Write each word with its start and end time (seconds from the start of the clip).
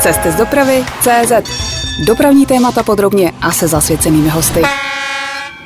Cesty 0.00 0.32
z 0.32 0.34
dopravy 0.34 0.84
CZ. 1.00 1.32
Dopravní 2.06 2.46
témata 2.46 2.82
podrobně 2.82 3.32
a 3.40 3.52
se 3.52 3.68
zasvěcenými 3.68 4.28
hosty. 4.28 4.62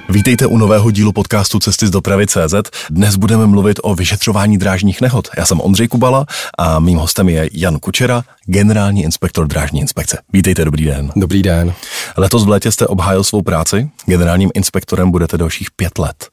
Vítejte 0.08 0.46
u 0.46 0.58
nového 0.58 0.90
dílu 0.90 1.12
podcastu 1.12 1.58
Cesty 1.58 1.86
z 1.86 1.90
dopravy 1.90 2.26
CZ. 2.26 2.54
Dnes 2.90 3.16
budeme 3.16 3.46
mluvit 3.46 3.80
o 3.82 3.94
vyšetřování 3.94 4.58
drážních 4.58 5.00
nehod. 5.00 5.28
Já 5.36 5.46
jsem 5.46 5.60
Ondřej 5.60 5.88
Kubala 5.88 6.26
a 6.58 6.78
mým 6.80 6.98
hostem 6.98 7.28
je 7.28 7.50
Jan 7.52 7.78
Kučera, 7.78 8.22
generální 8.50 9.02
inspektor 9.02 9.46
drážní 9.46 9.80
inspekce. 9.80 10.18
Vítejte, 10.32 10.64
dobrý 10.64 10.84
den. 10.84 11.12
Dobrý 11.16 11.42
den. 11.42 11.72
Letos 12.16 12.44
v 12.44 12.48
létě 12.48 12.72
jste 12.72 12.86
obhájil 12.86 13.24
svou 13.24 13.42
práci. 13.42 13.90
Generálním 14.06 14.50
inspektorem 14.54 15.10
budete 15.10 15.38
dalších 15.38 15.70
pět 15.70 15.98
let. 15.98 16.28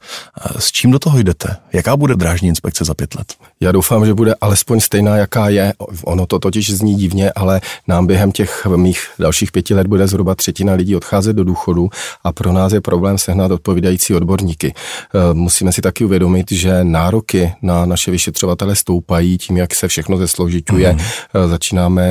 S 0.58 0.72
čím 0.72 0.90
do 0.90 0.98
toho 0.98 1.18
jdete? 1.18 1.56
Jaká 1.72 1.96
bude 1.96 2.14
drážní 2.16 2.48
inspekce 2.48 2.84
za 2.84 2.94
pět 2.94 3.14
let? 3.14 3.34
Já 3.60 3.72
doufám, 3.72 4.06
že 4.06 4.14
bude 4.14 4.34
alespoň 4.40 4.80
stejná, 4.80 5.16
jaká 5.16 5.48
je. 5.48 5.72
Ono 6.04 6.26
to 6.26 6.38
totiž 6.38 6.70
zní 6.70 6.94
divně, 6.94 7.32
ale 7.32 7.60
nám 7.88 8.06
během 8.06 8.32
těch 8.32 8.66
mých 8.76 9.08
dalších 9.18 9.52
pěti 9.52 9.74
let 9.74 9.86
bude 9.86 10.08
zhruba 10.08 10.34
třetina 10.34 10.72
lidí 10.72 10.96
odcházet 10.96 11.32
do 11.32 11.44
důchodu 11.44 11.90
a 12.24 12.32
pro 12.32 12.52
nás 12.52 12.72
je 12.72 12.80
problém 12.80 13.18
sehnat 13.18 13.50
odpovídající 13.50 14.14
odborníky. 14.14 14.74
E, 14.74 15.34
musíme 15.34 15.72
si 15.72 15.82
taky 15.82 16.04
uvědomit, 16.04 16.52
že 16.52 16.84
nároky 16.84 17.52
na 17.62 17.86
naše 17.86 18.10
vyšetřovatele 18.10 18.76
stoupají 18.76 19.38
tím, 19.38 19.56
jak 19.56 19.74
se 19.74 19.88
všechno 19.88 20.16
zesložituje. 20.16 20.92
Mm. 20.92 20.98
Začínáme 21.46 22.07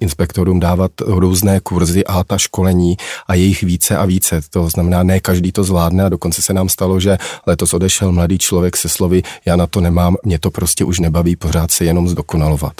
inspektorům 0.00 0.60
dávat 0.60 0.92
různé 1.00 1.60
kurzy 1.60 2.04
a 2.04 2.24
ta 2.24 2.38
školení 2.38 2.96
a 3.26 3.34
jejich 3.34 3.62
více 3.62 3.96
a 3.96 4.04
více. 4.04 4.40
To 4.50 4.68
znamená, 4.68 5.02
ne 5.02 5.20
každý 5.20 5.52
to 5.52 5.64
zvládne 5.64 6.04
a 6.04 6.08
dokonce 6.08 6.42
se 6.42 6.52
nám 6.52 6.68
stalo, 6.68 7.00
že 7.00 7.18
letos 7.46 7.74
odešel 7.74 8.12
mladý 8.12 8.38
člověk 8.38 8.76
se 8.76 8.88
slovy, 8.88 9.22
já 9.44 9.56
na 9.56 9.66
to 9.66 9.80
nemám, 9.80 10.16
mě 10.22 10.38
to 10.38 10.50
prostě 10.50 10.84
už 10.84 10.98
nebaví 10.98 11.36
pořád 11.36 11.70
se 11.70 11.84
jenom 11.84 12.08
zdokonalovat. 12.08 12.74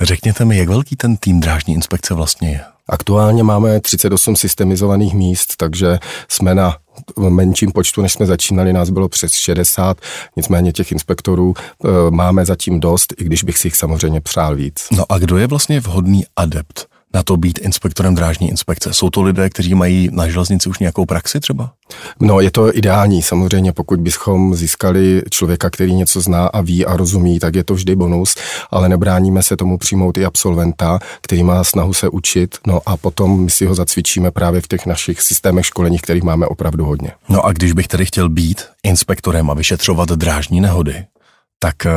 Řekněte 0.00 0.44
mi, 0.44 0.58
jak 0.58 0.68
velký 0.68 0.96
ten 0.96 1.16
tým 1.16 1.40
drážní 1.40 1.74
inspekce 1.74 2.14
vlastně 2.14 2.50
je? 2.50 2.75
Aktuálně 2.88 3.42
máme 3.42 3.80
38 3.80 4.36
systemizovaných 4.36 5.14
míst, 5.14 5.56
takže 5.56 5.98
jsme 6.28 6.54
na 6.54 6.76
menším 7.28 7.72
počtu, 7.72 8.02
než 8.02 8.12
jsme 8.12 8.26
začínali, 8.26 8.72
nás 8.72 8.90
bylo 8.90 9.08
přes 9.08 9.32
60, 9.32 10.00
nicméně 10.36 10.72
těch 10.72 10.92
inspektorů 10.92 11.54
e, 11.56 12.10
máme 12.10 12.44
zatím 12.44 12.80
dost, 12.80 13.14
i 13.18 13.24
když 13.24 13.44
bych 13.44 13.58
si 13.58 13.66
jich 13.66 13.76
samozřejmě 13.76 14.20
přál 14.20 14.56
víc. 14.56 14.86
No 14.90 15.04
a 15.08 15.18
kdo 15.18 15.38
je 15.38 15.46
vlastně 15.46 15.80
vhodný 15.80 16.24
adept 16.36 16.95
na 17.14 17.22
to 17.22 17.36
být 17.36 17.58
inspektorem 17.58 18.14
drážní 18.14 18.50
inspekce? 18.50 18.94
Jsou 18.94 19.10
to 19.10 19.22
lidé, 19.22 19.50
kteří 19.50 19.74
mají 19.74 20.08
na 20.12 20.28
železnici 20.28 20.68
už 20.68 20.78
nějakou 20.78 21.06
praxi 21.06 21.40
třeba? 21.40 21.72
No, 22.20 22.40
je 22.40 22.50
to 22.50 22.76
ideální. 22.76 23.22
Samozřejmě, 23.22 23.72
pokud 23.72 24.00
bychom 24.00 24.54
získali 24.54 25.22
člověka, 25.30 25.70
který 25.70 25.94
něco 25.94 26.20
zná 26.20 26.46
a 26.46 26.60
ví 26.60 26.86
a 26.86 26.96
rozumí, 26.96 27.38
tak 27.38 27.54
je 27.54 27.64
to 27.64 27.74
vždy 27.74 27.96
bonus, 27.96 28.34
ale 28.70 28.88
nebráníme 28.88 29.42
se 29.42 29.56
tomu 29.56 29.78
přijmout 29.78 30.18
i 30.18 30.24
absolventa, 30.24 30.98
který 31.20 31.42
má 31.42 31.64
snahu 31.64 31.94
se 31.94 32.08
učit, 32.08 32.58
no 32.66 32.80
a 32.86 32.96
potom 32.96 33.44
my 33.44 33.50
si 33.50 33.66
ho 33.66 33.74
zacvičíme 33.74 34.30
právě 34.30 34.60
v 34.60 34.68
těch 34.68 34.86
našich 34.86 35.22
systémech 35.22 35.66
školení, 35.66 35.98
kterých 35.98 36.22
máme 36.22 36.46
opravdu 36.46 36.84
hodně. 36.84 37.10
No 37.28 37.44
a 37.44 37.52
když 37.52 37.72
bych 37.72 37.88
tedy 37.88 38.06
chtěl 38.06 38.28
být 38.28 38.64
inspektorem 38.82 39.50
a 39.50 39.54
vyšetřovat 39.54 40.08
drážní 40.08 40.60
nehody, 40.60 41.04
tak 41.58 41.86
eh, 41.86 41.90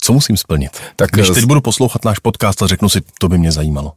co 0.00 0.12
musím 0.12 0.36
splnit? 0.36 0.70
Tak 0.96 1.10
Když 1.10 1.30
eh, 1.30 1.34
teď 1.34 1.44
budu 1.44 1.60
poslouchat 1.60 2.04
náš 2.04 2.18
podcast 2.18 2.62
a 2.62 2.66
řeknu 2.66 2.88
si, 2.88 3.00
to 3.18 3.28
by 3.28 3.38
mě 3.38 3.52
zajímalo. 3.52 3.92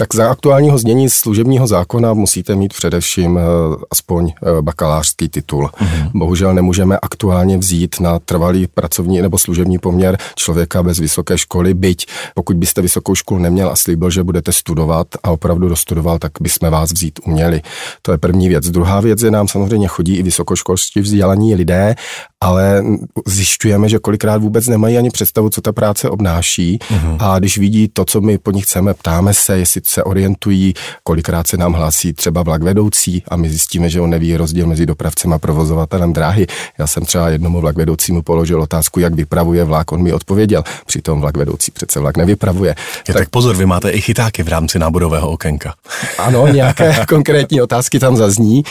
Tak 0.00 0.14
za 0.14 0.30
aktuálního 0.30 0.78
znění 0.78 1.10
služebního 1.10 1.66
zákona 1.66 2.14
musíte 2.14 2.54
mít 2.54 2.74
především 2.74 3.38
eh, 3.38 3.42
aspoň 3.90 4.32
eh, 4.36 4.62
bakalářský 4.62 5.28
titul. 5.28 5.66
Mm-hmm. 5.66 6.10
Bohužel 6.14 6.54
nemůžeme 6.54 6.98
aktuálně 7.02 7.58
vzít 7.58 8.00
na 8.00 8.18
trvalý 8.18 8.66
pracovní 8.66 9.22
nebo 9.22 9.38
služební 9.38 9.78
poměr 9.78 10.18
člověka 10.36 10.82
bez 10.82 10.98
vysoké 10.98 11.38
školy, 11.38 11.74
byť 11.74 12.06
pokud 12.34 12.56
byste 12.56 12.82
vysokou 12.82 13.14
školu 13.14 13.40
neměl 13.40 13.70
a 13.70 13.76
slíbil, 13.76 14.10
že 14.10 14.24
budete 14.24 14.52
studovat 14.52 15.06
a 15.22 15.30
opravdu 15.30 15.68
dostudoval, 15.68 16.18
tak 16.18 16.32
bychom 16.40 16.70
vás 16.70 16.92
vzít 16.92 17.20
uměli. 17.26 17.62
To 18.02 18.12
je 18.12 18.18
první 18.18 18.48
věc. 18.48 18.70
Druhá 18.70 19.00
věc 19.00 19.22
je, 19.22 19.30
nám 19.30 19.48
samozřejmě 19.48 19.88
chodí 19.88 20.16
i 20.16 20.22
vysokoškolští 20.22 21.00
vzdělaní 21.00 21.54
lidé, 21.54 21.94
ale 22.40 22.84
zjišťujeme, 23.26 23.88
že 23.88 23.98
kolikrát 23.98 24.42
vůbec 24.42 24.66
nemají 24.68 24.98
ani 24.98 25.10
představu, 25.10 25.50
co 25.50 25.60
ta 25.60 25.72
práce 25.72 26.10
obnáší 26.10 26.78
mm-hmm. 26.78 27.16
a 27.18 27.38
když 27.38 27.58
vidí 27.58 27.88
to, 27.88 28.04
co 28.04 28.20
my 28.20 28.38
po 28.38 28.50
nich 28.50 28.64
chceme, 28.64 28.94
ptáme 28.94 29.34
se, 29.34 29.58
jestli 29.58 29.80
se 29.84 30.04
orientují, 30.04 30.74
kolikrát 31.02 31.46
se 31.46 31.56
nám 31.56 31.72
hlásí 31.72 32.12
třeba 32.12 32.42
vlak 32.42 32.62
vedoucí 32.62 33.22
a 33.28 33.36
my 33.36 33.50
zjistíme, 33.50 33.88
že 33.88 34.00
on 34.00 34.10
neví 34.10 34.36
rozdíl 34.36 34.66
mezi 34.66 34.86
dopravcem 34.86 35.32
a 35.32 35.38
provozovatelem 35.38 36.12
dráhy. 36.12 36.46
Já 36.78 36.86
jsem 36.86 37.04
třeba 37.04 37.28
jednomu 37.28 37.60
vlak 37.60 37.76
vedoucímu 37.76 38.22
položil 38.22 38.62
otázku, 38.62 39.00
jak 39.00 39.14
vypravuje 39.14 39.64
vlak, 39.64 39.92
on 39.92 40.02
mi 40.02 40.12
odpověděl, 40.12 40.62
přitom 40.86 41.20
vlak 41.20 41.36
vedoucí 41.36 41.70
přece 41.70 42.00
vlak 42.00 42.16
nevypravuje. 42.16 42.74
Je, 43.08 43.14
tak, 43.14 43.22
tak 43.22 43.28
pozor, 43.28 43.56
vy 43.56 43.66
máte 43.66 43.90
i 43.90 44.00
chytáky 44.00 44.42
v 44.42 44.48
rámci 44.48 44.78
náborového 44.78 45.30
okénka. 45.30 45.74
Ano, 46.18 46.46
nějaké 46.46 47.04
konkrétní 47.08 47.62
otázky 47.62 47.98
tam 47.98 48.16
zazní. 48.16 48.58
E, 48.58 48.62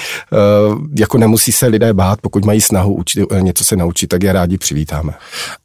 jako 0.99 1.17
nemusí 1.17 1.51
se 1.51 1.67
lidé 1.67 1.93
bát, 1.93 2.21
pokud 2.21 2.45
mají 2.45 2.61
snahu 2.61 2.93
učit, 2.93 3.25
eh, 3.31 3.41
něco 3.59 3.67
se 3.67 3.75
naučit, 3.75 4.07
tak 4.07 4.23
je 4.23 4.33
rádi 4.33 4.57
přivítáme. 4.57 5.13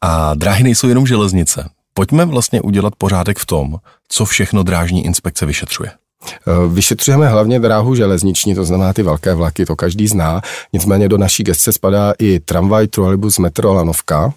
A 0.01 0.33
dráhy 0.33 0.63
nejsou 0.63 0.87
jenom 0.87 1.07
železnice. 1.07 1.69
Pojďme 1.93 2.25
vlastně 2.25 2.61
udělat 2.61 2.93
pořádek 2.97 3.39
v 3.39 3.45
tom, 3.45 3.75
co 4.07 4.25
všechno 4.25 4.63
drážní 4.63 5.05
inspekce 5.05 5.45
vyšetřuje. 5.45 5.91
Eh, 5.91 6.67
vyšetřujeme 6.67 7.27
hlavně 7.27 7.59
dráhu 7.59 7.95
železniční, 7.95 8.55
to 8.55 8.65
znamená 8.65 8.93
ty 8.93 9.03
velké 9.03 9.33
vlaky, 9.33 9.65
to 9.65 9.75
každý 9.75 10.07
zná. 10.07 10.41
Nicméně 10.73 11.09
do 11.09 11.17
naší 11.17 11.43
gestce 11.43 11.73
spadá 11.73 12.13
i 12.19 12.39
tramvaj, 12.39 12.87
trolejbus, 12.87 13.37
metro, 13.37 13.73
lanovka. 13.73 14.33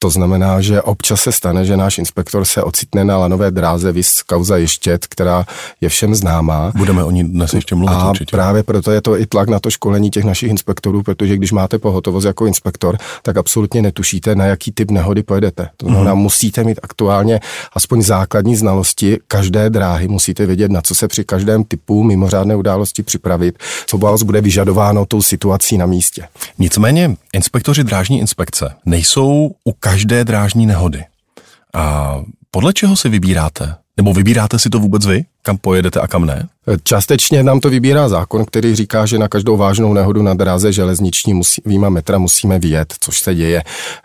To 0.00 0.10
znamená, 0.10 0.60
že 0.60 0.82
občas 0.82 1.20
se 1.20 1.32
stane, 1.32 1.64
že 1.64 1.76
náš 1.76 1.98
inspektor 1.98 2.44
se 2.44 2.62
ocitne 2.62 3.04
na 3.04 3.16
lanové 3.16 3.50
dráze 3.50 3.92
vys 3.92 4.22
kauza 4.22 4.56
Ještět, 4.56 5.06
která 5.06 5.46
je 5.80 5.88
všem 5.88 6.14
známá. 6.14 6.72
Budeme 6.76 7.04
o 7.04 7.10
ní 7.10 7.24
dnes 7.24 7.54
ještě 7.54 7.74
mluvit 7.74 7.94
A 7.94 8.10
určitě. 8.10 8.30
právě 8.30 8.62
proto 8.62 8.92
je 8.92 9.02
to 9.02 9.20
i 9.20 9.26
tlak 9.26 9.48
na 9.48 9.60
to 9.60 9.70
školení 9.70 10.10
těch 10.10 10.24
našich 10.24 10.50
inspektorů, 10.50 11.02
protože 11.02 11.36
když 11.36 11.52
máte 11.52 11.78
pohotovost 11.78 12.26
jako 12.26 12.46
inspektor, 12.46 12.98
tak 13.22 13.36
absolutně 13.36 13.82
netušíte, 13.82 14.34
na 14.34 14.44
jaký 14.44 14.72
typ 14.72 14.90
nehody 14.90 15.22
pojedete. 15.22 15.68
To 15.76 15.86
znamená, 15.86 16.14
mm. 16.14 16.20
musíte 16.20 16.64
mít 16.64 16.80
aktuálně 16.82 17.40
aspoň 17.72 18.02
základní 18.02 18.56
znalosti 18.56 19.18
každé 19.28 19.70
dráhy, 19.70 20.08
musíte 20.08 20.46
vědět, 20.46 20.70
na 20.70 20.80
co 20.80 20.94
se 20.94 21.08
při 21.08 21.24
každém 21.24 21.64
typu 21.64 22.02
mimořádné 22.02 22.56
události 22.56 23.02
připravit, 23.02 23.58
co 23.86 23.98
vás 23.98 24.22
bude 24.22 24.40
vyžadováno 24.40 25.06
tou 25.06 25.22
situací 25.22 25.78
na 25.78 25.86
místě. 25.86 26.28
Nicméně 26.58 27.16
inspektoři 27.34 27.84
drážní 27.84 28.20
inspekce 28.20 28.76
nejsou 28.86 29.54
u 29.64 29.72
každé 29.72 30.24
drážní 30.24 30.66
nehody. 30.66 31.04
A 31.74 32.16
podle 32.50 32.72
čeho 32.72 32.96
si 32.96 33.08
vybíráte? 33.08 33.74
Nebo 33.96 34.12
vybíráte 34.12 34.58
si 34.58 34.70
to 34.70 34.78
vůbec 34.78 35.06
vy, 35.06 35.24
kam 35.42 35.58
pojedete 35.58 36.00
a 36.00 36.06
kam 36.06 36.26
ne? 36.26 36.48
Částečně 36.82 37.42
nám 37.42 37.60
to 37.60 37.70
vybírá 37.70 38.08
zákon, 38.08 38.44
který 38.44 38.74
říká, 38.74 39.06
že 39.06 39.18
na 39.18 39.28
každou 39.28 39.56
vážnou 39.56 39.92
nehodu 39.92 40.22
na 40.22 40.34
dráze 40.34 40.72
železniční 40.72 41.34
musí, 41.34 41.62
výjima 41.66 41.88
metra 41.88 42.18
musíme 42.18 42.58
vyjet, 42.58 42.94
což 43.00 43.20
se 43.20 43.34
děje. 43.34 43.62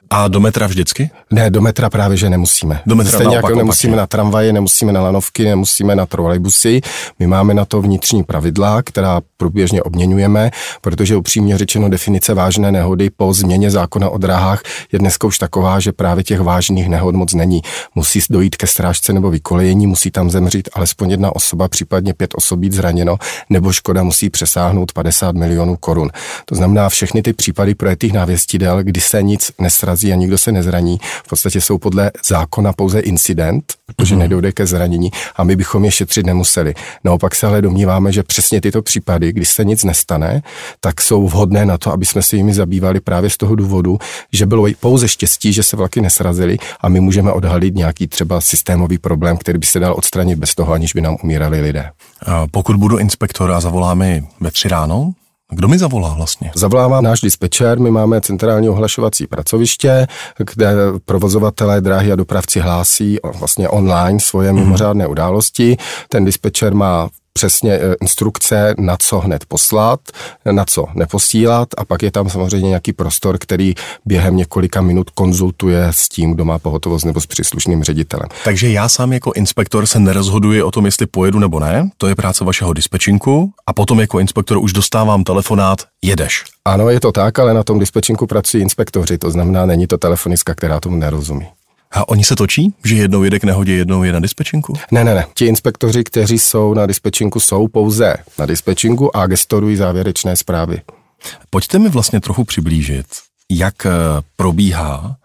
A 0.09 0.27
do 0.27 0.39
metra 0.39 0.67
vždycky? 0.67 1.09
Ne, 1.31 1.49
do 1.49 1.61
metra 1.61 1.89
právě, 1.89 2.17
že 2.17 2.29
nemusíme. 2.29 2.81
Do 2.85 2.95
metra 2.95 3.11
Stejně 3.11 3.35
naopak, 3.35 3.49
jako 3.49 3.57
nemusíme 3.57 3.93
opaky. 3.93 3.97
na 3.97 4.07
tramvaje, 4.07 4.53
nemusíme 4.53 4.91
na 4.91 5.01
lanovky, 5.01 5.45
nemusíme 5.45 5.95
na 5.95 6.05
trolejbusy. 6.05 6.81
My 7.19 7.27
máme 7.27 7.53
na 7.53 7.65
to 7.65 7.81
vnitřní 7.81 8.23
pravidla, 8.23 8.81
která 8.81 9.21
průběžně 9.37 9.83
obměňujeme, 9.83 10.51
protože 10.81 11.15
upřímně 11.15 11.57
řečeno 11.57 11.89
definice 11.89 12.33
vážné 12.33 12.71
nehody 12.71 13.09
po 13.09 13.33
změně 13.33 13.71
zákona 13.71 14.09
o 14.09 14.17
dráhách 14.17 14.61
je 14.91 14.99
dneska 14.99 15.27
už 15.27 15.37
taková, 15.37 15.79
že 15.79 15.91
právě 15.91 16.23
těch 16.23 16.39
vážných 16.39 16.89
nehod 16.89 17.15
moc 17.15 17.33
není. 17.33 17.61
Musí 17.95 18.19
dojít 18.29 18.55
ke 18.55 18.67
strážce 18.67 19.13
nebo 19.13 19.29
vykolejení, 19.29 19.87
musí 19.87 20.11
tam 20.11 20.29
zemřít 20.29 20.69
alespoň 20.73 21.11
jedna 21.11 21.22
osoba, 21.31 21.67
případně 21.67 22.13
pět 22.13 22.33
osob 22.35 22.59
být 22.59 22.73
zraněno, 22.73 23.17
nebo 23.49 23.71
škoda 23.71 24.03
musí 24.03 24.29
přesáhnout 24.29 24.91
50 24.91 25.35
milionů 25.35 25.77
korun. 25.77 26.09
To 26.45 26.55
znamená, 26.55 26.89
všechny 26.89 27.21
ty 27.21 27.33
případy 27.33 27.75
projetých 27.75 28.13
návěstidel, 28.13 28.83
kdy 28.83 29.01
se 29.01 29.23
nic 29.23 29.51
nesrazí 29.59 30.13
a 30.13 30.15
nikdo 30.15 30.37
se 30.37 30.51
nezraní, 30.51 30.97
v 31.25 31.29
podstatě 31.29 31.61
jsou 31.61 31.77
podle 31.77 32.11
zákona 32.27 32.73
pouze 32.73 32.99
incident, 32.99 33.73
protože 33.85 34.15
mm-hmm. 34.15 34.19
nedojde 34.19 34.51
ke 34.51 34.65
zranění 34.65 35.11
a 35.35 35.43
my 35.43 35.55
bychom 35.55 35.85
je 35.85 35.91
šetřit 35.91 36.25
nemuseli. 36.25 36.73
Naopak 37.03 37.35
se 37.35 37.47
ale 37.47 37.61
domníváme, 37.61 38.11
že 38.11 38.23
přesně 38.23 38.61
tyto 38.61 38.81
případy, 38.81 39.33
když 39.33 39.49
se 39.49 39.65
nic 39.65 39.83
nestane, 39.83 40.41
tak 40.79 41.01
jsou 41.01 41.27
vhodné 41.27 41.65
na 41.65 41.77
to, 41.77 41.91
aby 41.91 42.05
jsme 42.05 42.21
se 42.21 42.35
jimi 42.35 42.53
zabývali 42.53 42.99
právě 42.99 43.29
z 43.29 43.37
toho 43.37 43.55
důvodu, 43.55 43.97
že 44.31 44.45
bylo 44.45 44.67
pouze 44.79 45.07
štěstí, 45.07 45.53
že 45.53 45.63
se 45.63 45.77
vlaky 45.77 46.01
nesrazily 46.01 46.57
a 46.81 46.89
my 46.89 46.99
můžeme 46.99 47.31
odhalit 47.31 47.75
nějaký 47.75 48.07
třeba 48.07 48.41
systémový 48.41 48.97
problém, 48.97 49.37
který 49.37 49.57
by 49.57 49.65
se 49.65 49.79
dal 49.79 49.93
odstranit 49.97 50.39
bez 50.39 50.55
toho, 50.55 50.73
aniž 50.73 50.93
by 50.93 51.01
nám 51.01 51.12
umírali 51.23 51.61
lidé. 51.61 51.89
A 52.25 52.47
pokud 52.51 52.75
budu 52.75 52.97
inspektor 52.97 53.51
a 53.51 53.59
zavolá 53.59 53.93
mi 53.93 54.23
ve 54.39 54.51
tři 54.51 54.67
ráno, 54.67 55.13
kdo 55.51 55.67
mi 55.67 55.77
zavolá 55.77 56.13
vlastně? 56.13 56.51
Zavolává 56.55 57.01
náš 57.01 57.21
dispečer, 57.21 57.79
my 57.79 57.91
máme 57.91 58.21
centrální 58.21 58.69
ohlašovací 58.69 59.27
pracoviště, 59.27 60.07
kde 60.37 60.73
provozovatelé 61.05 61.81
dráhy 61.81 62.11
a 62.11 62.15
dopravci 62.15 62.59
hlásí 62.59 63.17
vlastně 63.39 63.69
online 63.69 64.19
svoje 64.19 64.53
mimořádné 64.53 65.07
události. 65.07 65.77
Ten 66.09 66.25
dispečer 66.25 66.73
má 66.73 67.09
přesně 67.33 67.73
eh, 67.73 67.95
instrukce, 68.01 68.75
na 68.77 68.97
co 68.99 69.19
hned 69.19 69.45
poslat, 69.45 69.99
na 70.51 70.65
co 70.65 70.85
neposílat 70.93 71.67
a 71.77 71.85
pak 71.85 72.03
je 72.03 72.11
tam 72.11 72.29
samozřejmě 72.29 72.67
nějaký 72.67 72.93
prostor, 72.93 73.37
který 73.39 73.73
během 74.05 74.37
několika 74.37 74.81
minut 74.81 75.09
konzultuje 75.09 75.87
s 75.91 76.09
tím, 76.09 76.33
kdo 76.33 76.45
má 76.45 76.59
pohotovost 76.59 77.05
nebo 77.05 77.21
s 77.21 77.25
příslušným 77.25 77.83
ředitelem. 77.83 78.29
Takže 78.43 78.69
já 78.69 78.89
sám 78.89 79.13
jako 79.13 79.31
inspektor 79.35 79.85
se 79.85 79.99
nerozhoduji 79.99 80.63
o 80.63 80.71
tom, 80.71 80.85
jestli 80.85 81.05
pojedu 81.05 81.39
nebo 81.39 81.59
ne, 81.59 81.89
to 81.97 82.07
je 82.07 82.15
práce 82.15 82.45
vašeho 82.45 82.73
dispečinku 82.73 83.51
a 83.67 83.73
potom 83.73 83.99
jako 83.99 84.19
inspektor 84.19 84.57
už 84.57 84.73
dostávám 84.73 85.23
telefonát, 85.23 85.85
jedeš. 86.01 86.43
Ano, 86.65 86.89
je 86.89 86.99
to 86.99 87.11
tak, 87.11 87.39
ale 87.39 87.53
na 87.53 87.63
tom 87.63 87.79
dispečinku 87.79 88.27
pracují 88.27 88.63
inspektoři, 88.63 89.17
to 89.17 89.31
znamená, 89.31 89.65
není 89.65 89.87
to 89.87 89.97
telefonistka, 89.97 90.55
která 90.55 90.79
tomu 90.79 90.95
nerozumí. 90.95 91.47
A 91.93 92.09
oni 92.09 92.23
se 92.23 92.35
točí, 92.35 92.73
že 92.85 92.95
jednou 92.95 93.23
jede 93.23 93.39
k 93.39 93.43
nehodě, 93.43 93.73
jednou 93.73 94.03
je 94.03 94.13
na 94.13 94.19
dispečinku? 94.19 94.73
Ne, 94.91 95.03
ne, 95.03 95.15
ne. 95.15 95.25
Ti 95.33 95.45
inspektoři, 95.45 96.03
kteří 96.03 96.39
jsou 96.39 96.73
na 96.73 96.85
dispečinku, 96.85 97.39
jsou 97.39 97.67
pouze 97.67 98.15
na 98.39 98.45
dispečinku 98.45 99.17
a 99.17 99.27
gestorují 99.27 99.75
závěrečné 99.75 100.35
zprávy. 100.35 100.81
Pojďte 101.49 101.79
mi 101.79 101.89
vlastně 101.89 102.19
trochu 102.19 102.43
přiblížit, 102.43 103.05
jak 103.51 103.85
eh, 103.85 103.91
probíhá 104.35 105.15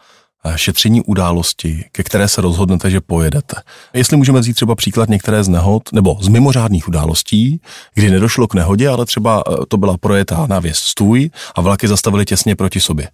eh, 0.44 0.58
šetření 0.58 1.02
události, 1.02 1.84
ke 1.92 2.02
které 2.02 2.28
se 2.28 2.40
rozhodnete, 2.40 2.90
že 2.90 3.00
pojedete. 3.00 3.56
Jestli 3.92 4.16
můžeme 4.16 4.40
vzít 4.40 4.54
třeba 4.54 4.74
příklad 4.74 5.08
některé 5.08 5.44
z 5.44 5.48
nehod 5.48 5.82
nebo 5.92 6.16
z 6.20 6.28
mimořádných 6.28 6.88
událostí, 6.88 7.60
kdy 7.94 8.10
nedošlo 8.10 8.46
k 8.46 8.54
nehodě, 8.54 8.88
ale 8.88 9.06
třeba 9.06 9.42
eh, 9.48 9.56
to 9.68 9.76
byla 9.76 9.96
projetá 9.98 10.46
návěst 10.48 10.82
stůj 10.82 11.30
a 11.54 11.60
vlaky 11.60 11.88
zastavili 11.88 12.24
těsně 12.24 12.56
proti 12.56 12.80
sobě. 12.80 13.08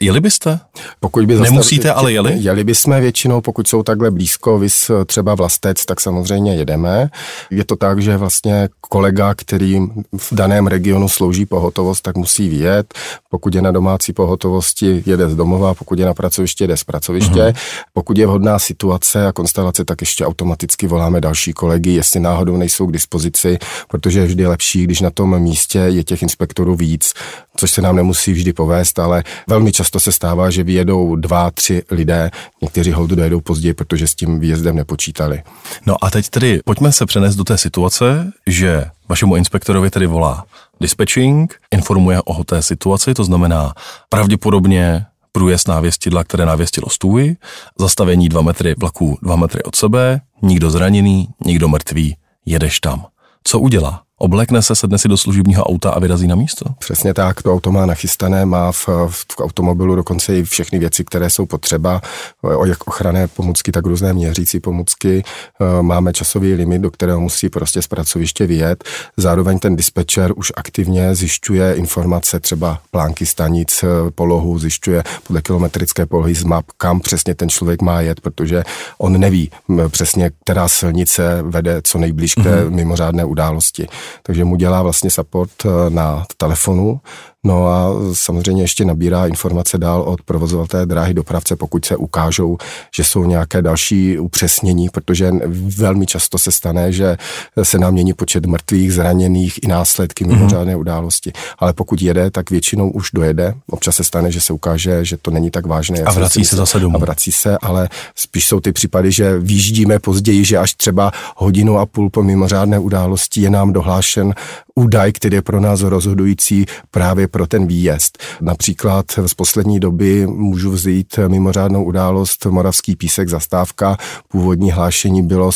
Jeli 0.00 0.20
byste? 0.20 0.60
Pokud 1.00 1.26
by 1.26 1.34
Nemusíte, 1.34 1.92
ale 1.92 2.12
jeli? 2.12 2.34
Jeli 2.36 2.64
bychom 2.64 3.00
většinou, 3.00 3.40
pokud 3.40 3.68
jsou 3.68 3.82
takhle 3.82 4.10
blízko, 4.10 4.58
vys 4.58 4.90
třeba 5.06 5.34
vlastec, 5.34 5.84
tak 5.84 6.00
samozřejmě 6.00 6.54
jedeme. 6.54 7.10
Je 7.50 7.64
to 7.64 7.76
tak, 7.76 8.02
že 8.02 8.16
vlastně 8.16 8.68
kolega, 8.80 9.34
který 9.34 9.80
v 10.16 10.32
daném 10.32 10.66
regionu 10.66 11.08
slouží 11.08 11.46
pohotovost, 11.46 12.02
tak 12.02 12.16
musí 12.16 12.48
vyjet. 12.48 12.94
Pokud 13.30 13.54
je 13.54 13.62
na 13.62 13.70
domácí 13.70 14.12
pohotovosti, 14.12 15.02
jede 15.06 15.28
z 15.28 15.36
domova, 15.36 15.74
pokud 15.74 15.98
je 15.98 16.06
na 16.06 16.14
pracoviště, 16.14 16.64
jede 16.64 16.76
z 16.76 16.84
pracoviště. 16.84 17.40
Uh-huh. 17.40 17.54
Pokud 17.92 18.18
je 18.18 18.26
vhodná 18.26 18.58
situace 18.58 19.26
a 19.26 19.32
konstelace, 19.32 19.84
tak 19.84 20.00
ještě 20.00 20.26
automaticky 20.26 20.86
voláme 20.86 21.20
další 21.20 21.52
kolegy, 21.52 21.90
jestli 21.90 22.20
náhodou 22.20 22.56
nejsou 22.56 22.86
k 22.86 22.92
dispozici, 22.92 23.58
protože 23.88 24.20
je 24.20 24.26
vždy 24.26 24.46
lepší, 24.46 24.84
když 24.84 25.00
na 25.00 25.10
tom 25.10 25.38
místě 25.38 25.78
je 25.78 26.04
těch 26.04 26.22
inspektorů 26.22 26.76
víc, 26.76 27.12
což 27.56 27.70
se 27.70 27.82
nám 27.82 27.96
nemusí 27.96 28.32
vždy 28.32 28.52
povést, 28.52 28.98
ale 28.98 29.24
velmi 29.48 29.72
často 29.72 30.00
se 30.00 30.12
stává, 30.12 30.50
že 30.50 30.62
vyjedou 30.62 31.16
dva, 31.16 31.50
tři 31.50 31.82
lidé, 31.90 32.30
někteří 32.62 32.92
holdu 32.92 33.16
dojedou 33.16 33.40
později, 33.40 33.74
protože 33.74 34.06
s 34.06 34.14
tím 34.14 34.40
výjezdem 34.40 34.76
nepočítali. 34.76 35.42
No 35.86 36.04
a 36.04 36.10
teď 36.10 36.28
tedy 36.28 36.60
pojďme 36.64 36.92
se 36.92 37.06
přenést 37.06 37.36
do 37.36 37.44
té 37.44 37.58
situace, 37.58 38.32
že 38.46 38.84
vašemu 39.08 39.36
inspektorovi 39.36 39.90
tedy 39.90 40.06
volá 40.06 40.44
dispatching, 40.80 41.54
informuje 41.70 42.22
o 42.22 42.44
té 42.44 42.62
situaci, 42.62 43.14
to 43.14 43.24
znamená 43.24 43.72
pravděpodobně 44.08 45.06
průjezd 45.32 45.68
návěstidla, 45.68 46.24
které 46.24 46.46
návěstilo 46.46 46.88
stůj, 46.88 47.36
zastavení 47.78 48.28
dva 48.28 48.42
metry 48.42 48.74
vlaků 48.78 49.18
dva 49.22 49.36
metry 49.36 49.62
od 49.62 49.76
sebe, 49.76 50.20
nikdo 50.42 50.70
zraněný, 50.70 51.28
nikdo 51.44 51.68
mrtvý, 51.68 52.16
jedeš 52.46 52.80
tam. 52.80 53.06
Co 53.44 53.58
udělá? 53.58 54.03
Oblékne 54.18 54.62
se, 54.62 54.74
sedne 54.74 54.98
si 54.98 55.08
do 55.08 55.16
služebního 55.16 55.64
auta 55.64 55.90
a 55.90 55.98
vyrazí 55.98 56.26
na 56.26 56.34
místo? 56.34 56.64
Přesně 56.78 57.14
tak, 57.14 57.42
to 57.42 57.52
auto 57.52 57.72
má 57.72 57.86
nachystané, 57.86 58.46
má 58.46 58.72
v, 58.72 58.88
v 59.08 59.26
automobilu 59.40 59.96
dokonce 59.96 60.38
i 60.38 60.42
všechny 60.44 60.78
věci, 60.78 61.04
které 61.04 61.30
jsou 61.30 61.46
potřeba, 61.46 62.00
o 62.42 62.66
jak 62.66 62.88
ochranné 62.88 63.28
pomůcky, 63.28 63.72
tak 63.72 63.86
různé 63.86 64.12
měřící 64.12 64.60
pomůcky. 64.60 65.22
E, 65.60 65.82
máme 65.82 66.12
časový 66.12 66.54
limit, 66.54 66.82
do 66.82 66.90
kterého 66.90 67.20
musí 67.20 67.48
prostě 67.48 67.82
z 67.82 67.86
pracoviště 67.86 68.46
vyjet. 68.46 68.84
Zároveň 69.16 69.58
ten 69.58 69.76
dispečer 69.76 70.32
už 70.36 70.52
aktivně 70.56 71.14
zjišťuje 71.14 71.74
informace, 71.74 72.40
třeba 72.40 72.78
plánky 72.90 73.26
stanic, 73.26 73.82
e, 73.82 74.10
polohu, 74.10 74.58
zjišťuje 74.58 75.02
podle 75.26 75.42
kilometrické 75.42 76.06
polohy 76.06 76.34
z 76.34 76.44
map, 76.44 76.64
kam 76.76 77.00
přesně 77.00 77.34
ten 77.34 77.48
člověk 77.48 77.82
má 77.82 78.00
jet, 78.00 78.20
protože 78.20 78.64
on 78.98 79.20
neví 79.20 79.50
přesně, 79.88 80.30
která 80.44 80.68
silnice 80.68 81.42
vede 81.42 81.80
co 81.84 81.98
nejblíž 81.98 82.34
k 82.34 82.42
té 82.42 82.64
mm-hmm. 82.64 82.70
mimořádné 82.70 83.24
události 83.24 83.88
takže 84.22 84.44
mu 84.44 84.56
dělá 84.56 84.82
vlastně 84.82 85.10
support 85.10 85.50
eh, 85.64 85.90
na 85.90 86.26
telefonu 86.36 87.00
No 87.44 87.68
a 87.68 87.90
samozřejmě 88.12 88.62
ještě 88.62 88.84
nabírá 88.84 89.26
informace 89.26 89.78
dál 89.78 90.02
od 90.02 90.22
provozovatele 90.22 90.86
dráhy 90.86 91.14
dopravce, 91.14 91.56
pokud 91.56 91.84
se 91.84 91.96
ukážou, 91.96 92.58
že 92.96 93.04
jsou 93.04 93.24
nějaké 93.24 93.62
další 93.62 94.18
upřesnění, 94.18 94.88
protože 94.88 95.32
velmi 95.76 96.06
často 96.06 96.38
se 96.38 96.52
stane, 96.52 96.92
že 96.92 97.16
se 97.62 97.78
nám 97.78 97.92
mění 97.92 98.12
počet 98.12 98.46
mrtvých, 98.46 98.92
zraněných 98.92 99.62
i 99.62 99.66
následky 99.66 100.24
mhm. 100.24 100.34
mimořádné 100.34 100.74
mm-hmm. 100.74 100.80
události. 100.80 101.32
Ale 101.58 101.72
pokud 101.72 102.02
jede, 102.02 102.30
tak 102.30 102.50
většinou 102.50 102.90
už 102.90 103.10
dojede. 103.14 103.54
Občas 103.70 103.96
se 103.96 104.04
stane, 104.04 104.32
že 104.32 104.40
se 104.40 104.52
ukáže, 104.52 105.04
že 105.04 105.16
to 105.16 105.30
není 105.30 105.50
tak 105.50 105.66
vážné. 105.66 106.00
A 106.00 106.12
vrací 106.12 106.44
se 106.44 106.56
zase 106.56 106.80
domů. 106.80 106.96
A 106.96 106.98
vrací 106.98 107.32
se, 107.32 107.58
ale 107.58 107.88
spíš 108.14 108.46
jsou 108.46 108.60
ty 108.60 108.72
případy, 108.72 109.12
že 109.12 109.38
výjíždíme 109.38 109.98
později, 109.98 110.44
že 110.44 110.58
až 110.58 110.74
třeba 110.74 111.12
hodinu 111.36 111.78
a 111.78 111.86
půl 111.86 112.10
po 112.10 112.22
mimořádné 112.22 112.78
události 112.78 113.40
je 113.40 113.50
nám 113.50 113.72
dohlášen 113.72 114.34
údaj, 114.74 115.12
který 115.12 115.34
je 115.36 115.42
pro 115.42 115.60
nás 115.60 115.80
rozhodující 115.80 116.66
právě 116.90 117.28
pro 117.28 117.46
ten 117.46 117.66
výjezd. 117.66 118.18
Například 118.40 119.06
z 119.26 119.34
poslední 119.34 119.80
doby 119.80 120.26
můžu 120.26 120.70
vzít 120.70 121.18
mimořádnou 121.28 121.84
událost 121.84 122.46
Moravský 122.46 122.96
písek 122.96 123.28
zastávka. 123.28 123.96
Původní 124.28 124.70
hlášení 124.72 125.22
bylo 125.22 125.50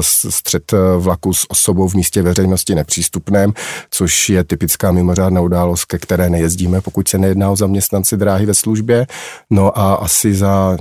střed 0.00 0.74
vlaku 0.98 1.34
s 1.34 1.50
osobou 1.50 1.88
v 1.88 1.94
místě 1.94 2.22
veřejnosti 2.22 2.74
nepřístupném, 2.74 3.52
což 3.90 4.28
je 4.28 4.44
typická 4.44 4.92
mimořádná 4.92 5.40
událost, 5.40 5.84
ke 5.84 5.98
které 5.98 6.30
nejezdíme, 6.30 6.80
pokud 6.80 7.08
se 7.08 7.18
nejedná 7.18 7.50
o 7.50 7.56
zaměstnanci 7.56 8.16
dráhy 8.16 8.46
ve 8.46 8.54
službě. 8.54 9.06
No 9.50 9.78
a 9.78 9.94
asi 9.94 10.34
za 10.34 10.76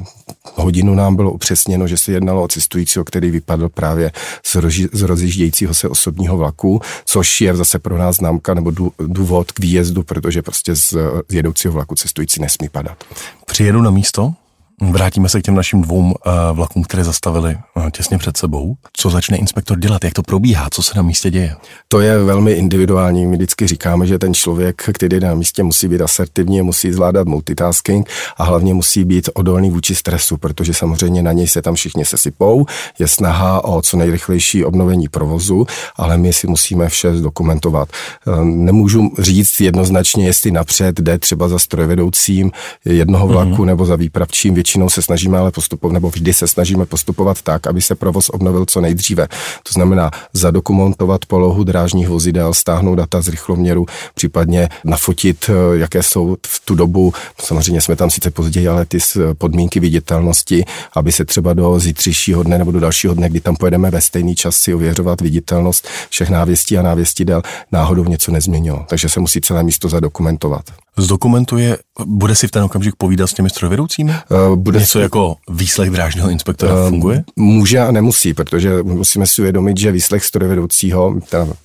hodinu 0.56 0.96
nám 0.96 1.16
bylo 1.16 1.32
upřesněno, 1.32 1.88
že 1.88 1.98
se 1.98 2.12
jednalo 2.12 2.44
o 2.44 2.48
cestujícího, 2.48 3.06
který 3.06 3.32
vypadl 3.32 3.70
právě 3.70 4.12
z, 4.46 4.56
roži, 4.56 4.90
z 4.92 5.02
rozjíždějícího 5.02 5.74
se 5.74 5.90
osobního 5.90 6.38
vlaku, 6.38 6.82
což 7.06 7.42
je 7.42 7.56
zase 7.56 7.80
pro 7.80 7.98
nás 7.98 8.16
známka 8.16 8.54
nebo 8.54 8.72
důvod 9.00 9.52
k 9.52 9.60
výjezdu, 9.60 10.04
protože 10.04 10.42
prostě 10.42 10.76
z, 10.76 10.94
z 11.30 11.34
jedoucího 11.34 11.74
vlaku 11.74 11.96
cestující 11.96 12.42
nesmí 12.42 12.70
padat. 12.70 13.04
Přijedu 13.46 13.82
na 13.82 13.92
místo, 13.92 14.34
Vrátíme 14.82 15.30
se 15.30 15.42
k 15.42 15.44
těm 15.44 15.56
našim 15.56 15.82
dvou 15.82 16.00
uh, 16.00 16.12
vlakům, 16.52 16.84
které 16.84 17.04
zastavili 17.04 17.58
uh, 17.76 17.90
těsně 17.90 18.18
před 18.18 18.38
sebou. 18.38 18.76
Co 18.94 19.10
začne 19.10 19.38
inspektor 19.38 19.80
dělat? 19.80 20.04
Jak 20.04 20.14
to 20.14 20.24
probíhá? 20.24 20.68
Co 20.72 20.84
se 20.84 20.94
na 20.96 21.02
místě 21.02 21.32
děje? 21.32 21.56
To 21.88 22.00
je 22.00 22.24
velmi 22.24 22.52
individuální. 22.52 23.26
My 23.26 23.36
vždycky 23.36 23.68
říkáme, 23.68 24.08
že 24.08 24.20
ten 24.20 24.34
člověk, 24.34 24.84
který 24.94 25.16
je 25.16 25.22
na 25.22 25.36
místě, 25.36 25.64
musí 25.64 25.88
být 25.88 26.02
asertivní, 26.02 26.62
musí 26.62 26.92
zvládat 26.92 27.28
multitasking 27.28 28.10
a 28.38 28.44
hlavně 28.44 28.74
musí 28.74 29.06
být 29.06 29.30
odolný 29.34 29.70
vůči 29.70 29.96
stresu, 29.96 30.38
protože 30.38 30.74
samozřejmě 30.74 31.24
na 31.24 31.32
něj 31.32 31.48
se 31.48 31.62
tam 31.62 31.76
všichni 31.76 32.06
sesypou. 32.06 32.66
Je 33.00 33.08
snaha 33.08 33.64
o 33.64 33.82
co 33.82 33.98
nejrychlejší 33.98 34.66
obnovení 34.66 35.08
provozu, 35.08 35.68
ale 35.96 36.18
my 36.18 36.34
si 36.34 36.48
musíme 36.48 36.90
vše 36.90 37.16
zdokumentovat. 37.16 37.90
Uh, 38.28 38.46
nemůžu 38.46 39.12
říct 39.20 39.60
jednoznačně, 39.60 40.26
jestli 40.26 40.52
napřed 40.52 41.00
jde 41.00 41.18
třeba 41.18 41.48
za 41.48 41.60
strojvedoucím 41.60 42.52
jednoho 42.86 43.28
vlaku 43.28 43.50
mm-hmm. 43.50 43.66
nebo 43.66 43.86
za 43.86 43.96
výpravčím 43.96 44.54
většinou 44.68 44.90
se 44.90 45.02
snažíme 45.02 45.38
ale 45.38 45.52
postupovat, 45.52 45.94
nebo 45.94 46.10
vždy 46.10 46.34
se 46.34 46.48
snažíme 46.48 46.86
postupovat 46.86 47.42
tak, 47.42 47.68
aby 47.68 47.82
se 47.82 47.96
provoz 47.96 48.30
obnovil 48.30 48.66
co 48.66 48.82
nejdříve. 48.82 49.28
To 49.64 49.74
znamená 49.74 50.12
zadokumentovat 50.34 51.26
polohu 51.26 51.64
drážních 51.64 52.08
vozidel, 52.08 52.54
stáhnout 52.54 52.96
data 52.96 53.22
z 53.22 53.28
rychloměru, 53.28 53.86
případně 54.16 54.70
nafotit, 54.86 55.50
eh, 55.50 55.78
jaké 55.78 56.04
jsou 56.04 56.38
v 56.48 56.66
tu 56.66 56.76
dobu, 56.76 57.14
samozřejmě 57.42 57.82
jsme 57.82 57.96
tam 57.96 58.10
sice 58.10 58.32
později, 58.32 58.68
ale 58.68 58.86
ty 58.86 58.98
podmínky 59.38 59.80
viditelnosti, 59.80 60.66
aby 60.94 61.12
se 61.12 61.26
třeba 61.26 61.54
do 61.54 61.80
zítřejšího 61.80 62.44
dne 62.44 62.58
nebo 62.58 62.72
do 62.72 62.80
dalšího 62.80 63.14
dne, 63.14 63.30
kdy 63.30 63.40
tam 63.40 63.56
pojedeme 63.56 63.92
ve 63.92 64.02
stejný 64.02 64.36
čas 64.36 64.58
si 64.58 64.74
ověřovat 64.74 65.22
viditelnost 65.22 65.88
všech 66.10 66.30
návěstí 66.30 66.78
a 66.78 66.82
návěstidel, 66.82 67.42
náhodou 67.72 68.04
něco 68.04 68.32
nezměnilo. 68.32 68.86
Takže 68.90 69.10
se 69.10 69.20
musí 69.20 69.42
celé 69.42 69.64
místo 69.64 69.90
zadokumentovat. 69.90 70.87
Zdokumentuje, 70.98 71.78
bude 72.06 72.36
si 72.36 72.48
v 72.48 72.52
ten 72.52 72.64
okamžik 72.64 72.96
povídat 72.98 73.30
s 73.30 73.34
těmi 73.34 73.50
strojvedoucími? 73.50 74.12
Uh, 74.30 74.56
bude 74.56 74.80
Něco 74.80 75.00
si... 75.00 75.04
jako 75.04 75.36
výslech 75.50 75.90
drážního 75.90 76.30
inspektora 76.30 76.74
uh, 76.74 76.90
funguje? 76.90 77.24
Může 77.36 77.80
a 77.80 77.92
nemusí, 77.92 78.34
protože 78.34 78.84
musíme 78.84 79.28
si 79.28 79.42
uvědomit, 79.42 79.78
že 79.78 79.92
výslech 79.92 80.26
strojvedoucího, 80.26 81.16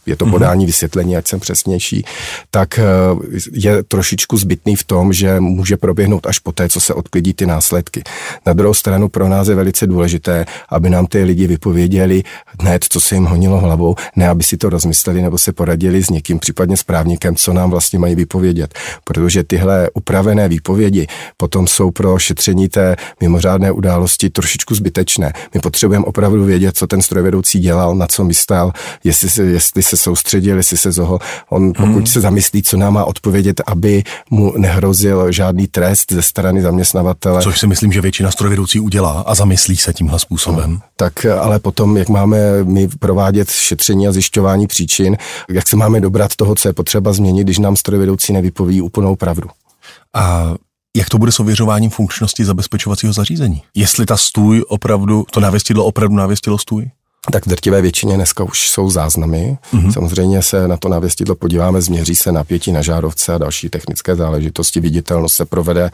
je 0.07 0.17
to 0.17 0.25
mhm. 0.25 0.33
podání 0.33 0.65
uh-huh. 0.65 0.67
vysvětlení, 0.67 1.17
ať 1.17 1.29
jsem 1.29 1.41
přesnější, 1.41 2.05
tak 2.51 2.81
uh, 3.15 3.23
je 3.53 3.83
trošičku 3.83 4.37
zbytný 4.37 4.77
v 4.77 4.85
tom, 4.85 5.13
že 5.13 5.41
může 5.41 5.77
proběhnout 5.77 6.27
až 6.27 6.39
poté, 6.39 6.69
co 6.69 6.81
se 6.81 6.95
odklidí 6.95 7.35
ty 7.35 7.47
následky. 7.47 8.03
Na 8.47 8.53
druhou 8.53 8.75
stranu 8.75 9.09
pro 9.09 9.29
nás 9.29 9.49
je 9.49 9.55
velice 9.55 9.87
důležité, 9.87 10.47
aby 10.69 10.91
nám 10.91 11.07
ty 11.07 11.25
lidi 11.25 11.47
vypověděli 11.47 12.23
hned, 12.61 12.85
co 12.89 13.01
se 13.01 13.15
jim 13.15 13.25
honilo 13.25 13.61
hlavou, 13.61 13.95
ne 14.17 14.29
aby 14.29 14.45
si 14.45 14.57
to 14.57 14.71
rozmysleli 14.71 15.23
nebo 15.23 15.39
se 15.39 15.53
poradili 15.53 16.05
s 16.05 16.11
někým, 16.11 16.39
případně 16.39 16.77
s 16.77 16.83
právníkem, 16.83 17.37
co 17.37 17.53
nám 17.53 17.71
vlastně 17.71 17.99
mají 17.99 18.15
vypovědět. 18.15 18.75
Protože 19.05 19.22
protože 19.23 19.45
tyhle 19.45 19.91
upravené 19.95 20.49
výpovědi 20.49 21.07
potom 21.37 21.67
jsou 21.67 21.91
pro 21.91 22.19
šetření 22.19 22.69
té 22.69 22.97
mimořádné 23.21 23.73
události 23.73 24.31
trošičku 24.31 24.75
zbytečné. 24.75 25.33
My 25.55 25.61
potřebujeme 25.61 26.05
opravdu 26.05 26.45
vědět, 26.45 26.77
co 26.77 26.87
ten 26.87 27.03
strojvedoucí 27.03 27.61
dělal, 27.61 27.95
na 27.95 28.07
co 28.07 28.25
myslel, 28.25 28.73
jestli 29.05 29.31
se, 29.31 29.43
jestli 29.43 29.83
se 29.83 29.97
soustředil, 29.97 30.57
jestli 30.57 30.77
se 30.77 30.93
zoho, 30.93 31.19
on 31.51 31.73
pokud 31.73 31.85
hmm. 31.85 32.07
se 32.07 32.21
zamyslí, 32.21 32.63
co 32.63 32.77
nám 32.77 32.95
má 32.95 33.05
odpovědět, 33.05 33.61
aby 33.67 34.03
mu 34.31 34.55
nehrozil 34.57 35.33
žádný 35.33 35.67
trest 35.67 36.13
ze 36.13 36.23
strany 36.23 36.63
zaměstnavatele. 36.63 37.43
Což 37.43 37.61
si 37.61 37.67
myslím, 37.67 37.93
že 37.93 38.01
většina 38.01 38.31
strojvedoucí 38.31 38.81
udělá 38.81 39.21
a 39.27 39.35
zamyslí 39.35 39.77
se 39.77 39.93
tímhle 39.93 40.19
způsobem. 40.19 40.73
No, 40.73 40.81
tak 40.97 41.27
ale 41.27 41.59
potom, 41.59 41.97
jak 41.97 42.09
máme 42.09 42.39
my 42.65 42.89
provádět 42.99 43.51
šetření 43.51 44.09
a 44.09 44.13
zjišťování 44.13 44.67
příčin, 44.67 45.17
jak 45.51 45.69
se 45.69 45.77
máme 45.77 46.01
dobrat 46.01 46.37
toho, 46.37 46.55
co 46.55 46.69
je 46.69 46.73
potřeba 46.73 47.13
změnit, 47.13 47.45
když 47.45 47.59
nám 47.59 47.77
strojvedoucí 47.77 48.33
nevypoví 48.33 48.81
úplnou 48.81 49.12
pravdu. 49.17 49.49
A 50.15 50.55
jak 50.97 51.09
to 51.09 51.19
bude 51.19 51.33
s 51.33 51.41
ověřováním 51.41 51.91
funkčnosti 51.91 52.45
zabezpečovacího 52.45 53.13
zařízení? 53.13 53.63
Jestli 53.75 54.07
ta 54.07 54.17
stůj 54.17 54.65
opravdu, 54.69 55.27
to 55.31 55.41
návěstidlo 55.41 55.85
opravdu 55.85 56.17
návěstilo 56.17 56.59
stůj? 56.59 56.91
Tak 57.31 57.47
v 57.47 57.49
drtivé 57.49 57.83
většině 57.83 58.15
dneska 58.15 58.45
už 58.45 58.69
jsou 58.69 58.91
záznamy. 58.91 59.59
Mm-hmm. 59.75 59.93
Samozřejmě 59.93 60.43
se 60.43 60.69
na 60.69 60.77
to 60.77 60.89
návěstidlo 60.89 61.35
podíváme, 61.35 61.83
změří 61.83 62.17
se 62.17 62.33
napětí 62.33 62.73
na 62.73 62.83
žárovce 62.83 63.35
a 63.35 63.39
další 63.39 63.69
technické 63.69 64.17
záležitosti, 64.17 64.81
viditelnost 64.81 65.35
se 65.35 65.45
provede 65.45 65.91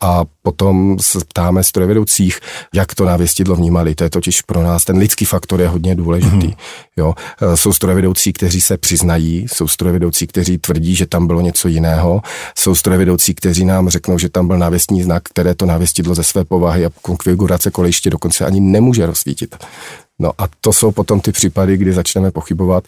a 0.00 0.24
potom 0.42 0.96
se 1.00 1.18
ptáme 1.28 1.64
strojvedoucích, 1.64 2.40
jak 2.74 2.94
to 2.94 3.04
návěstidlo 3.04 3.56
vnímali. 3.56 3.94
To 3.94 4.04
je 4.04 4.10
totiž 4.10 4.42
pro 4.42 4.62
nás, 4.62 4.84
ten 4.84 4.98
lidský 4.98 5.24
faktor 5.24 5.60
je 5.60 5.68
hodně 5.68 5.94
důležitý. 5.94 6.36
Mm-hmm. 6.36 6.56
Jo. 6.96 7.14
E, 7.42 7.56
jsou 7.56 7.72
strojvedoucí, 7.72 8.32
kteří 8.32 8.60
se 8.60 8.78
přiznají, 8.78 9.46
jsou 9.52 9.68
strojvedoucí, 9.68 10.26
kteří 10.26 10.58
tvrdí, 10.58 10.94
že 10.94 11.06
tam 11.06 11.26
bylo 11.26 11.40
něco 11.40 11.68
jiného, 11.68 12.22
jsou 12.58 12.74
strojvedoucí, 12.74 13.34
kteří 13.34 13.64
nám 13.64 13.88
řeknou, 13.88 14.18
že 14.18 14.28
tam 14.28 14.46
byl 14.46 14.58
návěstní 14.58 15.02
znak, 15.02 15.22
které 15.22 15.54
to 15.54 15.66
návěstidlo 15.66 16.14
ze 16.14 16.22
své 16.22 16.44
povahy 16.44 16.86
a 16.86 16.90
konfigurace 17.02 17.70
kolejiště 17.70 18.10
dokonce 18.10 18.44
ani 18.44 18.60
nemůže 18.60 19.06
rozsvítit. 19.06 19.56
No 20.18 20.32
a 20.38 20.44
to 20.60 20.72
jsou 20.72 20.92
potom 20.92 21.20
ty 21.20 21.32
případy, 21.32 21.76
kdy 21.76 21.92
začneme 21.92 22.30
pochybovat. 22.30 22.84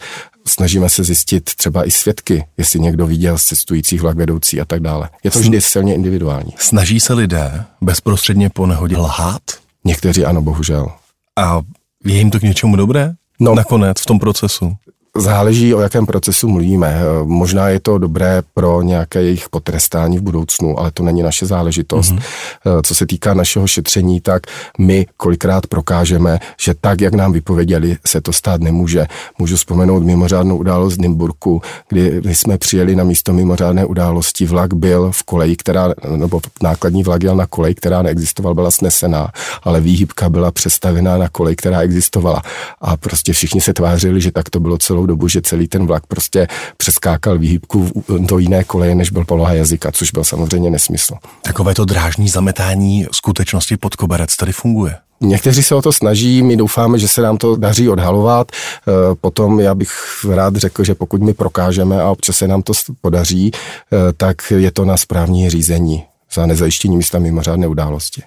Snažíme 0.47 0.89
se 0.89 1.03
zjistit 1.03 1.43
třeba 1.43 1.87
i 1.87 1.91
svědky, 1.91 2.45
jestli 2.57 2.79
někdo 2.79 3.07
viděl 3.07 3.37
z 3.37 3.43
cestujících 3.43 4.01
vlak 4.01 4.17
vedoucí 4.17 4.61
a 4.61 4.65
tak 4.65 4.79
dále. 4.79 5.09
Je 5.23 5.31
to 5.31 5.39
vždy 5.39 5.61
silně 5.61 5.95
individuální. 5.95 6.53
Snaží 6.57 6.99
se 6.99 7.13
lidé 7.13 7.65
bezprostředně 7.81 8.49
po 8.49 8.65
nehodě 8.65 8.97
lhát? 8.97 9.41
Někteří 9.85 10.25
ano, 10.25 10.41
bohužel. 10.41 10.91
A 11.35 11.61
je 12.05 12.17
jim 12.17 12.31
to 12.31 12.39
k 12.39 12.43
něčemu 12.43 12.75
dobré? 12.75 13.13
No, 13.39 13.55
nakonec 13.55 14.01
v 14.01 14.05
tom 14.05 14.19
procesu. 14.19 14.75
Záleží, 15.17 15.73
o 15.73 15.81
jakém 15.81 16.05
procesu 16.05 16.47
mluvíme. 16.47 17.01
Možná 17.23 17.69
je 17.69 17.79
to 17.79 17.97
dobré 17.97 18.41
pro 18.53 18.81
nějaké 18.81 19.21
jejich 19.21 19.49
potrestání 19.49 20.17
v 20.17 20.21
budoucnu, 20.21 20.79
ale 20.79 20.91
to 20.91 21.03
není 21.03 21.23
naše 21.23 21.45
záležitost. 21.45 22.11
Mm-hmm. 22.11 22.81
Co 22.83 22.95
se 22.95 23.05
týká 23.05 23.33
našeho 23.33 23.67
šetření, 23.67 24.21
tak 24.21 24.43
my 24.79 25.05
kolikrát 25.17 25.67
prokážeme, 25.67 26.39
že 26.61 26.73
tak, 26.81 27.01
jak 27.01 27.13
nám 27.13 27.31
vypověděli, 27.31 27.97
se 28.07 28.21
to 28.21 28.33
stát 28.33 28.61
nemůže. 28.61 29.07
Můžu 29.39 29.55
vzpomenout 29.55 30.03
mimořádnou 30.03 30.57
událost 30.57 30.93
z 30.93 30.97
Nymburku, 30.97 31.61
kdy 31.89 32.21
jsme 32.23 32.57
přijeli 32.57 32.95
na 32.95 33.03
místo 33.03 33.33
mimořádné 33.33 33.85
události. 33.85 34.45
Vlak 34.45 34.73
byl 34.73 35.11
v 35.11 35.23
koleji, 35.23 35.55
která, 35.55 35.93
nebo 36.15 36.41
nákladní 36.63 37.03
vlak 37.03 37.23
jel 37.23 37.35
na 37.35 37.47
kolej, 37.47 37.75
která 37.75 38.01
neexistovala, 38.01 38.53
byla 38.53 38.71
snesená, 38.71 39.31
ale 39.63 39.81
výhybka 39.81 40.29
byla 40.29 40.51
přestavená 40.51 41.17
na 41.17 41.29
kolej, 41.29 41.55
která 41.55 41.79
existovala. 41.79 42.41
A 42.81 42.97
prostě 42.97 43.33
všichni 43.33 43.61
se 43.61 43.73
tvářili, 43.73 44.21
že 44.21 44.31
tak 44.31 44.49
to 44.49 44.59
bylo 44.59 44.77
celou 44.77 45.04
celou 45.05 45.15
dobu, 45.15 45.27
že 45.27 45.41
celý 45.41 45.67
ten 45.67 45.87
vlak 45.87 46.05
prostě 46.07 46.47
přeskákal 46.77 47.37
výhybku 47.37 48.03
do 48.19 48.37
jiné 48.37 48.63
koleje, 48.63 48.95
než 48.95 49.11
byl 49.11 49.25
poloha 49.25 49.53
jazyka, 49.53 49.91
což 49.91 50.11
byl 50.11 50.23
samozřejmě 50.23 50.69
nesmysl. 50.69 51.15
Takové 51.41 51.73
to 51.73 51.85
drážní 51.85 52.29
zametání 52.29 53.07
skutečnosti 53.11 53.77
pod 53.77 53.95
koberec 53.95 54.35
tady 54.35 54.51
funguje. 54.51 54.95
Někteří 55.21 55.63
se 55.63 55.75
o 55.75 55.81
to 55.81 55.91
snaží, 55.91 56.43
my 56.43 56.57
doufáme, 56.57 56.99
že 56.99 57.07
se 57.07 57.21
nám 57.21 57.37
to 57.37 57.55
daří 57.55 57.89
odhalovat. 57.89 58.51
E, 58.51 59.15
potom 59.15 59.59
já 59.59 59.75
bych 59.75 59.91
rád 60.29 60.55
řekl, 60.55 60.83
že 60.83 60.95
pokud 60.95 61.21
my 61.21 61.33
prokážeme 61.33 62.01
a 62.01 62.09
občas 62.09 62.37
se 62.37 62.47
nám 62.47 62.61
to 62.61 62.73
podaří, 63.01 63.51
e, 63.51 64.13
tak 64.13 64.51
je 64.51 64.71
to 64.71 64.85
na 64.85 64.97
správní 64.97 65.49
řízení 65.49 66.03
za 66.33 66.45
nezajištění 66.45 66.97
místa 66.97 67.19
mimořádné 67.19 67.67
události. 67.67 68.21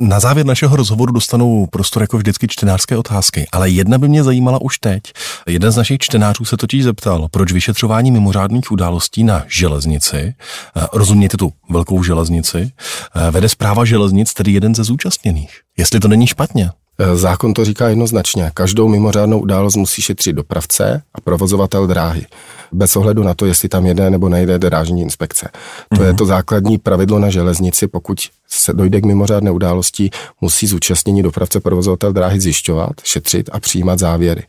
Na 0.00 0.20
závěr 0.20 0.46
našeho 0.46 0.76
rozhovoru 0.76 1.12
dostanou 1.12 1.66
prostor 1.66 2.02
jako 2.02 2.18
vždycky 2.18 2.48
čtenářské 2.48 2.96
otázky, 2.96 3.46
ale 3.52 3.70
jedna 3.70 3.98
by 3.98 4.08
mě 4.08 4.24
zajímala 4.24 4.60
už 4.60 4.78
teď. 4.78 5.02
Jeden 5.46 5.72
z 5.72 5.76
našich 5.76 5.98
čtenářů 5.98 6.44
se 6.44 6.56
totiž 6.56 6.84
zeptal, 6.84 7.28
proč 7.30 7.52
vyšetřování 7.52 8.10
mimořádných 8.10 8.70
událostí 8.70 9.24
na 9.24 9.44
železnici, 9.48 10.34
eh, 10.76 10.86
rozumějte 10.92 11.36
tu 11.36 11.52
velkou 11.70 12.02
železnici, 12.02 12.72
eh, 13.14 13.30
vede 13.30 13.48
zpráva 13.48 13.84
železnic, 13.84 14.34
tedy 14.34 14.52
jeden 14.52 14.74
ze 14.74 14.84
zúčastněných. 14.84 15.60
Jestli 15.76 16.00
to 16.00 16.08
není 16.08 16.26
špatně. 16.26 16.70
Eh, 16.98 17.16
zákon 17.16 17.54
to 17.54 17.64
říká 17.64 17.88
jednoznačně. 17.88 18.50
Každou 18.54 18.88
mimořádnou 18.88 19.40
událost 19.40 19.76
musí 19.76 20.02
šetřit 20.02 20.36
dopravce 20.36 21.02
a 21.14 21.20
provozovatel 21.20 21.86
dráhy. 21.86 22.26
Bez 22.74 22.96
ohledu 22.96 23.22
na 23.22 23.34
to, 23.34 23.46
jestli 23.46 23.68
tam 23.68 23.86
jede 23.86 24.10
nebo 24.10 24.28
nejde 24.28 24.58
drážní 24.58 25.02
inspekce. 25.02 25.48
To 25.88 25.96
mm-hmm. 25.96 26.02
je 26.02 26.08
mhm. 26.08 26.16
to 26.16 26.26
základní 26.26 26.78
pravidlo 26.78 27.18
na 27.18 27.30
železnici. 27.30 27.86
Pokud 27.86 28.18
se 28.48 28.72
dojde 28.72 29.00
k 29.00 29.04
mimořádné 29.04 29.50
události, 29.50 30.10
musí 30.40 30.66
zúčastnění 30.66 31.22
dopravce 31.22 31.60
provozovatel 31.60 32.12
dráhy 32.12 32.40
zjišťovat, 32.40 32.92
šetřit 33.04 33.50
a 33.52 33.60
přijímat 33.60 33.98
závěry. 33.98 34.42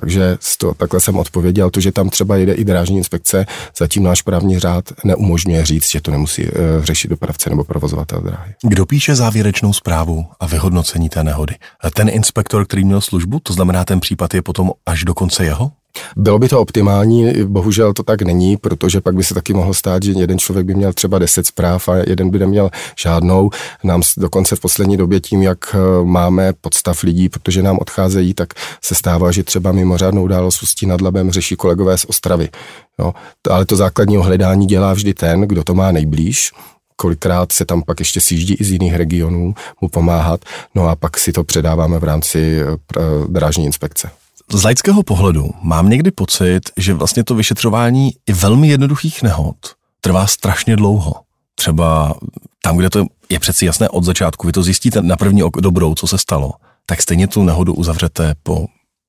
Takže 0.00 0.38
to, 0.58 0.74
takhle 0.74 1.00
jsem 1.00 1.16
odpověděl. 1.16 1.70
To, 1.70 1.80
že 1.80 1.92
tam 1.92 2.08
třeba 2.08 2.36
jde 2.36 2.52
i 2.52 2.64
drážní 2.64 2.96
inspekce, 2.96 3.46
zatím 3.78 4.02
náš 4.02 4.22
právní 4.22 4.58
řád 4.58 4.84
neumožňuje 5.04 5.64
říct, 5.64 5.90
že 5.90 6.00
to 6.00 6.10
nemusí 6.10 6.42
e, 6.42 6.50
řešit 6.80 7.08
dopravce 7.08 7.50
nebo 7.50 7.64
provozovatel 7.64 8.20
dráhy. 8.20 8.54
Kdo 8.62 8.86
píše 8.86 9.14
závěrečnou 9.14 9.72
zprávu 9.72 10.26
a 10.40 10.46
vyhodnocení 10.46 11.08
té 11.08 11.24
nehody? 11.24 11.54
Ten 11.94 12.08
inspektor, 12.08 12.64
který 12.64 12.84
měl 12.84 13.00
službu, 13.00 13.40
to 13.42 13.52
znamená, 13.52 13.84
ten 13.84 14.00
případ 14.00 14.34
je 14.34 14.42
potom 14.42 14.70
až 14.86 15.04
do 15.04 15.14
konce 15.14 15.44
jeho? 15.44 15.72
Bylo 16.16 16.38
by 16.38 16.48
to 16.48 16.60
optimální, 16.60 17.32
bohužel 17.44 17.92
to 17.92 18.02
tak 18.02 18.22
není, 18.22 18.56
protože 18.56 19.00
pak 19.00 19.14
by 19.14 19.24
se 19.24 19.34
taky 19.34 19.54
mohlo 19.54 19.74
stát, 19.74 20.02
že 20.02 20.12
jeden 20.12 20.38
člověk 20.38 20.66
by 20.66 20.74
měl 20.74 20.92
třeba 20.92 21.18
10 21.18 21.46
zpráv 21.46 21.88
a 21.88 21.96
jeden 21.96 22.30
by 22.30 22.38
neměl 22.38 22.70
žádnou. 22.98 23.50
Nám 23.84 24.02
dokonce 24.16 24.56
v 24.56 24.60
poslední 24.60 24.96
době 24.96 25.20
tím, 25.20 25.42
jak 25.42 25.58
eh, 25.74 26.04
máme 26.04 26.52
podstav 26.60 27.02
lidí, 27.02 27.28
protože 27.28 27.62
nám 27.62 27.78
odcházejí, 27.80 28.34
tak 28.34 28.48
se 28.82 28.94
stává, 28.94 29.32
že 29.32 29.42
třeba 29.42 29.72
mimořádnou 29.72 30.22
událost 30.22 30.62
Ústí 30.62 30.86
nad 30.86 31.00
Labem 31.00 31.30
řeší 31.30 31.56
kolegové 31.56 31.98
z 31.98 32.04
Ostravy. 32.04 32.48
Jo. 32.98 33.14
Ale 33.50 33.64
to 33.64 33.76
základní 33.76 34.18
ohledání 34.18 34.66
dělá 34.66 34.92
vždy 34.92 35.14
ten, 35.14 35.40
kdo 35.40 35.64
to 35.64 35.74
má 35.74 35.92
nejblíž, 35.92 36.50
kolikrát 36.96 37.52
se 37.52 37.64
tam 37.64 37.82
pak 37.82 37.98
ještě 37.98 38.20
sjíždí 38.20 38.54
i 38.54 38.64
z 38.64 38.70
jiných 38.70 38.94
regionů 38.94 39.54
mu 39.80 39.88
pomáhat, 39.88 40.40
no 40.74 40.88
a 40.88 40.96
pak 40.96 41.18
si 41.18 41.32
to 41.32 41.44
předáváme 41.44 41.98
v 41.98 42.04
rámci 42.04 42.60
eh, 42.60 43.00
drážní 43.28 43.64
inspekce. 43.64 44.10
Z 44.52 44.64
laického 44.64 45.02
pohledu 45.02 45.50
mám 45.62 45.88
někdy 45.88 46.10
pocit, 46.10 46.60
že 46.76 46.94
vlastně 46.94 47.24
to 47.24 47.34
vyšetřování 47.34 48.10
i 48.26 48.32
velmi 48.32 48.68
jednoduchých 48.68 49.22
nehod 49.22 49.56
trvá 50.00 50.26
strašně 50.26 50.76
dlouho. 50.76 51.14
Třeba 51.54 52.14
tam, 52.62 52.76
kde 52.76 52.90
to 52.90 53.06
je 53.28 53.38
přeci 53.38 53.66
jasné 53.66 53.88
od 53.88 54.04
začátku, 54.04 54.46
vy 54.46 54.52
to 54.52 54.62
zjistíte 54.62 55.02
na 55.02 55.16
první 55.16 55.42
ok 55.42 55.56
dobrou, 55.56 55.94
co 55.94 56.06
se 56.06 56.18
stalo, 56.18 56.52
tak 56.86 57.02
stejně 57.02 57.28
tu 57.28 57.42
nehodu 57.42 57.74
uzavřete 57.74 58.34
po 58.42 58.66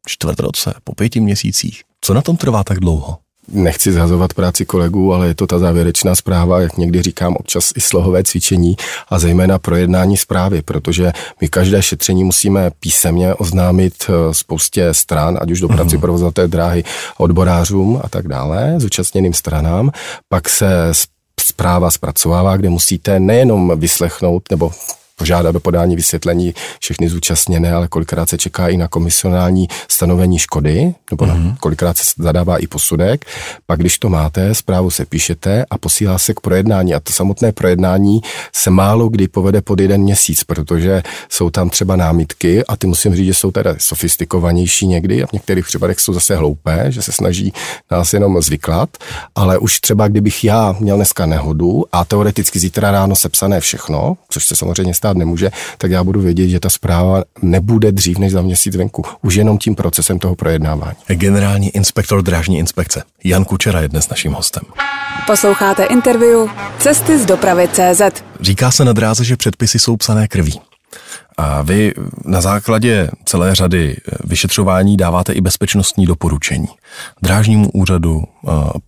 čtvrt 0.08 0.40
roce, 0.40 0.74
po 0.84 0.96
pěti 0.96 1.20
měsících. 1.20 1.84
Co 2.02 2.14
na 2.14 2.22
tom 2.22 2.38
trvá 2.38 2.64
tak 2.64 2.80
dlouho? 2.80 3.18
Nechci 3.48 3.92
zhazovat 3.92 4.34
práci 4.34 4.66
kolegů, 4.66 5.14
ale 5.14 5.28
je 5.28 5.36
to 5.36 5.48
ta 5.48 5.60
závěrečná 5.60 6.16
zpráva, 6.16 6.62
jak 6.62 6.78
někdy 6.78 7.02
říkám, 7.02 7.36
občas 7.36 7.72
i 7.76 7.82
slohové 7.82 8.24
cvičení 8.24 8.76
a 9.10 9.20
zejména 9.20 9.60
projednání 9.60 10.18
zprávy, 10.18 10.62
protože 10.62 11.12
my 11.42 11.48
každé 11.48 11.84
šetření 11.84 12.24
musíme 12.24 12.72
písemně 12.80 13.34
oznámit 13.34 13.94
eh, 14.10 14.34
spoustě 14.34 14.94
stran, 14.94 15.38
ať 15.42 15.52
už 15.52 15.60
do 15.60 15.68
prací 15.68 15.98
provozovaté 15.98 16.48
dráhy, 16.48 16.84
odborářům 17.18 18.02
a 18.04 18.10
tak 18.10 18.28
dále, 18.28 18.74
zúčastněným 18.78 19.34
stranám. 19.34 19.92
Pak 20.30 20.50
se 20.50 20.92
zpráva 21.40 21.92
zpracovává, 21.92 22.58
kde 22.58 22.70
musíte 22.70 23.20
nejenom 23.20 23.80
vyslechnout 23.80 24.44
nebo 24.52 24.72
požádat 25.18 25.52
do 25.52 25.60
podání 25.60 25.96
vysvětlení 25.96 26.54
všechny 26.80 27.10
zúčastněné, 27.10 27.74
ale 27.74 27.88
kolikrát 27.88 28.30
se 28.30 28.38
čeká 28.38 28.68
i 28.68 28.78
na 28.78 28.88
komisionální 28.88 29.68
stanovení 29.88 30.40
škody, 30.40 30.94
nebo 31.12 31.26
mm-hmm. 31.26 31.28
na, 31.28 31.36
mhm. 31.36 31.56
kolikrát 31.60 31.98
se 31.98 32.04
zadává 32.18 32.58
i 32.58 32.68
posudek. 32.68 33.26
Pak, 33.66 33.80
když 33.80 34.00
to 34.00 34.10
máte, 34.10 34.56
zprávu 34.56 34.90
se 34.90 35.06
píšete 35.06 35.66
a 35.70 35.78
posílá 35.78 36.18
se 36.18 36.34
k 36.34 36.40
projednání. 36.40 36.94
A 36.94 37.00
to 37.00 37.14
samotné 37.14 37.52
projednání 37.52 38.22
se 38.54 38.70
málo 38.70 39.10
kdy 39.10 39.28
povede 39.28 39.62
pod 39.62 39.80
jeden 39.80 40.02
měsíc, 40.02 40.44
protože 40.44 41.04
jsou 41.30 41.50
tam 41.50 41.70
třeba 41.70 41.96
námitky 41.96 42.66
a 42.66 42.78
ty 42.78 42.88
musím 42.88 43.16
říct, 43.16 43.26
že 43.26 43.34
jsou 43.34 43.52
teda 43.52 43.76
sofistikovanější 43.78 44.88
někdy 44.88 45.24
a 45.24 45.28
v 45.28 45.34
některých 45.34 45.66
případech 45.66 46.00
jsou 46.00 46.14
zase 46.14 46.36
hloupé, 46.36 46.86
že 46.90 47.02
se 47.02 47.12
snaží 47.12 47.54
nás 47.92 48.14
jenom 48.14 48.42
zvyklat, 48.42 48.90
ale 49.36 49.58
už 49.58 49.80
třeba 49.80 50.08
kdybych 50.08 50.44
já 50.44 50.76
měl 50.80 50.96
dneska 50.96 51.26
nehodu 51.26 51.84
a 51.92 52.06
teoreticky 52.06 52.60
zítra 52.60 52.92
ráno 52.92 53.16
sepsané 53.16 53.60
všechno, 53.60 54.18
což 54.30 54.46
se 54.46 54.56
samozřejmě 54.56 54.94
stá 54.94 55.07
stát 55.08 55.18
nemůže, 55.18 55.52
tak 55.78 55.92
já 55.92 56.04
budu 56.04 56.22
vědět, 56.22 56.48
že 56.48 56.60
ta 56.60 56.70
zpráva 56.70 57.24
nebude 57.42 57.92
dřív 57.92 58.18
než 58.18 58.32
za 58.32 58.42
měsíc 58.42 58.76
venku. 58.76 59.04
Už 59.22 59.36
jenom 59.36 59.58
tím 59.58 59.76
procesem 59.76 60.20
toho 60.20 60.36
projednávání. 60.36 60.98
Generální 61.08 61.70
inspektor 61.70 62.22
drážní 62.22 62.60
inspekce 62.60 63.04
Jan 63.24 63.46
Kučera 63.46 63.82
je 63.82 63.88
dnes 63.88 64.10
naším 64.10 64.34
hostem. 64.34 64.64
Posloucháte 65.28 65.84
interview 65.84 66.50
Cesty 66.80 67.20
z 67.20 67.26
dopravy 67.26 67.68
CZ. 67.68 68.24
Říká 68.42 68.72
se 68.72 68.86
na 68.86 68.94
dráze, 68.94 69.24
že 69.24 69.38
předpisy 69.38 69.80
jsou 69.80 69.98
psané 69.98 70.28
krví. 70.28 70.60
A 71.38 71.62
vy 71.62 71.94
na 72.26 72.42
základě 72.42 73.10
celé 73.26 73.56
řady 73.56 73.96
vyšetřování 74.24 74.98
dáváte 74.98 75.34
i 75.34 75.42
bezpečnostní 75.42 76.06
doporučení. 76.06 76.68
Drážnímu 77.22 77.70
úřadu, 77.74 78.24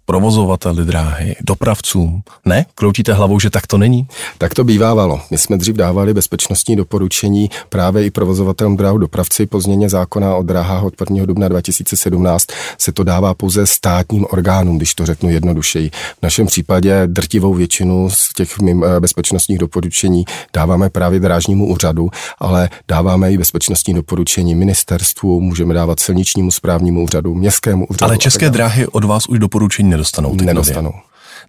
provozovateli 0.06 0.86
dráhy, 0.86 1.36
dopravcům. 1.42 2.22
Ne? 2.46 2.66
Kroutíte 2.76 3.14
hlavou, 3.14 3.40
že 3.40 3.50
tak 3.50 3.68
to 3.68 3.78
není? 3.78 4.08
Tak 4.38 4.54
to 4.54 4.64
bývávalo. 4.64 5.22
My 5.32 5.38
jsme 5.38 5.58
dřív 5.58 5.76
dávali 5.76 6.14
bezpečnostní 6.14 6.76
doporučení 6.76 7.50
právě 7.70 8.06
i 8.06 8.12
provozovatelům 8.12 8.78
dráhu 8.78 8.98
dopravci. 8.98 9.46
Po 9.46 9.62
změně 9.62 9.90
zákona 9.90 10.36
o 10.36 10.44
dráhách 10.44 10.84
od 10.84 10.94
1. 11.10 11.26
dubna 11.26 11.48
2017 11.48 12.48
se 12.78 12.92
to 12.92 13.04
dává 13.04 13.34
pouze 13.34 13.66
státním 13.66 14.26
orgánům, 14.30 14.78
když 14.78 14.96
to 14.96 15.06
řeknu 15.06 15.30
jednodušeji. 15.30 15.90
V 15.90 16.24
našem 16.24 16.48
případě 16.48 17.02
drtivou 17.08 17.54
většinu 17.54 18.10
z 18.10 18.34
těch 18.34 18.56
eh, 18.68 19.00
bezpečnostních 19.00 19.60
doporučení 19.60 20.26
dáváme 20.54 20.90
právě 20.90 21.20
drážnímu 21.20 21.68
úřadu, 21.68 22.10
ale 22.40 22.70
dáváme 22.88 23.32
i 23.32 23.38
bezpečnostní 23.38 23.94
doporučení 23.94 24.56
ministerstvu, 24.56 25.42
můžeme 25.42 25.74
dávat 25.74 26.00
silničnímu 26.00 26.52
správnímu 26.52 27.04
úřadu, 27.04 27.36
městskému 27.36 27.86
úřadu. 27.90 28.06
Ale 28.06 28.18
české 28.18 28.50
dráhy 28.50 28.88
od 28.88 29.04
vás 29.04 29.28
už 29.30 29.40
doporučení 29.40 29.90
nedostanou. 29.90 30.36
Nedostanou. 30.36 30.94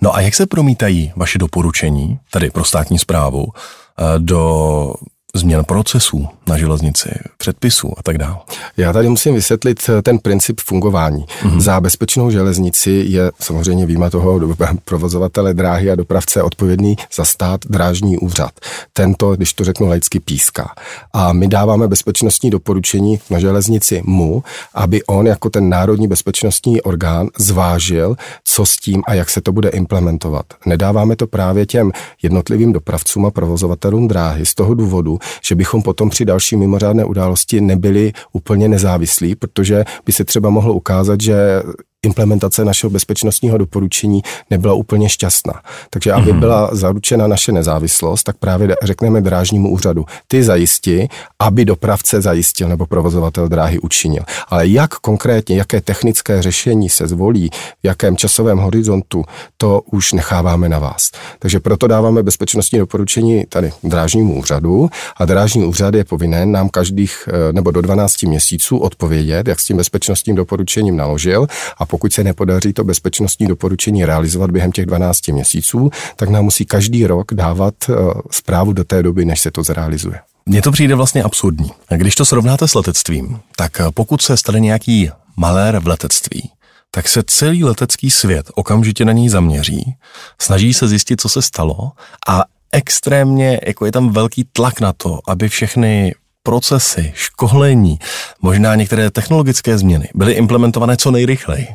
No 0.01 0.15
a 0.15 0.21
jak 0.21 0.35
se 0.35 0.47
promítají 0.47 1.13
vaše 1.17 1.39
doporučení, 1.39 2.19
tady 2.31 2.51
pro 2.51 2.65
státní 2.65 2.99
zprávu, 2.99 3.47
eh, 3.47 4.03
do 4.19 4.95
změn 5.35 5.65
procesů 5.65 6.29
na 6.47 6.59
železnici, 6.59 7.11
předpisů 7.39 7.93
a 7.97 8.03
tak 8.03 8.19
dále. 8.19 8.37
Já 8.77 8.93
tady 8.93 9.09
musím 9.09 9.35
vysvětlit 9.35 9.81
eh, 9.89 10.03
ten 10.03 10.19
princip 10.19 10.61
fungování. 10.61 11.25
Mm-hmm. 11.43 11.61
Za 11.61 11.81
bezpečnou 11.81 12.31
železnici 12.31 13.05
je 13.07 13.33
samozřejmě 13.41 13.87
výjima 13.87 14.11
toho 14.11 14.41
provozovatele 14.85 15.55
dráhy 15.55 15.91
a 15.91 15.95
dopravce 15.95 16.43
odpovědný 16.43 16.97
za 17.15 17.25
stát 17.25 17.61
drážní 17.67 18.19
úřad. 18.19 18.51
Tento, 18.93 19.37
když 19.37 19.53
to 19.53 19.65
řeknu 19.65 19.89
laicky, 19.89 20.21
píská. 20.21 20.75
A 21.13 21.33
my 21.33 21.49
dáváme 21.49 21.89
bezpečnostní 21.89 22.51
doporučení 22.51 23.21
na 23.31 23.39
železnici 23.39 24.03
mu, 24.05 24.43
aby 24.75 25.03
on 25.03 25.27
jako 25.27 25.51
ten 25.51 25.69
národní 25.69 26.09
bezpečnostní 26.09 26.83
orgán 26.83 27.29
zvážil, 27.39 28.17
co 28.45 28.67
s 28.67 28.77
tím 28.77 29.03
a 29.07 29.15
jak 29.15 29.31
se 29.31 29.41
to 29.41 29.53
bude 29.53 29.69
implementovat. 29.69 30.47
Nedáváme 30.67 31.17
to 31.17 31.27
právě 31.27 31.67
těm 31.67 31.93
jednotlivým 32.23 32.73
dopravcům 32.73 33.27
a 33.27 33.31
provozovatelům 33.31 34.09
dráhy 34.09 34.47
z 34.47 34.55
toho 34.55 34.75
důvodu, 34.75 35.20
že 35.45 35.55
bychom 35.55 35.83
potom 35.83 36.11
při 36.11 36.25
další 36.25 36.57
mimořádné 36.57 37.05
události 37.05 37.61
nebyli 37.61 38.13
úplně 38.33 38.69
nezávislí, 38.69 39.35
protože 39.37 39.85
by 40.07 40.13
se 40.13 40.25
třeba 40.25 40.51
mohlo 40.51 40.75
ukázat, 40.75 41.21
že 41.21 41.63
implementace 42.03 42.65
našeho 42.65 42.91
bezpečnostního 42.91 43.59
doporučení 43.59 44.23
nebyla 44.51 44.75
úplně 44.75 45.09
šťastná. 45.09 45.61
Takže 45.91 46.13
aby 46.13 46.31
mhm. 46.33 46.41
byla 46.41 46.69
zaručena 46.73 47.27
naše 47.27 47.53
nezávislost, 47.53 48.23
tak 48.23 48.37
právě 48.37 48.77
řekneme 48.83 49.21
drážnímu 49.21 49.71
úřadu, 49.71 50.05
ty 50.29 50.43
zajisti, 50.43 51.09
aby 51.39 51.65
dopravce 51.65 52.21
zajistil 52.21 52.69
nebo 52.69 52.87
provozovatel 52.87 53.49
dráhy 53.49 53.79
učinil. 53.79 54.23
Ale 54.49 54.69
jak 54.69 54.95
konkrétně, 54.95 55.57
jaké 55.57 55.81
technické 55.81 56.43
řešení 56.43 56.89
se 56.89 57.07
zvolí, 57.07 57.51
v 57.83 57.87
jakém 57.87 58.17
časovém 58.17 58.59
horizontu, 58.59 59.25
to 59.57 59.81
už 59.81 60.13
necháváme 60.13 60.69
na 60.69 60.79
vás. 60.79 61.11
Takže 61.39 61.61
proto 61.61 61.87
dáváme 61.87 62.23
bezpečnostní 62.23 62.79
doporučení 62.79 63.45
tady 63.49 63.73
drážnímu 63.83 64.39
úřadu 64.39 64.91
a 65.17 65.25
drážní 65.25 65.65
úřad 65.65 65.95
je 65.95 66.05
povinen 66.05 66.53
nám 66.53 66.69
každých 66.69 67.29
eh, 67.29 67.53
nebo 67.53 67.71
do 67.71 67.81
12 67.81 68.23
měsíců 68.23 68.79
odpovědět, 68.79 69.49
jak 69.49 69.61
s 69.61 69.65
tím 69.65 69.77
bezpečnostním 69.77 70.37
doporučením 70.37 70.97
naložil 70.97 71.47
a 71.79 71.87
pokud 71.91 72.13
se 72.13 72.25
nepodaří 72.25 72.73
to 72.73 72.85
bezpečnostní 72.85 73.47
doporučení 73.47 74.05
realizovat 74.05 74.51
během 74.51 74.73
těch 74.73 74.87
12 74.87 75.29
měsíců, 75.29 75.91
tak 76.17 76.29
nám 76.29 76.45
musí 76.45 76.65
každý 76.65 77.07
rok 77.07 77.35
dávat 77.35 77.75
eh, 77.89 77.95
zprávu 78.31 78.73
do 78.73 78.85
té 78.85 79.03
doby, 79.03 79.25
než 79.25 79.41
se 79.41 79.51
to 79.51 79.63
zrealizuje. 79.63 80.21
Mně 80.47 80.63
to 80.63 80.73
přijde 80.73 80.95
vlastně 80.95 81.23
absurdní. 81.23 81.71
Když 81.97 82.15
to 82.15 82.25
srovnáte 82.25 82.69
s 82.69 82.75
letectvím, 82.75 83.41
tak 83.57 83.81
eh, 83.81 83.85
pokud 83.95 84.23
se 84.23 84.37
stane 84.37 84.61
nějaký 84.61 85.11
malér 85.37 85.79
v 85.79 85.87
letectví, 85.87 86.51
tak 86.91 87.09
se 87.09 87.23
celý 87.27 87.65
letecký 87.65 88.11
svět 88.11 88.51
okamžitě 88.55 89.05
na 89.05 89.13
něj 89.13 89.29
zaměří, 89.29 89.95
snaží 90.41 90.75
se 90.75 90.89
zjistit, 90.89 91.21
co 91.21 91.29
se 91.29 91.43
stalo 91.43 91.93
a 92.29 92.45
extrémně, 92.73 93.61
jako 93.67 93.87
je 93.87 93.93
tam 93.93 94.13
velký 94.13 94.45
tlak 94.53 94.81
na 94.81 94.93
to, 94.93 95.19
aby 95.29 95.49
všechny 95.49 96.15
procesy, 96.43 97.13
školení, 97.15 97.99
možná 98.43 98.75
některé 98.75 99.11
technologické 99.11 99.79
změny 99.79 100.09
byly 100.15 100.33
implementované 100.33 100.97
co 100.97 101.11
nejrychleji. 101.11 101.67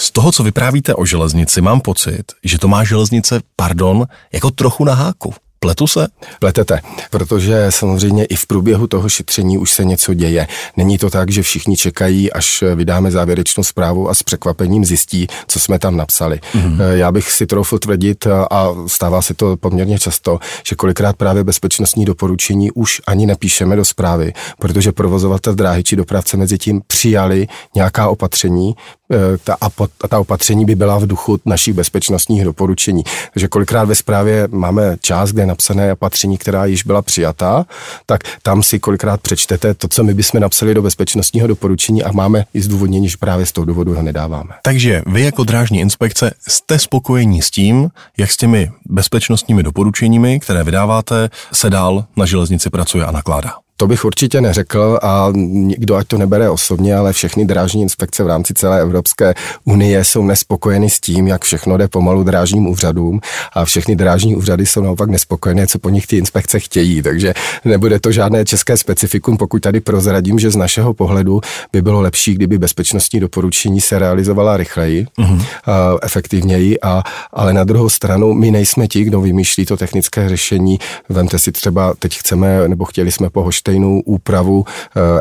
Z 0.00 0.10
toho, 0.10 0.32
co 0.32 0.42
vyprávíte 0.42 0.94
o 0.94 1.06
železnici, 1.06 1.60
mám 1.60 1.80
pocit, 1.80 2.24
že 2.44 2.58
to 2.58 2.68
má 2.68 2.84
železnice, 2.84 3.40
pardon, 3.56 4.06
jako 4.32 4.50
trochu 4.50 4.84
na 4.84 4.94
háku. 4.94 5.34
Pletu 5.62 5.86
se? 5.86 6.08
Pletete, 6.38 6.80
protože 7.10 7.66
samozřejmě 7.70 8.24
i 8.24 8.36
v 8.36 8.46
průběhu 8.46 8.86
toho 8.86 9.08
šetření 9.08 9.58
už 9.58 9.72
se 9.72 9.84
něco 9.84 10.14
děje. 10.14 10.46
Není 10.76 10.98
to 10.98 11.10
tak, 11.10 11.30
že 11.30 11.42
všichni 11.42 11.76
čekají, 11.76 12.32
až 12.32 12.64
vydáme 12.74 13.10
závěrečnou 13.10 13.64
zprávu 13.64 14.10
a 14.10 14.14
s 14.14 14.22
překvapením 14.22 14.84
zjistí, 14.84 15.26
co 15.46 15.60
jsme 15.60 15.78
tam 15.78 15.96
napsali. 15.96 16.40
Mm-hmm. 16.54 16.92
Já 16.92 17.12
bych 17.12 17.32
si 17.32 17.46
troufl 17.46 17.78
tvrdit, 17.78 18.26
a 18.26 18.68
stává 18.86 19.22
se 19.22 19.34
to 19.34 19.56
poměrně 19.56 19.98
často, 19.98 20.38
že 20.66 20.76
kolikrát 20.76 21.16
právě 21.16 21.44
bezpečnostní 21.44 22.04
doporučení 22.04 22.70
už 22.70 23.00
ani 23.06 23.26
nepíšeme 23.26 23.76
do 23.76 23.84
zprávy, 23.84 24.32
protože 24.58 24.92
provozovatel 24.92 25.54
dráhy 25.54 25.82
či 25.82 25.96
dopravce 25.96 26.36
mezi 26.36 26.58
tím 26.58 26.82
přijali 26.86 27.46
nějaká 27.74 28.08
opatření, 28.08 28.74
Eh, 28.74 29.01
ta, 29.44 29.56
a 30.02 30.08
ta 30.08 30.18
opatření 30.18 30.64
by 30.64 30.74
byla 30.74 30.98
v 30.98 31.06
duchu 31.06 31.40
našich 31.46 31.74
bezpečnostních 31.74 32.44
doporučení. 32.44 33.04
Takže 33.34 33.48
kolikrát 33.48 33.84
ve 33.84 33.94
zprávě 33.94 34.48
máme 34.50 34.96
část, 35.00 35.32
kde 35.32 35.42
je 35.42 35.46
napsané 35.46 35.92
opatření, 35.92 36.38
která 36.38 36.64
již 36.64 36.82
byla 36.84 37.02
přijatá, 37.02 37.66
tak 38.06 38.20
tam 38.42 38.62
si 38.62 38.78
kolikrát 38.78 39.20
přečtete 39.20 39.74
to, 39.74 39.88
co 39.88 40.04
my 40.04 40.14
bychom 40.14 40.40
napsali 40.40 40.74
do 40.74 40.82
bezpečnostního 40.82 41.46
doporučení 41.46 42.02
a 42.02 42.12
máme 42.12 42.44
i 42.54 42.62
zdůvodnění, 42.62 43.08
že 43.08 43.16
právě 43.20 43.46
z 43.46 43.52
toho 43.52 43.64
důvodu 43.64 43.94
ho 43.94 44.02
nedáváme. 44.02 44.54
Takže 44.62 45.02
vy 45.06 45.22
jako 45.22 45.44
drážní 45.44 45.80
inspekce 45.80 46.34
jste 46.48 46.78
spokojení 46.78 47.42
s 47.42 47.50
tím, 47.50 47.88
jak 48.18 48.30
s 48.32 48.36
těmi 48.36 48.70
bezpečnostními 48.86 49.62
doporučeními, 49.62 50.40
které 50.40 50.64
vydáváte, 50.64 51.30
se 51.52 51.70
dál 51.70 52.04
na 52.16 52.26
železnici 52.26 52.70
pracuje 52.70 53.06
a 53.06 53.10
nakládá? 53.10 53.52
To 53.82 53.86
bych 53.86 54.04
určitě 54.04 54.40
neřekl 54.40 54.98
a 55.02 55.28
nikdo 55.34 55.96
ať 55.96 56.06
to 56.06 56.18
nebere 56.18 56.50
osobně, 56.50 56.96
ale 56.96 57.12
všechny 57.12 57.44
drážní 57.44 57.82
inspekce 57.82 58.24
v 58.24 58.26
rámci 58.26 58.54
celé 58.54 58.80
Evropské 58.80 59.34
unie 59.64 60.04
jsou 60.04 60.24
nespokojeny 60.24 60.90
s 60.90 61.00
tím, 61.00 61.26
jak 61.26 61.44
všechno 61.44 61.76
jde 61.76 61.88
pomalu 61.88 62.22
drážním 62.22 62.66
úřadům 62.66 63.20
a 63.52 63.64
všechny 63.64 63.96
drážní 63.96 64.36
úřady 64.36 64.66
jsou 64.66 64.82
naopak 64.82 65.10
nespokojené, 65.10 65.66
co 65.66 65.78
po 65.78 65.88
nich 65.88 66.06
ty 66.06 66.16
inspekce 66.16 66.60
chtějí. 66.60 67.02
Takže 67.02 67.34
nebude 67.64 68.00
to 68.00 68.12
žádné 68.12 68.44
české 68.44 68.76
specifikum, 68.76 69.36
pokud 69.36 69.62
tady 69.62 69.80
prozradím, 69.80 70.38
že 70.38 70.50
z 70.50 70.56
našeho 70.56 70.94
pohledu 70.94 71.40
by 71.72 71.82
bylo 71.82 72.00
lepší, 72.00 72.34
kdyby 72.34 72.58
bezpečnostní 72.58 73.20
doporučení 73.20 73.80
se 73.80 73.98
realizovala 73.98 74.56
rychleji, 74.56 75.06
uh-huh. 75.18 75.44
a 75.66 75.96
efektivněji, 76.02 76.80
a, 76.80 77.02
ale 77.32 77.52
na 77.52 77.64
druhou 77.64 77.88
stranu 77.88 78.34
my 78.34 78.50
nejsme 78.50 78.88
ti, 78.88 79.04
kdo 79.04 79.20
vymýšlí 79.20 79.66
to 79.66 79.76
technické 79.76 80.28
řešení. 80.28 80.78
Vemte 81.08 81.38
si 81.38 81.52
třeba, 81.52 81.94
teď 81.98 82.18
chceme, 82.18 82.68
nebo 82.68 82.84
chtěli 82.84 83.12
jsme 83.12 83.30
po 83.30 83.42
stejnou 83.72 84.00
úpravu 84.00 84.64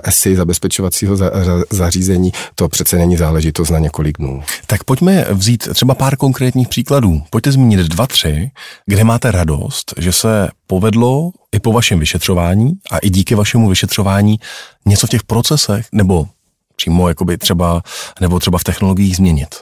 ESI 0.03 0.35
zabezpečovacího 0.35 1.17
zařízení, 1.69 2.31
to 2.55 2.69
přece 2.69 2.97
není 2.97 3.17
záležitost 3.17 3.69
na 3.69 3.79
několik 3.79 4.17
dnů. 4.17 4.43
Tak 4.67 4.83
pojďme 4.83 5.25
vzít 5.29 5.67
třeba 5.73 5.95
pár 5.95 6.17
konkrétních 6.17 6.67
příkladů. 6.67 7.23
Pojďte 7.29 7.51
zmínit 7.51 7.79
dva, 7.79 8.07
tři, 8.07 8.51
kde 8.85 9.03
máte 9.03 9.31
radost, 9.31 9.93
že 9.97 10.11
se 10.11 10.49
povedlo 10.67 11.31
i 11.51 11.59
po 11.59 11.73
vašem 11.73 11.99
vyšetřování 11.99 12.73
a 12.91 12.97
i 12.97 13.09
díky 13.09 13.35
vašemu 13.35 13.69
vyšetřování 13.69 14.39
něco 14.85 15.07
v 15.07 15.09
těch 15.09 15.23
procesech 15.23 15.85
nebo 15.91 16.27
přímo 16.75 17.07
jakoby 17.07 17.37
třeba, 17.37 17.81
nebo 18.21 18.39
třeba 18.39 18.57
v 18.57 18.63
technologiích 18.63 19.15
změnit. 19.15 19.55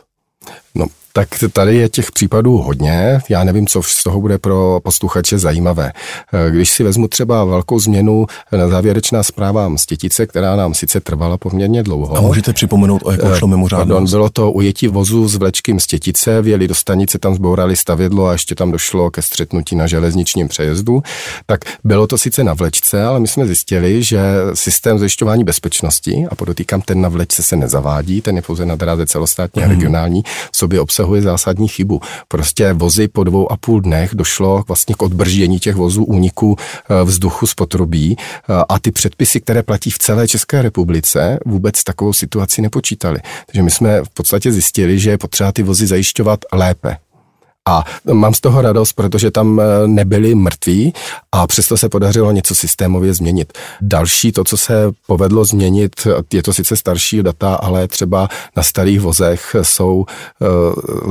No, 0.76 0.86
tak 1.20 1.54
tady 1.54 1.76
je 1.76 1.90
těch 1.90 2.12
případů 2.12 2.58
hodně. 2.58 3.20
Já 3.30 3.44
nevím, 3.44 3.68
co 3.68 3.84
z 3.84 4.04
toho 4.04 4.22
bude 4.22 4.38
pro 4.38 4.80
posluchače 4.84 5.38
zajímavé. 5.38 5.92
Eh, 6.34 6.52
když 6.52 6.70
si 6.70 6.84
vezmu 6.84 7.08
třeba 7.08 7.44
velkou 7.44 7.80
změnu 7.80 8.26
na 8.52 8.68
závěrečná 8.68 9.24
zpráva 9.24 9.70
Mstětice, 9.70 10.28
která 10.28 10.56
nám 10.56 10.74
sice 10.74 11.00
trvala 11.00 11.38
poměrně 11.38 11.84
dlouho. 11.84 12.18
A 12.18 12.22
můžete 12.22 12.54
připomenout, 12.54 13.02
o 13.06 13.12
jakou 13.12 13.36
šlo 13.36 13.48
eh, 13.48 13.50
mimořádnost? 13.50 14.14
Bylo 14.14 14.30
to 14.30 14.52
ujetí 14.52 14.88
vozu 14.88 15.28
z 15.28 15.36
vlečky 15.36 15.74
Mstětice, 15.74 16.42
vjeli 16.42 16.68
do 16.68 16.76
stanice, 16.76 17.20
tam 17.20 17.36
zbourali 17.36 17.76
stavědlo 17.76 18.28
a 18.28 18.32
ještě 18.32 18.56
tam 18.56 18.72
došlo 18.72 19.12
ke 19.12 19.22
střetnutí 19.22 19.76
na 19.76 19.88
železničním 19.88 20.48
přejezdu. 20.48 21.04
Tak 21.46 21.62
bylo 21.84 22.08
to 22.08 22.18
sice 22.18 22.44
na 22.44 22.54
vlečce, 22.54 23.04
ale 23.04 23.20
my 23.20 23.28
jsme 23.28 23.46
zjistili, 23.46 24.04
že 24.04 24.20
systém 24.54 25.00
zajišťování 25.00 25.44
bezpečnosti, 25.44 26.26
a 26.32 26.36
podotýkám, 26.36 26.82
ten 26.82 27.02
na 27.02 27.10
vlečce 27.10 27.44
se 27.44 27.56
nezavádí, 27.56 28.22
ten 28.22 28.36
je 28.36 28.42
pouze 28.42 28.66
na 28.66 28.76
dráze 28.76 29.06
celostátní 29.06 29.62
hmm. 29.62 29.72
a 29.72 29.74
regionální, 29.74 30.24
v 30.52 30.58
sobě 30.58 30.80
obsahuje 30.80 31.09
obsahuje 31.10 31.22
zásadní 31.22 31.68
chybu. 31.68 32.02
Prostě 32.28 32.74
vozy 32.74 33.08
po 33.08 33.24
dvou 33.24 33.52
a 33.52 33.58
půl 33.58 33.82
dnech 33.82 34.12
došlo 34.14 34.64
vlastně 34.68 34.96
k 34.96 35.02
odbrždění 35.02 35.60
těch 35.60 35.76
vozů 35.76 36.04
úniku 36.04 36.56
eh, 36.56 37.04
vzduchu 37.04 37.48
z 37.48 37.54
potrubí 37.54 38.16
eh, 38.18 38.54
a 38.70 38.80
ty 38.80 38.92
předpisy, 38.92 39.42
které 39.42 39.64
platí 39.64 39.90
v 39.90 39.98
celé 39.98 40.28
České 40.28 40.62
republice, 40.62 41.40
vůbec 41.46 41.84
takovou 41.84 42.14
situaci 42.14 42.62
nepočítali. 42.62 43.20
Takže 43.46 43.64
my 43.64 43.72
jsme 43.72 44.04
v 44.04 44.10
podstatě 44.10 44.52
zjistili, 44.52 45.00
že 45.00 45.10
je 45.10 45.18
potřeba 45.18 45.52
ty 45.52 45.64
vozy 45.64 45.88
zajišťovat 45.88 46.40
lépe 46.54 46.98
A 47.70 47.84
mám 48.14 48.34
z 48.34 48.42
toho 48.42 48.62
radost, 48.62 48.94
protože 48.94 49.32
tam 49.32 49.60
eh, 49.60 49.88
nebyli 49.88 50.36
mrtví 50.36 50.94
a 51.32 51.48
přesto 51.48 51.78
se 51.78 51.90
podařilo 51.90 52.32
něco 52.32 52.56
systémově 52.56 53.14
změnit. 53.14 53.54
Další, 53.82 54.32
to, 54.32 54.44
co 54.44 54.58
se 54.58 54.74
povedlo 55.08 55.46
změnit, 55.46 56.08
je 56.34 56.44
to 56.44 56.54
sice 56.54 56.76
starší 56.76 57.24
data, 57.24 57.56
ale 57.56 57.88
třeba 57.88 58.28
na 58.56 58.64
starých 58.64 59.02
vozech 59.02 59.56
jsou 59.62 59.96
uh, 59.96 60.06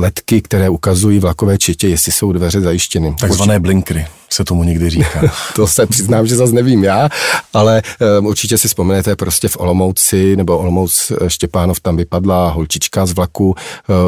letky, 0.01 0.41
které 0.41 0.69
ukazují 0.69 1.19
vlakové 1.19 1.57
četě, 1.57 1.87
jestli 1.87 2.11
jsou 2.11 2.31
dveře 2.31 2.61
zajištěny. 2.61 3.15
Takzvané 3.19 3.59
blinkry 3.59 4.05
se 4.29 4.43
tomu 4.43 4.63
někdy 4.63 4.89
říká. 4.89 5.21
to 5.55 5.67
se 5.67 5.85
přiznám, 5.85 6.27
že 6.27 6.35
zase 6.35 6.53
nevím 6.53 6.83
já, 6.83 7.09
ale 7.53 7.81
um, 8.19 8.25
určitě 8.25 8.57
si 8.57 8.67
vzpomenete 8.67 9.15
prostě 9.15 9.47
v 9.47 9.57
Olomouci, 9.59 10.35
nebo 10.35 10.57
Olomouc 10.57 11.11
eh, 11.11 11.29
Štěpánov 11.29 11.79
tam 11.79 11.97
vypadla 11.97 12.49
holčička 12.49 13.05
z 13.05 13.11
vlaku. 13.11 13.55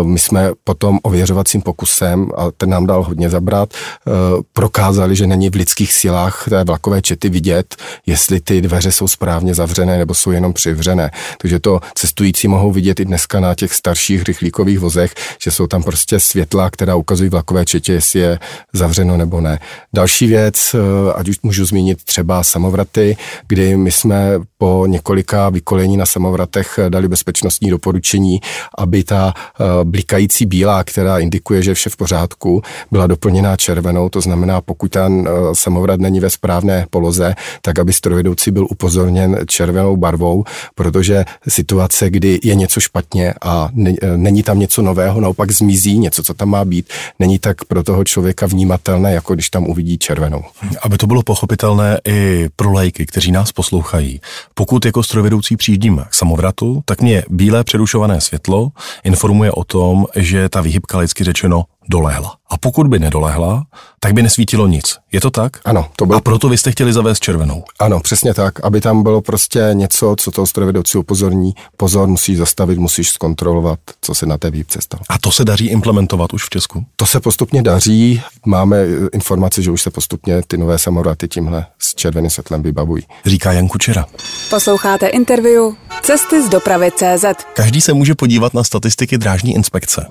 Uh, 0.01 0.07
my 0.07 0.19
jsme 0.19 0.51
potom 0.63 0.99
ověřovacím 1.03 1.61
pokusem, 1.61 2.29
a 2.37 2.51
ten 2.51 2.69
nám 2.69 2.87
dal 2.87 3.03
hodně 3.03 3.29
zabrat, 3.29 3.73
uh, 3.73 4.13
prokázali, 4.53 5.15
že 5.15 5.27
není 5.27 5.49
v 5.49 5.55
lidských 5.55 5.93
silách 5.93 6.45
té 6.49 6.63
vlakové 6.63 7.01
čety 7.01 7.29
vidět, 7.29 7.75
jestli 8.05 8.39
ty 8.39 8.61
dveře 8.61 8.91
jsou 8.91 9.07
správně 9.07 9.53
zavřené 9.53 9.97
nebo 9.97 10.13
jsou 10.13 10.31
jenom 10.31 10.53
přivřené. 10.53 11.11
Takže 11.37 11.59
to 11.59 11.79
cestující 11.95 12.47
mohou 12.47 12.71
vidět 12.71 12.99
i 12.99 13.05
dneska 13.05 13.39
na 13.39 13.55
těch 13.55 13.73
starších 13.73 14.23
rychlíkových 14.23 14.79
vozech, 14.79 15.13
že 15.43 15.51
jsou 15.51 15.67
tam 15.67 15.83
prostě 15.83 16.19
světla, 16.19 16.69
která 16.69 16.95
ukazují 16.95 17.29
vlakové 17.29 17.65
četě, 17.65 17.93
jestli 17.93 18.19
je 18.19 18.39
zavřeno 18.73 19.17
nebo 19.17 19.41
ne. 19.41 19.59
Další 19.93 20.10
Další 20.11 20.27
věc, 20.27 20.75
eh, 20.75 21.13
ať 21.13 21.29
už 21.29 21.41
můžu 21.43 21.65
zmínit 21.65 22.03
třeba 22.03 22.43
samovraty, 22.43 23.17
kdy 23.47 23.77
my 23.77 23.91
jsme 23.91 24.39
po 24.57 24.85
několika 24.87 25.49
vykolení 25.49 25.97
na 25.97 26.05
samovratech 26.05 26.79
dali 26.89 27.07
bezpečnostní 27.07 27.69
doporučení, 27.69 28.41
aby 28.77 29.03
ta 29.03 29.33
eh, 29.35 29.63
blikající 29.83 30.45
bílá, 30.45 30.83
která 30.83 31.19
indikuje, 31.19 31.63
že 31.63 31.71
je 31.71 31.75
vše 31.75 31.89
v 31.89 31.95
pořádku, 31.95 32.61
byla 32.91 33.07
doplněná 33.07 33.57
červenou, 33.57 34.09
to 34.09 34.21
znamená, 34.21 34.61
pokud 34.61 34.91
ten 34.91 35.27
eh, 35.27 35.55
samovrat 35.55 35.99
není 35.99 36.19
ve 36.19 36.29
správné 36.29 36.85
poloze, 36.89 37.35
tak 37.61 37.79
aby 37.79 37.93
strojvedoucí 37.93 38.51
byl 38.51 38.67
upozorněn 38.69 39.37
červenou 39.47 39.97
barvou, 39.97 40.43
protože 40.75 41.25
situace, 41.47 42.09
kdy 42.09 42.39
je 42.43 42.55
něco 42.55 42.79
špatně 42.79 43.33
a 43.41 43.69
není 44.15 44.43
tam 44.43 44.59
něco 44.59 44.81
nového, 44.81 45.21
naopak 45.21 45.51
zmizí 45.51 45.99
něco, 45.99 46.23
co 46.23 46.33
tam 46.33 46.49
má 46.49 46.65
být, 46.65 46.89
není 47.19 47.39
tak 47.39 47.65
pro 47.65 47.83
toho 47.83 48.03
člověka 48.03 48.45
vnímatelné, 48.45 49.13
jako 49.13 49.33
když 49.33 49.49
tam 49.49 49.67
uvidí 49.67 50.00
červenou. 50.01 50.43
Aby 50.81 50.97
to 50.97 51.07
bylo 51.07 51.23
pochopitelné 51.23 51.99
i 52.07 52.49
pro 52.55 52.71
lajky, 52.71 53.05
kteří 53.05 53.31
nás 53.31 53.51
poslouchají. 53.51 54.21
Pokud 54.53 54.85
jako 54.85 55.03
strojvedoucí 55.03 55.57
přijíždím 55.57 56.05
k 56.09 56.13
samovratu, 56.13 56.81
tak 56.85 57.01
mě 57.01 57.23
bílé 57.29 57.63
přerušované 57.63 58.21
světlo 58.21 58.71
informuje 59.03 59.51
o 59.51 59.63
tom, 59.63 60.05
že 60.15 60.49
ta 60.49 60.61
výhybka 60.61 60.97
lidsky 60.97 61.23
řečeno 61.23 61.63
dolehla. 61.91 62.35
A 62.49 62.57
pokud 62.57 62.87
by 62.87 62.99
nedolehla, 62.99 63.63
tak 63.99 64.13
by 64.13 64.21
nesvítilo 64.21 64.67
nic. 64.67 64.97
Je 65.11 65.21
to 65.21 65.31
tak? 65.31 65.51
Ano. 65.65 65.87
To 65.95 66.05
bylo... 66.05 66.17
A 66.17 66.21
proto 66.21 66.49
vy 66.49 66.57
jste 66.57 66.71
chtěli 66.71 66.93
zavést 66.93 67.19
červenou? 67.19 67.63
Ano, 67.79 67.99
přesně 67.99 68.33
tak, 68.33 68.65
aby 68.65 68.81
tam 68.81 69.03
bylo 69.03 69.21
prostě 69.21 69.69
něco, 69.73 70.15
co 70.17 70.31
toho 70.31 70.47
strojvedoucí 70.47 70.97
upozorní. 70.97 71.53
Pozor, 71.77 72.07
musíš 72.07 72.37
zastavit, 72.37 72.79
musíš 72.79 73.09
zkontrolovat, 73.09 73.79
co 74.01 74.15
se 74.15 74.25
na 74.25 74.37
té 74.37 74.51
výpce 74.51 74.81
stalo. 74.81 75.01
A 75.09 75.17
to 75.17 75.31
se 75.31 75.45
daří 75.45 75.67
implementovat 75.67 76.33
už 76.33 76.45
v 76.45 76.49
Česku? 76.49 76.85
To 76.95 77.05
se 77.05 77.19
postupně 77.19 77.61
daří. 77.61 78.21
Máme 78.45 78.77
informaci, 79.13 79.63
že 79.63 79.71
už 79.71 79.81
se 79.81 79.89
postupně 79.89 80.41
ty 80.47 80.57
nové 80.57 80.79
samovraty 80.79 81.27
tímhle 81.27 81.65
s 81.79 81.95
červeným 81.95 82.29
světlem 82.29 82.63
vybavují. 82.63 83.03
Říká 83.25 83.51
Jan 83.51 83.67
Kučera. 83.67 84.05
Posloucháte 84.49 85.07
interview 85.07 85.73
Cesty 86.11 86.43
z 86.43 86.49
dopravy 86.49 86.91
CZ. 86.91 87.25
Každý 87.53 87.81
se 87.81 87.93
může 87.93 88.15
podívat 88.15 88.53
na 88.53 88.63
statistiky 88.63 89.17
drážní 89.17 89.55
inspekce. 89.55 90.07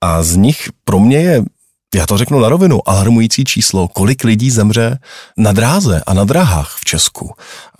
A 0.00 0.22
z 0.22 0.36
nich 0.36 0.68
pro 0.84 1.00
mě 1.00 1.18
je 1.18 1.42
já 1.94 2.06
to 2.06 2.18
řeknu 2.18 2.40
na 2.40 2.48
rovinu, 2.48 2.88
alarmující 2.88 3.44
číslo, 3.44 3.88
kolik 3.88 4.24
lidí 4.24 4.50
zemře 4.50 4.98
na 5.36 5.52
dráze 5.52 6.02
a 6.06 6.14
na 6.14 6.24
dráhách 6.24 6.76
v 6.80 6.84
Česku. 6.84 7.30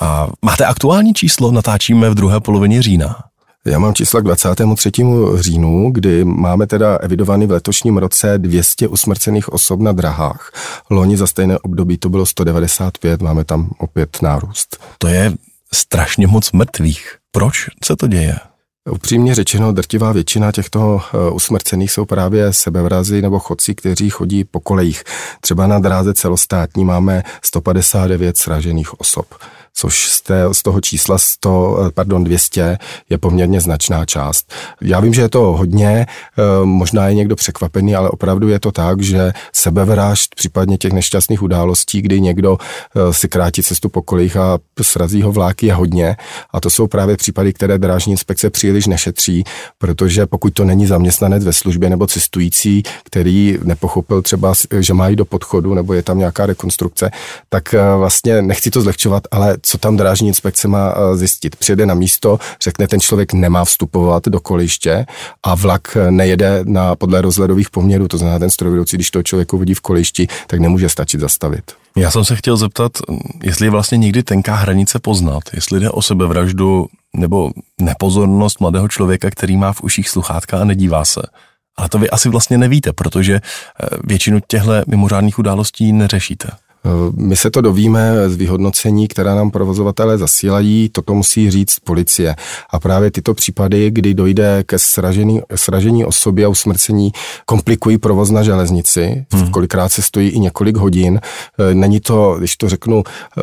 A 0.00 0.28
máte 0.42 0.66
aktuální 0.66 1.14
číslo? 1.14 1.50
Natáčíme 1.50 2.10
v 2.10 2.14
druhé 2.14 2.40
polovině 2.40 2.82
října. 2.82 3.16
Já 3.66 3.78
mám 3.78 3.94
čísla 3.94 4.20
k 4.20 4.24
23. 4.24 4.90
říjnu, 5.34 5.90
kdy 5.92 6.24
máme 6.24 6.66
teda 6.66 6.96
evidovaný 6.96 7.46
v 7.46 7.50
letošním 7.50 7.98
roce 7.98 8.38
200 8.38 8.88
usmrcených 8.88 9.52
osob 9.52 9.80
na 9.80 9.92
drahách. 9.92 10.52
Loni 10.90 11.16
za 11.16 11.26
stejné 11.26 11.58
období 11.58 11.98
to 11.98 12.08
bylo 12.08 12.26
195, 12.26 13.22
máme 13.22 13.44
tam 13.44 13.70
opět 13.78 14.22
nárůst. 14.22 14.76
To 14.98 15.08
je 15.08 15.32
strašně 15.74 16.26
moc 16.26 16.52
mrtvých. 16.52 17.16
Proč 17.32 17.66
se 17.84 17.96
to 17.96 18.06
děje? 18.06 18.36
Upřímně 18.90 19.34
řečeno, 19.34 19.72
drtivá 19.72 20.12
většina 20.12 20.52
těchto 20.52 21.00
eh, 21.00 21.30
usmrcených 21.30 21.92
jsou 21.92 22.04
právě 22.04 22.52
sebevrazy 22.52 23.22
nebo 23.22 23.38
chodci, 23.38 23.74
kteří 23.74 24.10
chodí 24.10 24.44
po 24.44 24.60
kolejích. 24.60 25.02
Třeba 25.40 25.66
na 25.66 25.78
dráze 25.78 26.14
celostátní 26.14 26.84
máme 26.84 27.22
159 27.42 28.38
sražených 28.38 29.00
osob 29.00 29.26
což 29.74 30.08
z, 30.08 30.20
té, 30.20 30.44
z 30.52 30.62
toho 30.62 30.80
čísla 30.80 31.18
100, 31.18 31.90
pardon, 31.94 32.24
200 32.24 32.78
je 33.10 33.18
poměrně 33.18 33.60
značná 33.60 34.06
část. 34.06 34.52
Já 34.80 35.00
vím, 35.00 35.14
že 35.14 35.22
je 35.22 35.28
to 35.28 35.40
hodně, 35.40 36.06
eh, 36.06 36.42
možná 36.64 37.08
je 37.08 37.14
někdo 37.14 37.36
překvapený, 37.36 37.94
ale 37.94 38.10
opravdu 38.10 38.48
je 38.48 38.60
to 38.60 38.72
tak, 38.72 39.02
že 39.02 39.32
sebevražd, 39.52 40.34
případně 40.34 40.78
těch 40.78 40.92
nešťastných 40.92 41.42
událostí, 41.42 42.02
kdy 42.02 42.20
někdo 42.20 42.58
eh, 42.60 43.14
si 43.14 43.28
krátí 43.28 43.62
cestu 43.62 43.88
po 43.88 44.02
kolích 44.02 44.36
a 44.36 44.58
srazí 44.82 45.22
ho 45.22 45.32
vláky 45.32 45.66
je 45.66 45.74
hodně. 45.74 46.16
A 46.52 46.60
to 46.60 46.70
jsou 46.70 46.86
právě 46.86 47.16
případy, 47.16 47.52
které 47.52 47.78
drážní 47.78 48.10
inspekce 48.12 48.50
příliš 48.50 48.86
nešetří, 48.86 49.44
protože 49.78 50.26
pokud 50.26 50.54
to 50.54 50.64
není 50.64 50.86
zaměstnanec 50.86 51.44
ve 51.44 51.52
službě 51.52 51.90
nebo 51.90 52.06
cestující, 52.06 52.82
který 53.04 53.58
nepochopil 53.62 54.22
třeba, 54.22 54.54
že 54.80 54.94
má 54.94 55.08
jít 55.08 55.16
do 55.16 55.24
podchodu 55.24 55.74
nebo 55.74 55.94
je 55.94 56.02
tam 56.02 56.18
nějaká 56.18 56.46
rekonstrukce, 56.46 57.10
tak 57.48 57.74
eh, 57.74 57.80
vlastně 57.96 58.42
nechci 58.42 58.70
to 58.70 58.80
zlehčovat, 58.80 59.22
ale 59.30 59.58
co 59.62 59.78
tam 59.78 59.96
drážní 59.96 60.28
inspekce 60.28 60.68
má 60.68 60.94
eh, 60.94 61.16
zjistit. 61.16 61.56
Přijede 61.56 61.86
na 61.86 61.94
místo, 61.94 62.38
řekne, 62.62 62.88
ten 62.88 63.00
člověk 63.00 63.32
nemá 63.32 63.64
vstupovat 63.64 64.28
do 64.28 64.40
koliště 64.40 65.06
a 65.42 65.54
vlak 65.54 65.96
nejede 66.10 66.60
na, 66.64 66.96
podle 66.96 67.20
rozhledových 67.20 67.70
poměrů, 67.70 68.08
to 68.08 68.18
znamená 68.18 68.38
ten 68.38 68.50
strojvedoucí, 68.50 68.96
když 68.96 69.10
toho 69.10 69.22
člověku 69.22 69.58
vidí 69.58 69.74
v 69.74 69.80
kolišti, 69.80 70.28
tak 70.46 70.60
nemůže 70.60 70.88
stačit 70.88 71.20
zastavit. 71.20 71.72
Já 71.96 72.10
jsem 72.10 72.24
se 72.24 72.36
chtěl 72.36 72.56
zeptat, 72.56 72.92
jestli 73.42 73.66
je 73.66 73.70
vlastně 73.70 73.98
někdy 73.98 74.22
tenká 74.22 74.54
hranice 74.54 74.98
poznat, 74.98 75.42
jestli 75.52 75.80
jde 75.80 75.90
o 75.90 76.02
sebevraždu 76.02 76.86
nebo 77.16 77.50
nepozornost 77.80 78.60
mladého 78.60 78.88
člověka, 78.88 79.30
který 79.30 79.56
má 79.56 79.72
v 79.72 79.82
uších 79.82 80.08
sluchátka 80.08 80.60
a 80.60 80.64
nedívá 80.64 81.04
se. 81.04 81.22
Ale 81.76 81.88
to 81.88 81.98
vy 81.98 82.10
asi 82.10 82.28
vlastně 82.28 82.58
nevíte, 82.58 82.92
protože 82.92 83.34
eh, 83.34 83.86
většinu 84.04 84.40
těchto 84.48 84.72
mimořádných 84.86 85.38
událostí 85.38 85.92
neřešíte. 85.92 86.48
My 87.16 87.36
se 87.36 87.50
to 87.50 87.60
dovíme 87.60 88.28
z 88.28 88.36
vyhodnocení, 88.36 89.08
která 89.08 89.34
nám 89.34 89.50
provozovatelé 89.50 90.18
zasílají, 90.18 90.88
toto 90.88 91.14
musí 91.14 91.50
říct 91.50 91.78
policie. 91.78 92.36
A 92.70 92.80
právě 92.80 93.10
tyto 93.10 93.34
případy, 93.34 93.90
kdy 93.90 94.14
dojde 94.14 94.64
ke 94.66 94.78
sražení, 94.78 95.40
sražení 95.54 96.04
osoby 96.04 96.44
a 96.44 96.48
usmrcení, 96.48 97.12
komplikují 97.46 97.98
provoz 97.98 98.30
na 98.30 98.42
železnici, 98.42 99.26
hmm. 99.32 99.50
kolikrát 99.50 99.88
se 99.88 100.02
stojí 100.02 100.28
i 100.28 100.38
několik 100.38 100.76
hodin. 100.76 101.20
Eh, 101.58 101.74
není 101.74 102.00
to, 102.00 102.34
když 102.38 102.56
to 102.56 102.68
řeknu, 102.68 103.02
eh, 103.38 103.42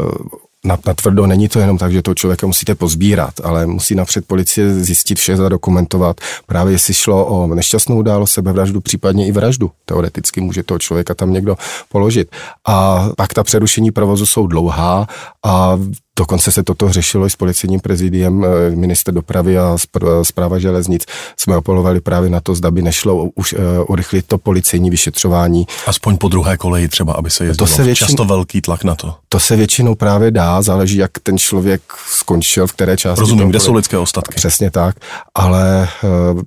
na, 0.67 0.77
na 0.87 0.93
tvrdo 0.93 1.27
není 1.27 1.47
to 1.47 1.59
jenom 1.59 1.77
tak, 1.77 1.91
že 1.91 2.01
toho 2.01 2.15
člověka 2.15 2.47
musíte 2.47 2.75
pozbírat, 2.75 3.33
ale 3.43 3.65
musí 3.65 3.95
napřed 3.95 4.27
policie 4.27 4.73
zjistit 4.73 5.19
vše, 5.19 5.37
zadokumentovat. 5.37 6.21
Právě 6.45 6.73
jestli 6.73 6.93
šlo 6.93 7.25
o 7.25 7.55
nešťastnou 7.55 7.97
událost, 7.97 8.31
sebevraždu, 8.31 8.81
případně 8.81 9.27
i 9.27 9.31
vraždu. 9.31 9.71
Teoreticky 9.85 10.41
může 10.41 10.63
toho 10.63 10.79
člověka 10.79 11.13
tam 11.15 11.33
někdo 11.33 11.55
položit. 11.89 12.31
A 12.67 13.09
pak 13.17 13.33
ta 13.33 13.43
přerušení 13.43 13.91
provozu 13.91 14.25
jsou 14.25 14.47
dlouhá 14.47 15.07
a 15.45 15.79
Dokonce 16.17 16.51
se 16.51 16.63
toto 16.63 16.89
řešilo 16.89 17.25
i 17.25 17.29
s 17.29 17.35
policejním 17.35 17.79
prezidiem, 17.79 18.45
eh, 18.45 18.75
minister 18.75 19.13
dopravy 19.13 19.57
a 19.57 19.77
zpráva 20.23 20.59
železnic. 20.59 21.05
Jsme 21.37 21.55
apelovali 21.55 22.01
právě 22.01 22.29
na 22.29 22.41
to, 22.41 22.55
zda 22.55 22.71
by 22.71 22.81
nešlo 22.81 23.29
už 23.35 23.53
uh, 23.53 23.59
urychlit 23.87 24.25
to 24.27 24.37
policejní 24.37 24.89
vyšetřování. 24.89 25.67
Aspoň 25.87 26.17
po 26.17 26.27
druhé 26.27 26.57
koleji 26.57 26.87
třeba, 26.87 27.13
aby 27.13 27.29
se 27.29 27.45
jezdilo. 27.45 27.67
To 27.67 27.73
se 27.73 27.83
většin... 27.83 28.07
Často 28.07 28.25
velký 28.25 28.61
tlak 28.61 28.83
na 28.83 28.95
to. 28.95 29.15
To 29.29 29.39
se 29.39 29.55
většinou 29.55 29.95
právě 29.95 30.31
dá, 30.31 30.61
záleží, 30.61 30.97
jak 30.97 31.11
ten 31.23 31.37
člověk 31.37 31.81
skončil, 32.07 32.67
v 32.67 32.71
které 32.71 32.97
části. 32.97 33.19
Rozumím, 33.19 33.49
kde 33.49 33.59
jsou 33.59 33.73
lidské 33.73 33.97
ostatky. 33.97 34.35
Přesně 34.35 34.71
tak, 34.71 34.95
ale 35.35 35.87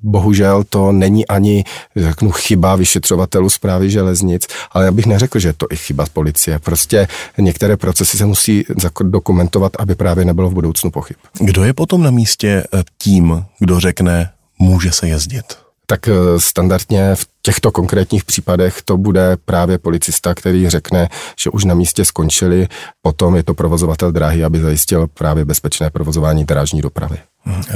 bohužel 0.02 0.64
to 0.68 0.92
není 0.92 1.26
ani, 1.26 1.64
řeknu, 1.96 2.30
chyba 2.30 2.76
vyšetřovatelů 2.76 3.50
zprávy 3.50 3.90
železnic, 3.90 4.46
ale 4.72 4.85
já 4.85 4.92
bych 4.92 5.06
neřekl, 5.06 5.38
že 5.38 5.48
je 5.48 5.52
to 5.52 5.66
i 5.70 5.76
chyba 5.76 6.06
policie. 6.12 6.59
Prostě 6.59 7.09
některé 7.38 7.76
procesy 7.76 8.16
se 8.16 8.26
musí 8.26 8.64
dokumentovat 9.02 9.60
investovat, 9.61 9.73
aby 9.79 9.94
právě 9.94 10.25
nebylo 10.25 10.51
v 10.51 10.55
budoucnu 10.55 10.90
pochyb. 10.90 11.16
Kdo 11.40 11.64
je 11.64 11.73
potom 11.73 12.03
na 12.03 12.11
místě 12.11 12.64
eh, 12.75 12.83
tím, 12.99 13.44
kdo 13.59 13.81
řekne, 13.81 14.31
může 14.59 14.92
se 14.92 15.09
jezdit? 15.09 15.44
Tak 15.87 16.09
eh, 16.09 16.12
standardně 16.38 17.14
v 17.14 17.27
těchto 17.42 17.70
konkrétních 17.70 18.25
případech 18.25 18.83
to 18.85 18.96
bude 18.96 19.37
právě 19.44 19.79
policista, 19.79 20.35
který 20.35 20.70
řekne, 20.70 21.09
že 21.38 21.51
už 21.51 21.64
na 21.64 21.75
místě 21.75 22.05
skončili, 22.05 22.68
potom 23.03 23.37
je 23.37 23.42
to 23.42 23.55
provozovatel 23.55 24.12
dráhy, 24.12 24.44
aby 24.44 24.61
zajistil 24.61 25.07
právě 25.07 25.44
bezpečné 25.44 25.90
provozování 25.90 26.44
drážní 26.44 26.81
dopravy. 26.81 27.18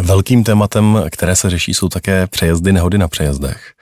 Velkým 0.03 0.45
tématem, 0.45 1.03
které 1.11 1.37
se 1.37 1.51
řeší, 1.51 1.75
jsou 1.75 1.89
také 1.89 2.27
přejezdy, 2.27 2.73
nehody 2.73 2.99
na 2.99 3.09
přejezdech. 3.09 3.73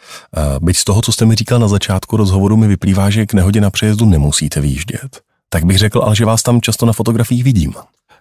Byť 0.61 0.77
z 0.77 0.85
toho, 0.85 1.03
co 1.03 1.13
jste 1.13 1.27
mi 1.27 1.35
říkal 1.35 1.59
na 1.59 1.69
začátku 1.69 2.17
rozhovoru, 2.17 2.57
mi 2.57 2.69
vyplývá, 2.69 3.11
že 3.11 3.27
k 3.27 3.35
nehodě 3.35 3.61
na 3.61 3.71
přejezdu 3.71 4.07
nemusíte 4.07 4.61
výjíždět. 4.61 5.21
Tak 5.53 5.65
bych 5.65 5.79
řekl, 5.79 6.03
ale 6.03 6.17
že 6.17 6.25
vás 6.25 6.43
tam 6.43 6.61
často 6.61 6.87
na 6.87 6.93
fotografiích 6.93 7.45
vidím. 7.45 7.75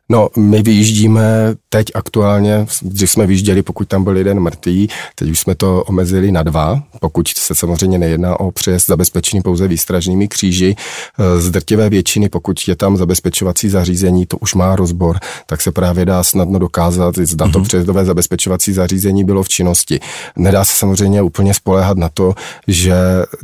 No, 0.09 0.29
my 0.37 0.63
vyjíždíme 0.63 1.55
teď 1.69 1.87
aktuálně, 1.93 2.65
když 2.81 3.11
jsme 3.11 3.27
vyjížděli, 3.27 3.61
pokud 3.61 3.87
tam 3.87 4.03
byl 4.03 4.17
jeden 4.17 4.39
mrtvý, 4.39 4.89
teď 5.15 5.29
už 5.29 5.39
jsme 5.39 5.55
to 5.55 5.83
omezili 5.83 6.31
na 6.31 6.43
dva, 6.43 6.83
pokud 6.99 7.27
se 7.27 7.55
samozřejmě 7.55 7.97
nejedná 7.97 8.39
o 8.39 8.51
přejezd 8.51 8.87
zabezpečený 8.87 9.41
pouze 9.41 9.67
výstražnými 9.67 10.27
kříži. 10.27 10.75
Z 11.37 11.49
drtivé 11.49 11.89
většiny, 11.89 12.29
pokud 12.29 12.67
je 12.67 12.75
tam 12.75 12.97
zabezpečovací 12.97 13.69
zařízení, 13.69 14.25
to 14.25 14.37
už 14.37 14.53
má 14.53 14.75
rozbor, 14.75 15.19
tak 15.45 15.61
se 15.61 15.71
právě 15.71 16.05
dá 16.05 16.23
snadno 16.23 16.59
dokázat, 16.59 17.15
zda 17.17 17.47
to 17.47 17.59
mm-hmm. 17.59 17.63
přejezdové 17.63 18.05
zabezpečovací 18.05 18.73
zařízení 18.73 19.23
bylo 19.23 19.43
v 19.43 19.49
činnosti. 19.49 19.99
Nedá 20.35 20.65
se 20.65 20.75
samozřejmě 20.75 21.21
úplně 21.21 21.53
spoléhat 21.53 21.97
na 21.97 22.09
to, 22.09 22.33
že 22.67 22.93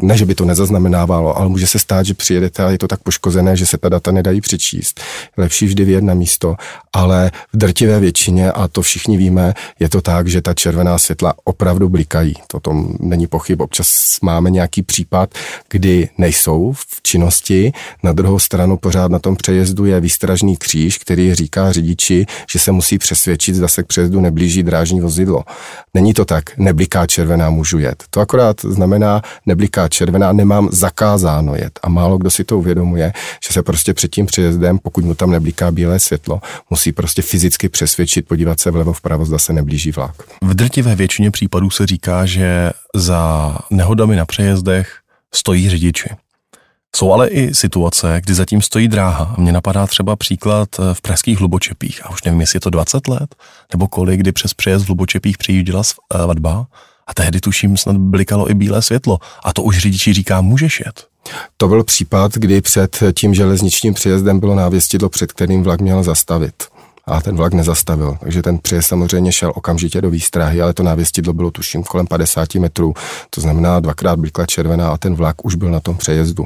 ne, 0.02 0.18
že 0.18 0.26
by 0.26 0.36
to 0.36 0.46
nezaznamenávalo, 0.46 1.38
ale 1.38 1.50
může 1.50 1.68
se 1.68 1.80
stát, 1.80 2.06
že 2.06 2.14
přijedete 2.14 2.64
a 2.66 2.70
je 2.70 2.78
to 2.78 2.88
tak 2.88 3.04
poškozené, 3.04 3.58
že 3.58 3.66
se 3.66 3.78
ta 3.78 3.90
data 3.90 4.12
nedají 4.12 4.42
přečíst. 4.42 5.02
Lepší 5.38 5.66
vždy 5.66 5.86
vyjet 5.86 6.04
na 6.04 6.14
místo 6.14 6.57
ale 6.94 7.32
v 7.54 7.58
drtivé 7.58 8.00
většině, 8.00 8.52
a 8.52 8.68
to 8.68 8.82
všichni 8.82 9.18
víme, 9.18 9.54
je 9.80 9.90
to 9.90 10.02
tak, 10.02 10.28
že 10.28 10.42
ta 10.42 10.54
červená 10.54 10.98
světla 10.98 11.34
opravdu 11.44 11.90
blikají. 11.90 12.34
To 12.48 12.60
tom 12.60 12.96
není 13.00 13.28
pochyb. 13.28 13.62
Občas 13.62 14.18
máme 14.22 14.50
nějaký 14.50 14.84
případ, 14.84 15.30
kdy 15.70 16.10
nejsou 16.18 16.74
v 16.78 17.02
činnosti. 17.04 17.72
Na 18.04 18.12
druhou 18.12 18.40
stranu 18.40 18.78
pořád 18.78 19.12
na 19.12 19.20
tom 19.20 19.36
přejezdu 19.36 19.86
je 19.86 20.00
výstražný 20.00 20.58
kříž, 20.58 20.98
který 20.98 21.36
říká 21.36 21.72
řidiči, 21.72 22.26
že 22.52 22.60
se 22.60 22.72
musí 22.72 22.98
přesvědčit, 22.98 23.56
zda 23.56 23.68
se 23.68 23.84
k 23.84 23.88
přejezdu 23.88 24.22
neblíží 24.22 24.64
drážní 24.64 25.02
vozidlo. 25.02 25.44
Není 25.94 26.14
to 26.14 26.26
tak, 26.26 26.58
nebliká 26.58 27.08
červená 27.08 27.50
můžu 27.50 27.80
jet. 27.80 28.04
To 28.10 28.20
akorát 28.20 28.62
znamená, 28.62 29.22
nebliká 29.46 29.88
červená, 29.88 30.34
nemám 30.34 30.70
zakázáno 30.72 31.56
jet. 31.56 31.80
A 31.84 31.90
málo 31.90 32.18
kdo 32.18 32.32
si 32.32 32.44
to 32.44 32.58
uvědomuje, 32.58 33.14
že 33.48 33.54
se 33.54 33.64
prostě 33.64 33.94
před 33.94 34.12
tím 34.12 34.26
přejezdem, 34.26 34.80
pokud 34.80 35.06
mu 35.06 35.16
tam 35.16 35.32
nebliká 35.32 35.72
bílé 35.72 36.00
světlo, 36.00 36.37
musí 36.70 36.92
prostě 36.92 37.22
fyzicky 37.22 37.70
přesvědčit, 37.70 38.28
podívat 38.28 38.60
se 38.60 38.72
vlevo 38.72 38.94
vpravo, 38.94 39.26
zda 39.26 39.40
se 39.40 39.54
neblíží 39.54 39.92
vlak. 39.92 40.16
V 40.42 40.54
drtivé 40.54 40.96
většině 40.96 41.32
případů 41.32 41.70
se 41.70 41.86
říká, 41.86 42.26
že 42.26 42.72
za 42.96 43.56
nehodami 43.70 44.16
na 44.16 44.26
přejezdech 44.26 44.96
stojí 45.34 45.70
řidiči. 45.70 46.10
Jsou 46.96 47.14
ale 47.14 47.28
i 47.28 47.54
situace, 47.54 48.22
kdy 48.24 48.34
zatím 48.34 48.62
stojí 48.62 48.88
dráha. 48.88 49.36
Mně 49.38 49.52
napadá 49.52 49.88
třeba 49.88 50.16
příklad 50.16 50.70
eh, 50.80 50.94
v 50.94 51.02
pražských 51.02 51.40
Hlubočepích. 51.40 52.06
A 52.06 52.10
už 52.10 52.24
nevím, 52.24 52.42
jestli 52.42 52.58
je 52.58 52.62
to 52.62 52.70
20 52.70 53.08
let, 53.08 53.36
nebo 53.74 53.88
kolik, 53.88 54.20
kdy 54.20 54.32
přes 54.32 54.54
přejezd 54.54 54.86
v 54.86 54.88
Hlubočepích 54.88 55.38
přijížděla 55.38 55.84
svatba 55.84 56.68
a 57.08 57.14
tehdy 57.14 57.40
tuším 57.40 57.78
snad 57.78 57.98
blikalo 57.98 58.52
i 58.52 58.54
bílé 58.54 58.82
světlo. 58.82 59.20
A 59.44 59.54
to 59.54 59.64
už 59.64 59.78
řidiči 59.78 60.14
říká, 60.14 60.42
můžeš 60.42 60.80
jet. 60.86 61.08
To 61.58 61.68
byl 61.68 61.84
případ, 61.84 62.34
kdy 62.34 62.62
před 62.62 63.04
tím 63.14 63.34
železničním 63.34 63.94
přejezdem 63.94 64.40
bylo 64.40 64.56
návěstidlo, 64.56 65.10
před 65.10 65.32
kterým 65.32 65.64
vlak 65.64 65.82
měl 65.82 66.04
zastavit 66.04 66.54
a 67.06 67.22
ten 67.22 67.36
vlak 67.36 67.54
nezastavil. 67.54 68.18
Takže 68.22 68.42
ten 68.42 68.58
přejezd 68.58 68.88
samozřejmě 68.88 69.32
šel 69.32 69.52
okamžitě 69.56 70.02
do 70.02 70.10
výstrahy, 70.10 70.62
ale 70.62 70.74
to 70.74 70.84
návěstidlo 70.84 71.34
bylo 71.34 71.52
tuším 71.52 71.84
kolem 71.84 72.08
50 72.08 72.56
metrů, 72.56 72.94
to 73.30 73.42
znamená 73.42 73.80
dvakrát 73.80 74.20
blikla 74.20 74.46
červená 74.46 74.90
a 74.90 74.98
ten 74.98 75.16
vlak 75.16 75.46
už 75.46 75.56
byl 75.56 75.72
na 75.72 75.80
tom 75.80 75.98
přejezdu 75.98 76.46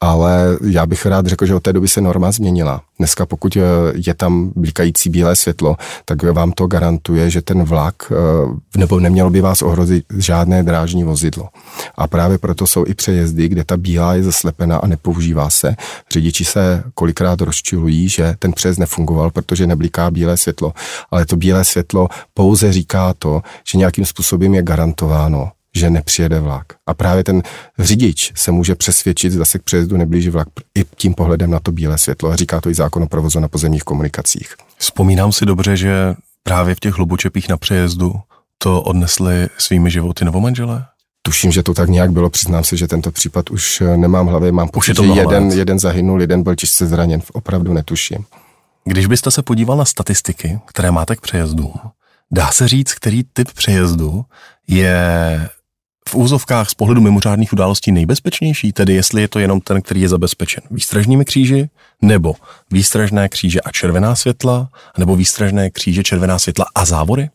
ale 0.00 0.58
já 0.62 0.86
bych 0.86 1.06
rád 1.06 1.26
řekl, 1.26 1.46
že 1.46 1.54
od 1.54 1.62
té 1.62 1.72
doby 1.72 1.88
se 1.88 2.00
norma 2.00 2.32
změnila. 2.32 2.82
Dneska 2.98 3.26
pokud 3.26 3.56
eh, 3.56 3.60
je 3.94 4.14
tam 4.14 4.52
blikající 4.56 5.10
bílé 5.10 5.36
světlo, 5.36 5.76
tak 6.04 6.22
vám 6.22 6.52
to 6.52 6.66
garantuje, 6.66 7.30
že 7.30 7.42
ten 7.42 7.62
vlak, 7.62 8.12
eh, 8.12 8.78
nebo 8.78 9.00
nemělo 9.00 9.30
by 9.30 9.40
vás 9.40 9.62
ohrozit 9.62 10.04
žádné 10.16 10.62
drážní 10.62 11.04
vozidlo. 11.04 11.48
A 11.96 12.06
právě 12.06 12.38
proto 12.38 12.66
jsou 12.66 12.86
i 12.86 12.94
přejezdy, 12.94 13.48
kde 13.48 13.64
ta 13.64 13.76
bílá 13.76 14.14
je 14.14 14.22
zaslepena 14.22 14.76
a 14.76 14.86
nepoužívá 14.86 15.50
se. 15.50 15.76
Řidiči 16.12 16.44
se 16.44 16.82
kolikrát 16.94 17.40
rozčilují, 17.40 18.08
že 18.08 18.34
ten 18.38 18.52
přejezd 18.52 18.80
nefungoval, 18.80 19.30
protože 19.30 19.66
nebliká 19.66 20.10
bílé 20.10 20.36
světlo. 20.36 20.72
Ale 21.10 21.26
to 21.26 21.36
bílé 21.36 21.64
světlo 21.64 22.08
pouze 22.34 22.72
říká 22.72 23.14
to, 23.18 23.42
že 23.70 23.78
nějakým 23.78 24.04
způsobem 24.04 24.54
je 24.54 24.62
garantováno, 24.62 25.50
že 25.76 25.90
nepřijede 25.90 26.40
vlak. 26.40 26.66
A 26.86 26.94
právě 26.94 27.24
ten 27.24 27.42
řidič 27.78 28.32
se 28.34 28.52
může 28.52 28.74
přesvědčit, 28.74 29.32
zda 29.32 29.44
se 29.44 29.58
k 29.58 29.62
přejezdu 29.62 29.96
neblíží 29.96 30.30
vlak 30.30 30.48
i 30.78 30.84
tím 30.96 31.14
pohledem 31.14 31.50
na 31.50 31.60
to 31.60 31.72
bílé 31.72 31.98
světlo. 31.98 32.30
A 32.30 32.36
říká 32.36 32.60
to 32.60 32.70
i 32.70 32.74
zákon 32.74 33.02
o 33.02 33.06
provozu 33.06 33.40
na 33.40 33.48
pozemních 33.48 33.82
komunikacích. 33.82 34.54
Vzpomínám 34.78 35.32
si 35.32 35.46
dobře, 35.46 35.76
že 35.76 36.14
právě 36.42 36.74
v 36.74 36.80
těch 36.80 36.94
hlubočepích 36.94 37.48
na 37.48 37.56
přejezdu 37.56 38.14
to 38.58 38.82
odnesli 38.82 39.48
svými 39.58 39.90
životy 39.90 40.24
novomanželé? 40.24 40.86
Tuším, 41.22 41.52
že 41.52 41.62
to 41.62 41.74
tak 41.74 41.88
nějak 41.88 42.12
bylo, 42.12 42.30
přiznám 42.30 42.64
se, 42.64 42.76
že 42.76 42.88
tento 42.88 43.10
případ 43.10 43.50
už 43.50 43.82
nemám 43.96 44.26
v 44.26 44.30
hlavě, 44.30 44.52
mám 44.52 44.68
pocit, 44.68 44.96
že 44.96 45.02
jeden, 45.04 45.50
jeden 45.50 45.78
zahynul, 45.78 46.20
jeden 46.20 46.42
byl 46.42 46.54
těžce 46.54 46.86
zraněn, 46.86 47.22
opravdu 47.32 47.72
netuším. 47.72 48.24
Když 48.84 49.06
byste 49.06 49.30
se 49.30 49.42
podíval 49.42 49.76
na 49.76 49.84
statistiky, 49.84 50.60
které 50.66 50.90
máte 50.90 51.16
k 51.16 51.20
přejezdům, 51.20 51.74
dá 52.32 52.50
se 52.50 52.68
říct, 52.68 52.94
který 52.94 53.22
typ 53.32 53.52
přejezdu 53.52 54.24
je 54.68 55.48
v 56.10 56.14
úzovkách 56.14 56.70
z 56.70 56.74
pohledu 56.74 57.00
mimořádných 57.00 57.52
událostí 57.52 57.92
nejbezpečnější, 57.92 58.72
tedy 58.72 58.94
jestli 58.94 59.22
je 59.22 59.28
to 59.28 59.38
jenom 59.38 59.60
ten, 59.60 59.82
který 59.82 60.00
je 60.00 60.08
zabezpečen 60.08 60.62
výstražnými 60.70 61.24
kříži, 61.24 61.68
nebo 62.02 62.34
výstražné 62.70 63.28
kříže 63.28 63.60
a 63.60 63.70
červená 63.70 64.14
světla, 64.14 64.68
nebo 64.98 65.16
výstražné 65.16 65.70
kříže, 65.70 66.02
červená 66.02 66.38
světla 66.38 66.66
a 66.74 66.84
závory? 66.84 67.30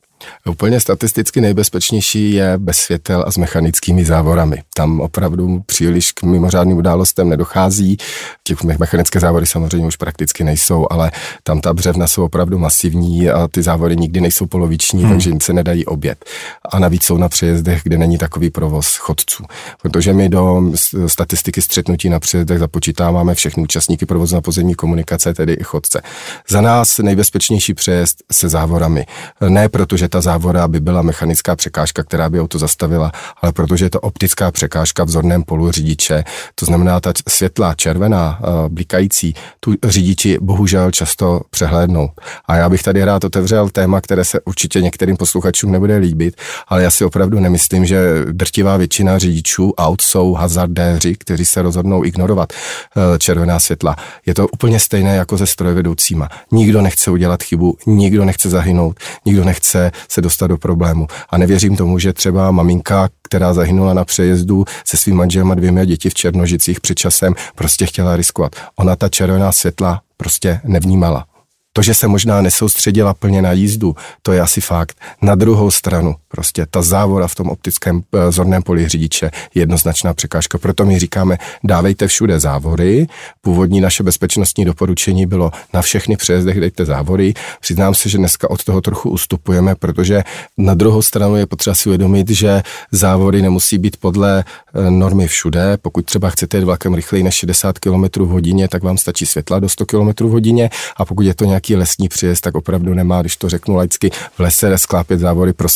Úplně 0.50 0.80
statisticky 0.80 1.42
nejbezpečnější 1.42 2.32
je 2.34 2.58
bez 2.58 2.78
světel 2.78 3.24
a 3.28 3.32
s 3.32 3.38
mechanickými 3.38 4.06
závorami. 4.06 4.64
Tam 4.76 5.02
opravdu 5.02 5.64
příliš 5.66 6.12
k 6.12 6.24
mimořádným 6.24 6.78
událostem 6.78 7.30
nedochází. 7.30 7.98
Těch 8.44 8.64
mechanické 8.64 9.20
závory 9.20 9.46
samozřejmě 9.46 9.88
už 9.88 9.96
prakticky 9.96 10.44
nejsou, 10.44 10.88
ale 10.90 11.12
tam 11.44 11.62
ta 11.62 11.74
břevna 11.74 12.08
jsou 12.08 12.26
opravdu 12.26 12.60
masivní 12.60 13.30
a 13.30 13.48
ty 13.48 13.64
závory 13.64 13.96
nikdy 13.96 14.22
nejsou 14.22 14.46
poloviční, 14.46 15.04
hmm. 15.04 15.12
takže 15.12 15.32
se 15.42 15.54
nedají 15.54 15.86
obět. 15.86 16.26
A 16.72 16.80
navíc 16.80 17.04
jsou 17.04 17.18
na 17.18 17.30
přejezdech, 17.30 17.82
kde 17.84 17.98
není 17.98 18.18
takový 18.18 18.50
provoz 18.50 18.96
chodců. 18.96 19.44
Protože 19.82 20.14
my 20.14 20.30
do 20.30 20.62
statistiky 21.08 21.62
střetnutí 21.62 22.10
na 22.10 22.20
přejezdech 22.20 22.60
započítáváme 22.60 23.36
všechny 23.36 23.64
účastníky 23.64 24.06
provozu 24.06 24.36
na 24.36 24.42
pozemní 24.42 24.76
komunikace, 24.76 25.34
tedy 25.34 25.54
i 25.54 25.64
chodce. 25.64 26.02
Za 26.50 26.62
nás 26.62 26.98
nejbezpečnější 26.98 27.74
přejezd 27.74 28.24
se 28.32 28.50
závorami. 28.50 29.06
Ne 29.50 29.70
protože 29.70 30.05
ta 30.10 30.22
závora 30.22 30.68
by 30.68 30.80
byla 30.80 31.02
mechanická 31.02 31.56
překážka, 31.56 32.04
která 32.04 32.30
by 32.30 32.42
auto 32.42 32.60
zastavila, 32.60 33.12
ale 33.42 33.52
protože 33.52 33.86
je 33.86 33.90
to 33.90 34.00
optická 34.00 34.52
překážka 34.52 35.04
v 35.04 35.10
zorném 35.10 35.44
polu 35.44 35.72
řidiče, 35.72 36.24
to 36.56 36.66
znamená 36.66 37.00
ta 37.00 37.14
světla 37.30 37.74
červená, 37.74 38.40
eh, 38.42 38.70
blikající, 38.70 39.34
tu 39.60 39.74
řidiči 39.84 40.38
bohužel 40.42 40.92
často 40.92 41.42
přehlédnou. 41.50 42.10
A 42.46 42.56
já 42.56 42.70
bych 42.70 42.84
tady 42.84 43.04
rád 43.04 43.24
otevřel 43.24 43.70
téma, 43.70 44.02
které 44.02 44.26
se 44.26 44.40
určitě 44.46 44.82
některým 44.82 45.18
posluchačům 45.18 45.72
nebude 45.72 45.98
líbit, 45.98 46.36
ale 46.68 46.84
já 46.84 46.92
si 46.92 47.06
opravdu 47.06 47.40
nemyslím, 47.40 47.86
že 47.86 48.26
drtivá 48.32 48.78
většina 48.78 49.20
řidičů 49.20 49.74
aut 49.78 50.02
jsou 50.02 50.34
hazardéři, 50.34 51.16
kteří 51.16 51.46
se 51.46 51.62
rozhodnou 51.62 52.06
ignorovat 52.06 52.54
eh, 52.54 53.20
červená 53.20 53.60
světla. 53.60 53.96
Je 54.26 54.34
to 54.34 54.48
úplně 54.48 54.80
stejné 54.80 55.16
jako 55.16 55.38
se 55.38 55.48
strojvedoucíma. 55.48 56.30
Nikdo 56.52 56.82
nechce 56.82 57.12
udělat 57.12 57.44
chybu, 57.44 57.78
nikdo 57.86 58.26
nechce 58.26 58.50
zahynout, 58.50 59.00
nikdo 59.26 59.44
nechce 59.44 59.92
se 60.10 60.22
dostat 60.22 60.48
do 60.48 60.58
problému. 60.58 61.08
A 61.30 61.38
nevěřím 61.38 61.76
tomu, 61.76 62.00
že 62.00 62.14
třeba 62.14 62.52
maminka, 62.52 63.10
která 63.22 63.54
zahynula 63.54 63.94
na 63.94 64.06
přejezdu 64.06 64.66
se 64.86 64.98
svým 64.98 65.16
manželem 65.16 65.52
a 65.52 65.56
dvěma 65.56 65.86
děti 65.86 66.10
v 66.10 66.14
Černožicích 66.14 66.82
před 66.82 66.96
časem, 66.96 67.34
prostě 67.56 67.86
chtěla 67.86 68.16
riskovat. 68.16 68.56
Ona 68.76 68.96
ta 68.96 69.10
červená 69.10 69.52
světla 69.52 70.02
prostě 70.18 70.62
nevnímala. 70.64 71.26
To, 71.74 71.82
že 71.82 71.94
se 71.94 72.08
možná 72.08 72.42
nesoustředila 72.42 73.14
plně 73.14 73.42
na 73.42 73.52
jízdu, 73.52 73.96
to 74.22 74.32
je 74.32 74.42
asi 74.42 74.62
fakt. 74.62 74.98
Na 75.22 75.36
druhou 75.36 75.72
stranu, 75.72 76.16
prostě 76.36 76.66
ta 76.70 76.82
závora 76.82 77.28
v 77.28 77.36
tom 77.36 77.50
optickém 77.50 78.02
eh, 78.14 78.32
zorném 78.32 78.64
poli 78.64 78.88
řidiče 78.88 79.26
je 79.26 79.62
jednoznačná 79.62 80.14
překážka. 80.14 80.58
Proto 80.58 80.86
my 80.86 81.00
říkáme, 81.00 81.38
dávejte 81.64 82.08
všude 82.08 82.40
závory. 82.40 83.08
Původní 83.42 83.82
naše 83.82 84.04
bezpečnostní 84.04 84.66
doporučení 84.66 85.26
bylo 85.26 85.52
na 85.74 85.82
všechny 85.82 86.18
přejezdech 86.18 86.60
dejte 86.60 86.86
závory. 86.86 87.34
Přiznám 87.60 87.96
se, 87.96 88.10
že 88.10 88.18
dneska 88.18 88.50
od 88.50 88.64
toho 88.64 88.82
trochu 88.82 89.10
ustupujeme, 89.10 89.76
protože 89.76 90.24
na 90.58 90.74
druhou 90.74 91.02
stranu 91.02 91.36
je 91.36 91.46
potřeba 91.46 91.76
si 91.76 91.90
uvědomit, 91.90 92.30
že 92.30 92.64
závory 92.92 93.42
nemusí 93.42 93.78
být 93.78 93.98
podle 93.98 94.44
eh, 94.44 94.92
normy 94.92 95.28
všude. 95.28 95.78
Pokud 95.82 96.06
třeba 96.06 96.30
chcete 96.30 96.58
jít 96.58 96.64
vlakem 96.64 96.94
rychleji 96.94 97.24
než 97.24 97.36
60 97.36 97.80
km 97.80 98.04
v 98.24 98.28
hodině, 98.28 98.68
tak 98.68 98.84
vám 98.84 98.98
stačí 98.98 99.26
světla 99.26 99.60
do 99.60 99.70
100 99.70 99.86
km 99.86 100.28
v 100.28 100.32
hodině 100.32 100.70
a 100.98 101.06
pokud 101.06 101.22
je 101.22 101.34
to 101.34 101.46
nějaký 101.46 101.76
lesní 101.76 102.08
přejezd, 102.08 102.44
tak 102.44 102.56
opravdu 102.56 102.94
nemá, 102.94 103.22
když 103.22 103.38
to 103.38 103.50
řeknu 103.50 103.76
laicky, 103.76 104.10
v 104.36 104.40
lese 104.40 104.78
sklápět 104.78 105.20
závory 105.20 105.54
pro 105.54 105.70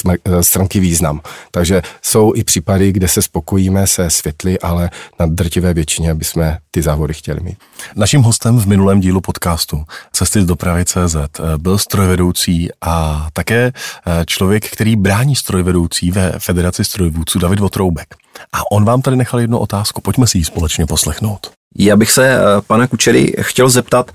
stránky 0.49 0.79
význam. 0.79 1.21
Takže 1.51 1.81
jsou 2.01 2.33
i 2.35 2.43
případy, 2.43 2.91
kde 2.91 3.07
se 3.07 3.21
spokojíme 3.21 3.87
se 3.87 4.09
světly, 4.09 4.59
ale 4.59 4.89
na 5.19 5.25
drtivé 5.25 5.73
většině 5.73 6.13
bychom 6.13 6.57
ty 6.71 6.81
závody 6.81 7.13
chtěli 7.13 7.39
mít. 7.39 7.57
Naším 7.95 8.21
hostem 8.21 8.59
v 8.59 8.65
minulém 8.65 8.99
dílu 8.99 9.21
podcastu 9.21 9.83
Cesty 10.13 10.41
z 10.41 10.45
dopravy 10.45 10.85
CZ 10.85 11.15
byl 11.57 11.77
strojvedoucí 11.77 12.69
a 12.81 13.27
také 13.33 13.71
člověk, 14.25 14.69
který 14.69 14.95
brání 14.95 15.35
strojvedoucí 15.35 16.11
ve 16.11 16.39
Federaci 16.39 16.85
strojvůdců 16.85 17.39
David 17.39 17.59
Votroubek. 17.59 18.15
A 18.53 18.71
on 18.71 18.85
vám 18.85 19.01
tady 19.01 19.17
nechal 19.17 19.39
jednu 19.39 19.57
otázku, 19.57 20.01
pojďme 20.01 20.27
si 20.27 20.37
ji 20.37 20.45
společně 20.45 20.85
poslechnout. 20.85 21.58
Já 21.77 21.95
bych 21.95 22.11
se 22.11 22.27
eh, 22.27 22.41
pana 22.67 22.87
Kučery 22.87 23.33
chtěl 23.41 23.69
zeptat, 23.69 24.11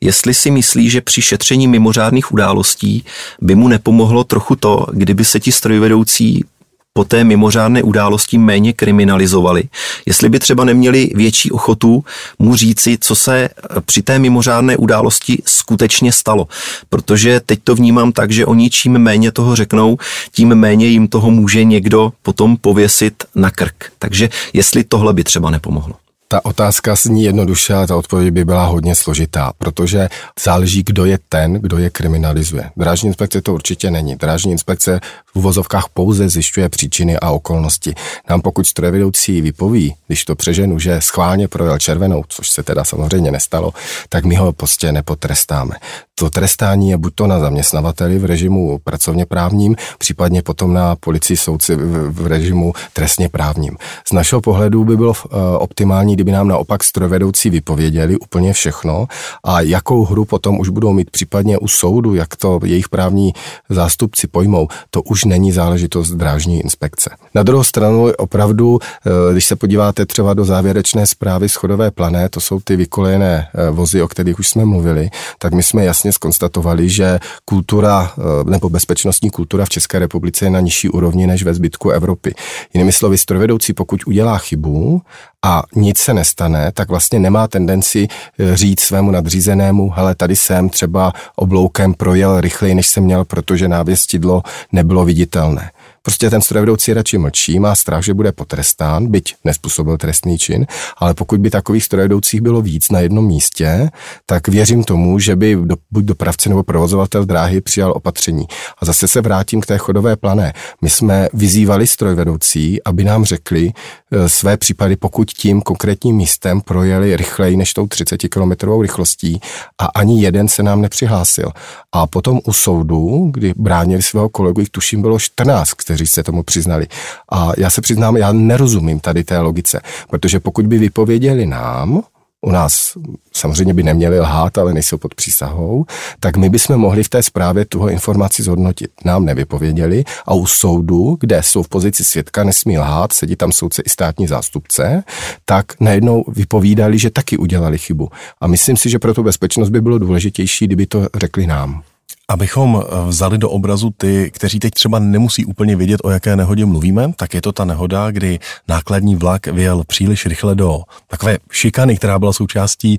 jestli 0.00 0.34
si 0.34 0.50
myslí, 0.50 0.90
že 0.90 1.00
při 1.00 1.22
šetření 1.22 1.68
mimořádných 1.68 2.32
událostí 2.32 3.04
by 3.40 3.54
mu 3.54 3.68
nepomohlo 3.68 4.24
trochu 4.24 4.56
to, 4.56 4.86
kdyby 4.92 5.24
se 5.24 5.40
ti 5.40 5.52
strojvedoucí 5.52 6.44
po 6.92 7.04
té 7.04 7.24
mimořádné 7.24 7.82
události 7.82 8.38
méně 8.38 8.72
kriminalizovali. 8.72 9.62
Jestli 10.06 10.28
by 10.28 10.38
třeba 10.38 10.64
neměli 10.64 11.10
větší 11.14 11.50
ochotu 11.50 12.04
mu 12.38 12.56
říci, 12.56 12.98
co 13.00 13.14
se 13.14 13.44
eh, 13.44 13.80
při 13.80 14.02
té 14.02 14.18
mimořádné 14.18 14.76
události 14.76 15.42
skutečně 15.46 16.12
stalo. 16.12 16.48
Protože 16.88 17.40
teď 17.46 17.58
to 17.64 17.74
vnímám 17.74 18.12
tak, 18.12 18.30
že 18.30 18.46
oni 18.46 18.70
čím 18.70 18.98
méně 18.98 19.32
toho 19.32 19.56
řeknou, 19.56 19.98
tím 20.32 20.54
méně 20.54 20.86
jim 20.86 21.08
toho 21.08 21.30
může 21.30 21.64
někdo 21.64 22.12
potom 22.22 22.56
pověsit 22.56 23.24
na 23.34 23.50
krk. 23.50 23.74
Takže 23.98 24.28
jestli 24.52 24.84
tohle 24.84 25.12
by 25.12 25.24
třeba 25.24 25.50
nepomohlo. 25.50 25.94
Ta 26.34 26.44
otázka 26.44 26.94
zní 26.94 27.24
jednoduše, 27.24 27.74
ale 27.74 27.86
ta 27.86 27.96
odpověď 27.96 28.30
by 28.30 28.44
byla 28.44 28.66
hodně 28.66 28.94
složitá, 28.94 29.52
protože 29.58 30.08
záleží, 30.44 30.82
kdo 30.82 31.04
je 31.04 31.18
ten, 31.28 31.52
kdo 31.52 31.78
je 31.78 31.90
kriminalizuje. 31.90 32.70
Drážní 32.76 33.08
inspekce 33.08 33.42
to 33.42 33.54
určitě 33.54 33.90
není. 33.90 34.16
Drážní 34.16 34.52
inspekce 34.52 35.00
v 35.26 35.36
uvozovkách 35.36 35.88
pouze 35.94 36.28
zjišťuje 36.28 36.68
příčiny 36.68 37.18
a 37.18 37.30
okolnosti. 37.30 37.94
Nám 38.30 38.40
pokud 38.40 38.66
strojvedoucí 38.66 39.40
vypoví, 39.40 39.94
když 40.06 40.24
to 40.24 40.34
přeženu, 40.34 40.78
že 40.78 41.00
schválně 41.00 41.48
projel 41.48 41.78
červenou, 41.78 42.24
což 42.28 42.50
se 42.50 42.62
teda 42.62 42.84
samozřejmě 42.84 43.30
nestalo, 43.30 43.72
tak 44.08 44.24
my 44.24 44.36
ho 44.36 44.52
prostě 44.52 44.92
nepotrestáme. 44.92 45.74
To 46.16 46.30
trestání 46.30 46.90
je 46.90 46.96
buď 46.96 47.14
to 47.14 47.26
na 47.26 47.38
zaměstnavateli 47.38 48.18
v 48.18 48.24
režimu 48.24 48.78
pracovně 48.84 49.26
právním, 49.26 49.76
případně 49.98 50.42
potom 50.42 50.74
na 50.74 50.96
policii 50.96 51.36
soudci 51.36 51.76
v 52.08 52.26
režimu 52.26 52.72
trestně 52.92 53.28
právním. 53.28 53.76
Z 54.08 54.12
našeho 54.12 54.40
pohledu 54.40 54.84
by 54.84 54.96
bylo 54.96 55.12
eh, 55.16 55.36
optimální, 55.58 56.14
kdyby 56.14 56.32
nám 56.32 56.48
naopak 56.48 56.84
strojvedoucí 56.84 57.50
vypověděli 57.50 58.16
úplně 58.16 58.52
všechno 58.52 59.06
a 59.44 59.60
jakou 59.60 60.04
hru 60.04 60.24
potom 60.24 60.60
už 60.60 60.68
budou 60.68 60.92
mít 60.92 61.10
případně 61.10 61.58
u 61.58 61.68
soudu, 61.68 62.14
jak 62.14 62.36
to 62.36 62.60
jejich 62.64 62.88
právní 62.88 63.32
zástupci 63.68 64.26
pojmou, 64.26 64.68
to 64.90 65.02
už 65.02 65.24
není 65.24 65.52
záležitost 65.52 66.10
drážní 66.10 66.60
inspekce. 66.60 67.10
Na 67.34 67.42
druhou 67.42 67.64
stranu 67.64 68.12
opravdu, 68.18 68.78
eh, 68.82 69.32
když 69.32 69.44
se 69.44 69.56
podíváte 69.56 70.06
třeba 70.06 70.34
do 70.34 70.44
závěrečné 70.44 71.06
zprávy 71.06 71.48
schodové 71.48 71.90
plané, 71.90 72.28
to 72.28 72.40
jsou 72.40 72.60
ty 72.60 72.76
vykolejené 72.76 73.48
eh, 73.54 73.70
vozy, 73.70 74.02
o 74.02 74.08
kterých 74.08 74.38
už 74.38 74.48
jsme 74.48 74.64
mluvili, 74.64 75.10
tak 75.38 75.52
my 75.52 75.62
jsme 75.62 75.84
jasně 75.84 76.03
skonstatovali, 76.12 76.88
že 76.88 77.18
kultura 77.44 78.12
eh, 78.18 78.50
nebo 78.50 78.68
bezpečnostní 78.68 79.30
kultura 79.30 79.64
v 79.64 79.68
České 79.68 79.98
republice 79.98 80.44
je 80.44 80.50
na 80.50 80.60
nižší 80.60 80.88
úrovni 80.88 81.26
než 81.26 81.42
ve 81.42 81.54
zbytku 81.54 81.90
Evropy. 81.90 82.34
Jinými 82.74 82.92
slovy, 82.92 83.18
strojvedoucí, 83.18 83.72
pokud 83.72 84.06
udělá 84.06 84.38
chybu 84.38 85.02
a 85.42 85.62
nic 85.74 85.98
se 85.98 86.14
nestane, 86.14 86.72
tak 86.72 86.88
vlastně 86.88 87.18
nemá 87.18 87.48
tendenci 87.48 88.08
říct 88.54 88.80
svému 88.80 89.10
nadřízenému, 89.10 89.90
hele, 89.90 90.14
tady 90.14 90.36
jsem 90.36 90.68
třeba 90.68 91.12
obloukem 91.36 91.94
projel 91.94 92.40
rychleji, 92.40 92.74
než 92.74 92.86
jsem 92.86 93.04
měl, 93.04 93.24
protože 93.24 93.68
návěstidlo 93.68 94.42
nebylo 94.72 95.04
viditelné. 95.04 95.70
Prostě 96.04 96.30
ten 96.30 96.42
strojvedoucí 96.42 96.92
radši 96.92 97.18
mlčí, 97.18 97.58
má 97.58 97.74
strach, 97.74 98.04
že 98.04 98.14
bude 98.14 98.32
potrestán, 98.32 99.06
byť 99.06 99.34
nespůsobil 99.44 99.96
trestný 99.96 100.38
čin, 100.38 100.66
ale 100.98 101.14
pokud 101.14 101.40
by 101.40 101.50
takových 101.50 101.84
strojvedoucích 101.84 102.40
bylo 102.40 102.62
víc 102.62 102.90
na 102.90 103.00
jednom 103.00 103.26
místě, 103.26 103.90
tak 104.26 104.48
věřím 104.48 104.84
tomu, 104.84 105.18
že 105.18 105.36
by 105.36 105.56
do, 105.62 105.76
buď 105.90 106.04
dopravce 106.04 106.48
nebo 106.48 106.62
provozovatel 106.62 107.24
dráhy 107.24 107.60
přijal 107.60 107.92
opatření. 107.96 108.46
A 108.78 108.84
zase 108.84 109.08
se 109.08 109.20
vrátím 109.20 109.60
k 109.60 109.66
té 109.66 109.78
chodové 109.78 110.16
plané. 110.16 110.52
My 110.82 110.90
jsme 110.90 111.28
vyzývali 111.32 111.86
strojvedoucí, 111.86 112.82
aby 112.82 113.04
nám 113.04 113.24
řekli 113.24 113.72
e, 114.12 114.28
své 114.28 114.56
případy, 114.56 114.96
pokud 114.96 115.30
tím 115.30 115.62
konkrétním 115.62 116.16
místem 116.16 116.60
projeli 116.60 117.16
rychleji 117.16 117.56
než 117.56 117.72
tou 117.72 117.86
30 117.86 118.16
km 118.28 118.80
rychlostí 118.80 119.40
a 119.78 119.86
ani 119.86 120.22
jeden 120.22 120.48
se 120.48 120.62
nám 120.62 120.80
nepřihlásil. 120.80 121.50
A 121.92 122.06
potom 122.06 122.40
u 122.44 122.52
soudu, 122.52 123.30
kdy 123.32 123.52
bránili 123.56 124.02
svého 124.02 124.28
kolegu, 124.28 124.60
jich 124.60 124.70
tuším 124.70 125.02
bylo 125.02 125.18
14, 125.18 125.72
kteří 125.72 125.93
se 126.06 126.22
tomu 126.22 126.42
přiznali. 126.42 126.86
A 127.32 127.52
já 127.58 127.70
se 127.70 127.80
přiznám, 127.80 128.16
já 128.16 128.32
nerozumím 128.32 129.00
tady 129.00 129.24
té 129.24 129.38
logice, 129.38 129.80
protože 130.10 130.40
pokud 130.40 130.66
by 130.66 130.78
vypověděli 130.78 131.46
nám, 131.46 132.02
u 132.44 132.50
nás 132.50 132.92
samozřejmě 133.32 133.74
by 133.74 133.82
neměli 133.82 134.20
lhát, 134.20 134.58
ale 134.58 134.74
nejsou 134.74 134.98
pod 134.98 135.14
přísahou, 135.14 135.84
tak 136.20 136.36
my 136.36 136.48
bychom 136.48 136.76
mohli 136.76 137.02
v 137.02 137.08
té 137.08 137.22
zprávě 137.22 137.64
tuho 137.64 137.88
informaci 137.88 138.42
zhodnotit. 138.42 138.90
Nám 139.04 139.24
nevypověděli 139.24 140.04
a 140.26 140.34
u 140.34 140.46
soudu, 140.46 141.16
kde 141.20 141.42
jsou 141.42 141.62
v 141.62 141.68
pozici 141.68 142.04
svědka, 142.04 142.44
nesmí 142.44 142.78
lhát, 142.78 143.12
sedí 143.12 143.36
tam 143.36 143.52
soudce 143.52 143.82
i 143.86 143.88
státní 143.88 144.26
zástupce, 144.26 145.04
tak 145.44 145.66
najednou 145.80 146.24
vypovídali, 146.28 146.98
že 146.98 147.10
taky 147.10 147.36
udělali 147.36 147.78
chybu. 147.78 148.08
A 148.40 148.46
myslím 148.46 148.76
si, 148.76 148.90
že 148.90 148.98
pro 148.98 149.14
tu 149.14 149.22
bezpečnost 149.22 149.68
by 149.70 149.80
bylo 149.80 149.98
důležitější, 149.98 150.66
kdyby 150.66 150.86
to 150.86 151.08
řekli 151.16 151.46
nám. 151.46 151.82
Abychom 152.28 152.82
eh, 152.82 153.08
vzali 153.08 153.38
do 153.38 153.50
obrazu 153.50 153.90
ty, 153.96 154.30
kteří 154.34 154.58
teď 154.58 154.74
třeba 154.74 154.98
nemusí 154.98 155.44
úplně 155.44 155.76
vědět, 155.76 156.00
o 156.04 156.10
jaké 156.10 156.36
nehodě 156.36 156.66
mluvíme, 156.66 157.12
tak 157.16 157.34
je 157.34 157.42
to 157.42 157.52
ta 157.52 157.64
nehoda, 157.64 158.10
kdy 158.10 158.38
nákladní 158.68 159.16
vlak 159.16 159.46
vyjel 159.46 159.84
příliš 159.86 160.26
rychle 160.26 160.54
do 160.54 160.82
takové 161.06 161.38
šikany, 161.52 161.96
která 161.96 162.18
byla 162.18 162.32
součástí 162.32 162.94
e, 162.94 162.98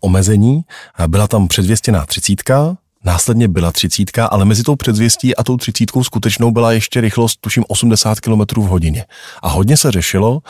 omezení. 0.00 0.62
Byla 1.06 1.28
tam 1.28 1.48
předvěstěná 1.48 2.06
třicítka, 2.06 2.76
Následně 3.04 3.48
byla 3.48 3.72
třicítka, 3.72 4.26
ale 4.26 4.44
mezi 4.44 4.62
tou 4.62 4.76
předzvěstí 4.76 5.36
a 5.36 5.44
tou 5.44 5.56
třicítkou 5.56 6.04
skutečnou 6.04 6.50
byla 6.50 6.72
ještě 6.72 7.00
rychlost, 7.00 7.40
tuším, 7.40 7.64
80 7.68 8.20
km 8.20 8.60
v 8.60 8.66
hodině. 8.66 9.04
A 9.42 9.48
hodně 9.48 9.76
se 9.76 9.90
řešilo, 9.90 10.40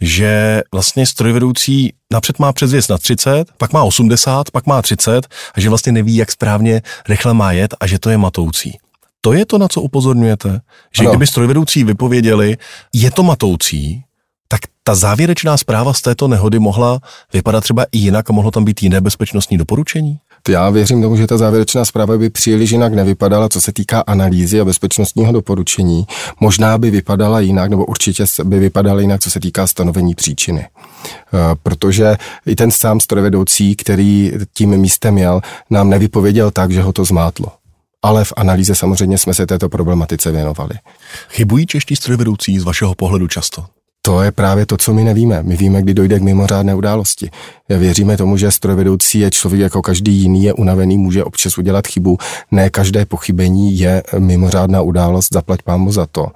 že 0.00 0.62
vlastně 0.72 1.06
strojvedoucí 1.06 1.92
napřed 2.12 2.38
má 2.38 2.52
předzvěst 2.52 2.90
na 2.90 2.98
30, 2.98 3.48
pak 3.58 3.72
má 3.72 3.82
80, 3.82 4.50
pak 4.50 4.66
má 4.66 4.82
30 4.82 5.26
a 5.54 5.60
že 5.60 5.68
vlastně 5.68 5.92
neví, 5.92 6.16
jak 6.16 6.32
správně 6.32 6.82
rychle 7.08 7.34
má 7.34 7.52
jet 7.52 7.74
a 7.80 7.86
že 7.86 7.98
to 7.98 8.10
je 8.10 8.18
matoucí. 8.18 8.78
To 9.20 9.32
je 9.32 9.46
to, 9.46 9.58
na 9.58 9.68
co 9.68 9.80
upozorňujete? 9.80 10.60
Že 10.94 11.02
ano. 11.02 11.10
kdyby 11.10 11.26
strojvedoucí 11.26 11.84
vypověděli, 11.84 12.56
je 12.94 13.10
to 13.10 13.22
matoucí, 13.22 14.04
tak 14.48 14.60
ta 14.82 14.94
závěrečná 14.94 15.56
zpráva 15.56 15.92
z 15.92 16.00
této 16.00 16.28
nehody 16.28 16.58
mohla 16.58 17.00
vypadat 17.32 17.60
třeba 17.60 17.84
i 17.92 17.98
jinak 17.98 18.30
a 18.30 18.32
mohlo 18.32 18.50
tam 18.50 18.64
být 18.64 18.82
jiné 18.82 19.00
bezpečnostní 19.00 19.58
doporučení? 19.58 20.18
Já 20.48 20.70
věřím 20.70 21.02
tomu, 21.02 21.16
že 21.16 21.26
ta 21.26 21.38
závěrečná 21.38 21.84
zpráva 21.84 22.18
by 22.18 22.30
příliš 22.30 22.70
jinak 22.70 22.94
nevypadala, 22.94 23.48
co 23.48 23.60
se 23.60 23.72
týká 23.72 24.00
analýzy 24.00 24.60
a 24.60 24.64
bezpečnostního 24.64 25.32
doporučení. 25.32 26.06
Možná 26.40 26.78
by 26.78 26.90
vypadala 26.90 27.40
jinak, 27.40 27.70
nebo 27.70 27.84
určitě 27.84 28.24
by 28.44 28.58
vypadala 28.58 29.00
jinak, 29.00 29.20
co 29.20 29.30
se 29.30 29.40
týká 29.40 29.66
stanovení 29.66 30.14
příčiny. 30.14 30.66
Eh, 30.66 31.54
protože 31.62 32.16
i 32.46 32.56
ten 32.56 32.70
sám 32.70 33.00
strojvedoucí, 33.00 33.76
který 33.76 34.32
tím 34.52 34.76
místem 34.76 35.18
jel, 35.18 35.40
nám 35.70 35.90
nevypověděl 35.90 36.50
tak, 36.50 36.70
že 36.70 36.82
ho 36.82 36.92
to 36.92 37.04
zmátlo 37.04 37.48
ale 38.02 38.24
v 38.24 38.32
analýze 38.36 38.74
samozřejmě 38.74 39.18
jsme 39.18 39.34
se 39.34 39.46
této 39.46 39.68
problematice 39.68 40.30
věnovali. 40.30 40.74
Chybují 41.30 41.66
čeští 41.66 41.96
strojvedoucí 41.96 42.58
z 42.58 42.64
vašeho 42.64 42.94
pohledu 42.94 43.28
často? 43.28 43.64
To 44.08 44.22
je 44.22 44.32
právě 44.32 44.66
to, 44.66 44.76
co 44.76 44.94
my 44.94 45.04
nevíme. 45.04 45.42
My 45.42 45.56
víme, 45.56 45.82
kdy 45.82 45.94
dojde 45.94 46.18
k 46.18 46.22
mimořádné 46.22 46.74
události. 46.74 47.30
Věříme 47.68 48.16
tomu, 48.16 48.36
že 48.36 48.50
strojvedoucí 48.50 49.18
je 49.18 49.30
člověk 49.30 49.62
jako 49.62 49.82
každý 49.82 50.12
jiný, 50.12 50.44
je 50.44 50.52
unavený, 50.52 50.98
může 50.98 51.24
občas 51.24 51.58
udělat 51.58 51.86
chybu. 51.86 52.18
Ne 52.50 52.70
každé 52.70 53.04
pochybení 53.04 53.78
je 53.78 54.02
mimořádná 54.18 54.80
událost, 54.80 55.28
zaplať 55.32 55.62
pámu 55.62 55.92
za 55.92 56.06
to. 56.06 56.26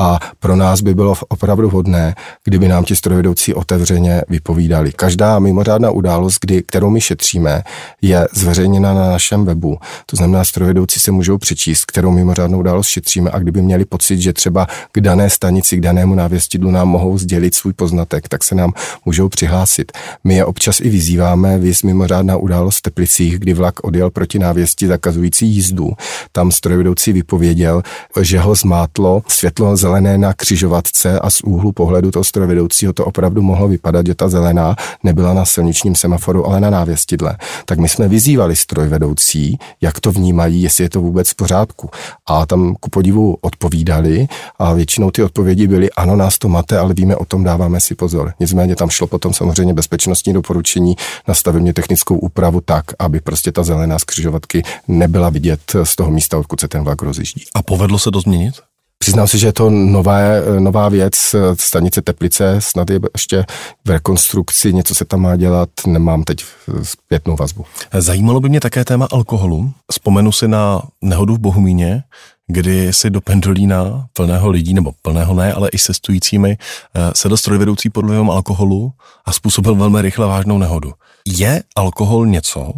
A 0.00 0.18
pro 0.38 0.56
nás 0.56 0.80
by 0.80 0.94
bylo 0.94 1.14
opravdu 1.28 1.70
hodné, 1.70 2.14
kdyby 2.44 2.68
nám 2.68 2.84
ti 2.84 2.96
strojvedoucí 2.96 3.54
otevřeně 3.54 4.22
vypovídali. 4.28 4.92
Každá 4.92 5.38
mimořádná 5.38 5.90
událost, 5.90 6.38
kdy, 6.40 6.62
kterou 6.62 6.90
my 6.90 7.00
šetříme, 7.00 7.62
je 8.02 8.28
zveřejněna 8.34 8.94
na 8.94 9.10
našem 9.10 9.44
webu. 9.44 9.78
To 10.06 10.16
znamená, 10.16 10.44
strojvedoucí 10.44 11.00
se 11.00 11.10
můžou 11.10 11.38
přečíst, 11.38 11.84
kterou 11.84 12.10
mimořádnou 12.10 12.58
událost 12.58 12.86
šetříme 12.86 13.30
a 13.30 13.38
kdyby 13.38 13.62
měli 13.62 13.84
pocit, 13.84 14.20
že 14.20 14.32
třeba 14.32 14.66
k 14.92 15.00
dané 15.00 15.30
stanici, 15.30 15.76
k 15.76 15.80
danému 15.80 16.14
návěstidlu 16.14 16.70
nám 16.70 16.88
mohou 16.88 17.11
mohou 17.12 17.18
sdělit 17.18 17.54
svůj 17.54 17.72
poznatek, 17.72 18.28
tak 18.28 18.44
se 18.44 18.54
nám 18.54 18.72
můžou 19.04 19.28
přihlásit. 19.28 19.92
My 20.24 20.34
je 20.34 20.44
občas 20.44 20.80
i 20.80 20.88
vyzýváme, 20.88 21.58
vy 21.58 21.72
mimořádná 21.84 22.36
událost 22.36 22.78
v 22.78 22.82
Teplicích, 22.82 23.38
kdy 23.38 23.54
vlak 23.54 23.84
odjel 23.84 24.10
proti 24.10 24.38
návěsti 24.38 24.86
zakazující 24.86 25.46
jízdu. 25.46 25.92
Tam 26.32 26.52
strojvedoucí 26.52 27.12
vypověděl, 27.12 27.82
že 28.20 28.38
ho 28.38 28.54
zmátlo 28.54 29.22
světlo 29.28 29.76
zelené 29.76 30.18
na 30.18 30.32
křižovatce 30.32 31.20
a 31.20 31.30
z 31.30 31.40
úhlu 31.40 31.72
pohledu 31.72 32.10
toho 32.10 32.24
strojvedoucího 32.24 32.92
to 32.92 33.04
opravdu 33.04 33.42
mohlo 33.42 33.68
vypadat, 33.68 34.06
že 34.06 34.14
ta 34.14 34.28
zelená 34.28 34.76
nebyla 35.02 35.34
na 35.34 35.44
silničním 35.44 35.94
semaforu, 35.94 36.46
ale 36.46 36.60
na 36.60 36.70
návěstidle. 36.70 37.36
Tak 37.66 37.78
my 37.78 37.88
jsme 37.88 38.08
vyzývali 38.08 38.56
strojvedoucí, 38.56 39.58
jak 39.80 40.00
to 40.00 40.12
vnímají, 40.12 40.62
jestli 40.62 40.84
je 40.84 40.90
to 40.90 41.00
vůbec 41.00 41.30
v 41.30 41.34
pořádku. 41.34 41.90
A 42.26 42.46
tam 42.46 42.74
ku 42.80 42.90
podivu 42.90 43.36
odpovídali 43.40 44.26
a 44.58 44.72
většinou 44.72 45.10
ty 45.10 45.22
odpovědi 45.22 45.66
byly, 45.66 45.90
ano, 45.90 46.16
nás 46.16 46.38
to 46.38 46.48
mate, 46.48 46.78
ale 46.78 46.94
víme 47.02 47.16
o 47.16 47.24
tom, 47.24 47.44
dáváme 47.44 47.80
si 47.80 47.94
pozor. 47.94 48.32
Nicméně 48.40 48.76
tam 48.76 48.90
šlo 48.90 49.06
potom 49.06 49.34
samozřejmě 49.34 49.74
bezpečnostní 49.74 50.32
doporučení 50.32 50.96
na 51.28 51.34
stavebně 51.34 51.72
technickou 51.74 52.16
úpravu 52.16 52.60
tak, 52.60 52.84
aby 52.98 53.20
prostě 53.20 53.52
ta 53.52 53.62
zelená 53.62 53.98
skřižovatky 53.98 54.62
nebyla 54.88 55.30
vidět 55.30 55.60
z 55.82 55.96
toho 55.96 56.10
místa, 56.10 56.38
odkud 56.38 56.60
se 56.60 56.68
ten 56.68 56.84
vlak 56.84 57.02
rozjíždí. 57.02 57.44
A 57.54 57.62
povedlo 57.62 57.98
se 57.98 58.10
to 58.10 58.20
změnit? 58.20 58.54
Přiznám 58.98 59.28
se, 59.28 59.38
že 59.38 59.46
je 59.46 59.52
to 59.52 59.70
nová, 59.70 60.18
nová 60.58 60.88
věc, 60.88 61.14
stanice 61.60 62.02
Teplice, 62.02 62.56
snad 62.58 62.90
je 62.90 63.00
ještě 63.14 63.44
v 63.86 63.90
rekonstrukci, 63.90 64.72
něco 64.72 64.94
se 64.94 65.04
tam 65.04 65.20
má 65.20 65.36
dělat, 65.36 65.68
nemám 65.86 66.24
teď 66.24 66.44
zpětnou 66.82 67.36
vazbu. 67.36 67.64
Zajímalo 67.98 68.40
by 68.40 68.48
mě 68.48 68.60
také 68.60 68.84
téma 68.84 69.08
alkoholu. 69.12 69.72
Vzpomenu 69.92 70.32
si 70.32 70.48
na 70.48 70.82
nehodu 71.02 71.34
v 71.34 71.38
Bohumíně, 71.38 72.02
kdy 72.46 72.92
si 72.92 73.10
do 73.10 73.20
pendolína 73.20 74.06
plného 74.12 74.50
lidí, 74.50 74.74
nebo 74.74 74.92
plného 75.02 75.34
ne, 75.34 75.52
ale 75.52 75.68
i 75.68 75.78
se 75.78 75.94
stojícími, 75.94 76.56
eh, 76.94 77.00
sedl 77.14 77.36
strojvedoucí 77.36 77.90
pod 77.90 78.04
vlivem 78.04 78.30
alkoholu 78.30 78.92
a 79.24 79.32
způsobil 79.32 79.74
velmi 79.74 80.02
rychle 80.02 80.26
vážnou 80.26 80.58
nehodu. 80.58 80.92
Je 81.26 81.62
alkohol 81.76 82.26
něco, 82.26 82.72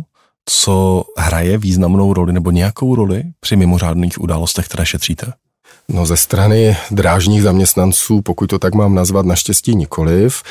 co 0.48 1.04
hraje 1.18 1.58
významnou 1.58 2.12
roli 2.12 2.32
nebo 2.32 2.50
nějakou 2.50 2.94
roli 2.94 3.22
při 3.40 3.56
mimořádných 3.56 4.20
událostech, 4.20 4.68
které 4.68 4.86
šetříte? 4.86 5.32
No 5.88 6.06
ze 6.06 6.16
strany 6.16 6.76
drážních 6.90 7.42
zaměstnanců, 7.42 8.22
pokud 8.22 8.46
to 8.46 8.58
tak 8.58 8.74
mám 8.74 8.94
nazvat, 8.94 9.26
naštěstí 9.26 9.76
nikoliv. 9.76 10.42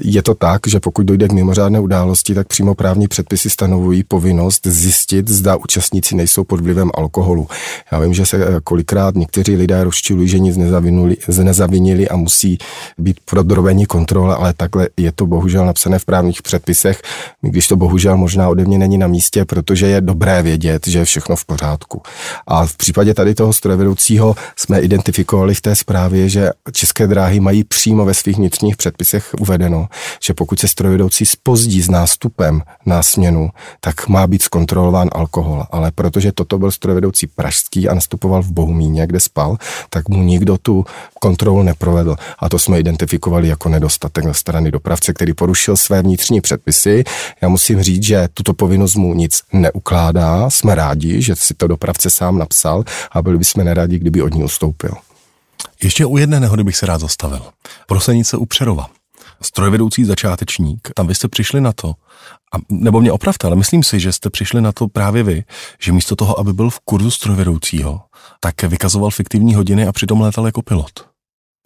Je 0.00 0.22
to 0.22 0.34
tak, 0.34 0.60
že 0.66 0.80
pokud 0.80 1.06
dojde 1.06 1.28
k 1.28 1.32
mimořádné 1.32 1.80
události, 1.80 2.34
tak 2.34 2.46
přímo 2.48 2.74
právní 2.74 3.08
předpisy 3.08 3.50
stanovují 3.50 4.04
povinnost 4.04 4.66
zjistit, 4.66 5.28
zda 5.28 5.56
účastníci 5.56 6.14
nejsou 6.16 6.44
pod 6.44 6.60
vlivem 6.60 6.90
alkoholu. 6.94 7.48
Já 7.92 7.98
vím, 7.98 8.14
že 8.14 8.26
se 8.26 8.60
kolikrát 8.64 9.14
někteří 9.14 9.56
lidé 9.56 9.84
rozčilují, 9.84 10.28
že 10.28 10.38
nic 10.38 10.56
nezavinili 11.38 12.08
a 12.08 12.16
musí 12.16 12.58
být 12.98 13.20
prodrobení 13.24 13.86
kontrole, 13.86 14.36
ale 14.36 14.52
takhle 14.52 14.88
je 14.96 15.12
to 15.12 15.26
bohužel 15.26 15.66
napsané 15.66 15.98
v 15.98 16.04
právních 16.04 16.42
předpisech, 16.42 17.02
když 17.40 17.68
to 17.68 17.76
bohužel 17.76 18.16
možná 18.16 18.48
ode 18.48 18.64
mě 18.64 18.78
není 18.78 18.98
na 18.98 19.06
místě, 19.06 19.44
protože 19.44 19.86
je 19.86 20.00
dobré 20.00 20.42
vědět, 20.42 20.86
že 20.86 20.98
je 20.98 21.04
všechno 21.04 21.36
v 21.36 21.44
pořádku. 21.44 22.02
A 22.46 22.66
v 22.66 22.76
případě 22.76 23.14
tady 23.14 23.34
toho 23.34 23.52
strojvedoucího 23.52 24.36
jsme 24.72 24.80
identifikovali 24.80 25.54
v 25.54 25.60
té 25.60 25.76
zprávě, 25.76 26.28
že 26.28 26.50
české 26.72 27.06
dráhy 27.06 27.40
mají 27.40 27.64
přímo 27.64 28.04
ve 28.04 28.14
svých 28.14 28.36
vnitřních 28.36 28.76
předpisech 28.76 29.34
uvedeno, 29.40 29.88
že 30.22 30.34
pokud 30.34 30.58
se 30.58 30.68
strojvedoucí 30.68 31.26
spozdí 31.26 31.82
s 31.82 31.90
nástupem 31.90 32.62
na 32.86 33.02
směnu, 33.02 33.50
tak 33.80 34.08
má 34.08 34.26
být 34.26 34.42
zkontrolován 34.42 35.08
alkohol. 35.12 35.64
Ale 35.70 35.90
protože 35.90 36.32
toto 36.32 36.58
byl 36.58 36.70
strojvedoucí 36.70 37.26
pražský 37.26 37.88
a 37.88 37.94
nastupoval 37.94 38.42
v 38.42 38.52
Bohumíně, 38.52 39.06
kde 39.06 39.20
spal, 39.20 39.56
tak 39.90 40.08
mu 40.08 40.22
nikdo 40.22 40.58
tu 40.58 40.84
kontrolu 41.20 41.62
neprovedl. 41.62 42.16
A 42.38 42.48
to 42.48 42.58
jsme 42.58 42.80
identifikovali 42.80 43.48
jako 43.48 43.68
nedostatek 43.68 44.24
ze 44.24 44.34
strany 44.34 44.70
dopravce, 44.70 45.12
který 45.12 45.34
porušil 45.34 45.76
své 45.76 46.02
vnitřní 46.02 46.40
předpisy. 46.40 47.04
Já 47.40 47.48
musím 47.48 47.82
říct, 47.82 48.02
že 48.02 48.28
tuto 48.34 48.54
povinnost 48.54 48.94
mu 48.94 49.14
nic 49.14 49.40
neukládá. 49.52 50.50
Jsme 50.50 50.74
rádi, 50.74 51.22
že 51.22 51.36
si 51.36 51.54
to 51.54 51.66
dopravce 51.66 52.10
sám 52.10 52.38
napsal 52.38 52.84
a 53.12 53.22
byli 53.22 53.38
bychom 53.38 53.64
nerádi, 53.64 53.98
kdyby 53.98 54.22
od 54.22 54.34
ní. 54.34 54.42
Ještě 55.82 56.06
u 56.06 56.16
jedné 56.16 56.40
nehody 56.40 56.64
bych 56.64 56.76
se 56.76 56.86
rád 56.86 57.00
zastavil. 57.00 57.42
Prosenice 57.86 58.36
u 58.36 58.46
Přerova. 58.46 58.90
Strojvedoucí 59.42 60.04
začátečník, 60.04 60.88
tam 60.94 61.06
vy 61.06 61.14
jste 61.14 61.28
přišli 61.28 61.60
na 61.60 61.72
to, 61.72 61.88
a, 62.54 62.58
nebo 62.68 63.00
mě 63.00 63.12
opravte, 63.12 63.46
ale 63.46 63.56
myslím 63.56 63.82
si, 63.82 64.00
že 64.00 64.12
jste 64.12 64.30
přišli 64.30 64.60
na 64.60 64.72
to 64.72 64.88
právě 64.88 65.22
vy, 65.22 65.44
že 65.80 65.92
místo 65.92 66.16
toho, 66.16 66.40
aby 66.40 66.52
byl 66.52 66.70
v 66.70 66.80
kurzu 66.80 67.10
strojvedoucího, 67.10 68.00
tak 68.40 68.62
vykazoval 68.62 69.10
fiktivní 69.10 69.54
hodiny 69.54 69.86
a 69.86 69.92
přitom 69.92 70.20
létal 70.20 70.46
jako 70.46 70.62
pilot. 70.62 71.06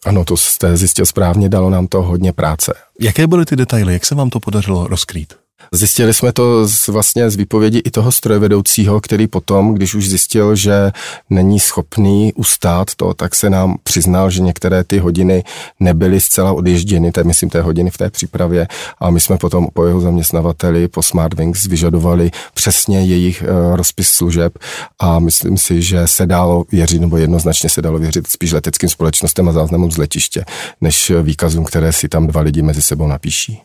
Ano, 0.06 0.24
to 0.24 0.36
jste 0.36 0.76
zjistil 0.76 1.06
správně, 1.06 1.48
dalo 1.48 1.70
nám 1.70 1.86
to 1.86 2.02
hodně 2.02 2.32
práce. 2.32 2.74
Jaké 3.00 3.26
byly 3.26 3.44
ty 3.44 3.56
detaily, 3.56 3.92
jak 3.92 4.06
se 4.06 4.14
vám 4.14 4.30
to 4.30 4.40
podařilo 4.40 4.86
rozkrýt? 4.86 5.34
Zjistili 5.72 6.14
jsme 6.14 6.32
to 6.32 6.68
z, 6.68 6.88
vlastně 6.88 7.30
z 7.30 7.36
výpovědi 7.36 7.78
i 7.78 7.90
toho 7.90 8.12
strojvedoucího, 8.12 9.00
který 9.00 9.26
potom, 9.26 9.74
když 9.74 9.94
už 9.94 10.08
zjistil, 10.08 10.56
že 10.56 10.92
není 11.30 11.60
schopný 11.60 12.32
ustát 12.32 12.94
to, 12.96 13.14
tak 13.14 13.34
se 13.34 13.50
nám 13.50 13.76
přiznal, 13.82 14.30
že 14.30 14.42
některé 14.42 14.84
ty 14.84 14.98
hodiny 14.98 15.44
nebyly 15.80 16.20
zcela 16.20 16.52
odježděny, 16.52 17.12
je, 17.16 17.24
myslím, 17.24 17.50
té 17.50 17.60
hodiny 17.60 17.90
v 17.90 17.98
té 17.98 18.10
přípravě 18.10 18.68
a 18.98 19.10
my 19.10 19.20
jsme 19.20 19.38
potom 19.38 19.66
po 19.72 19.84
jeho 19.84 20.00
zaměstnavateli, 20.00 20.88
po 20.88 21.02
Smartwings, 21.02 21.66
vyžadovali 21.66 22.30
přesně 22.54 23.04
jejich 23.04 23.42
uh, 23.42 23.76
rozpis 23.76 24.08
služeb 24.08 24.58
a 24.98 25.18
myslím 25.18 25.58
si, 25.58 25.82
že 25.82 26.06
se 26.06 26.26
dalo 26.26 26.64
věřit, 26.72 27.00
nebo 27.00 27.16
jednoznačně 27.16 27.70
se 27.70 27.82
dalo 27.82 27.98
věřit 27.98 28.26
spíš 28.26 28.52
leteckým 28.52 28.88
společnostem 28.88 29.48
a 29.48 29.52
záznamům 29.52 29.90
z 29.90 29.96
letiště, 29.96 30.44
než 30.80 31.12
výkazům, 31.22 31.64
které 31.64 31.92
si 31.92 32.08
tam 32.08 32.26
dva 32.26 32.40
lidi 32.40 32.62
mezi 32.62 32.82
sebou 32.82 33.06
napíší. 33.06 33.62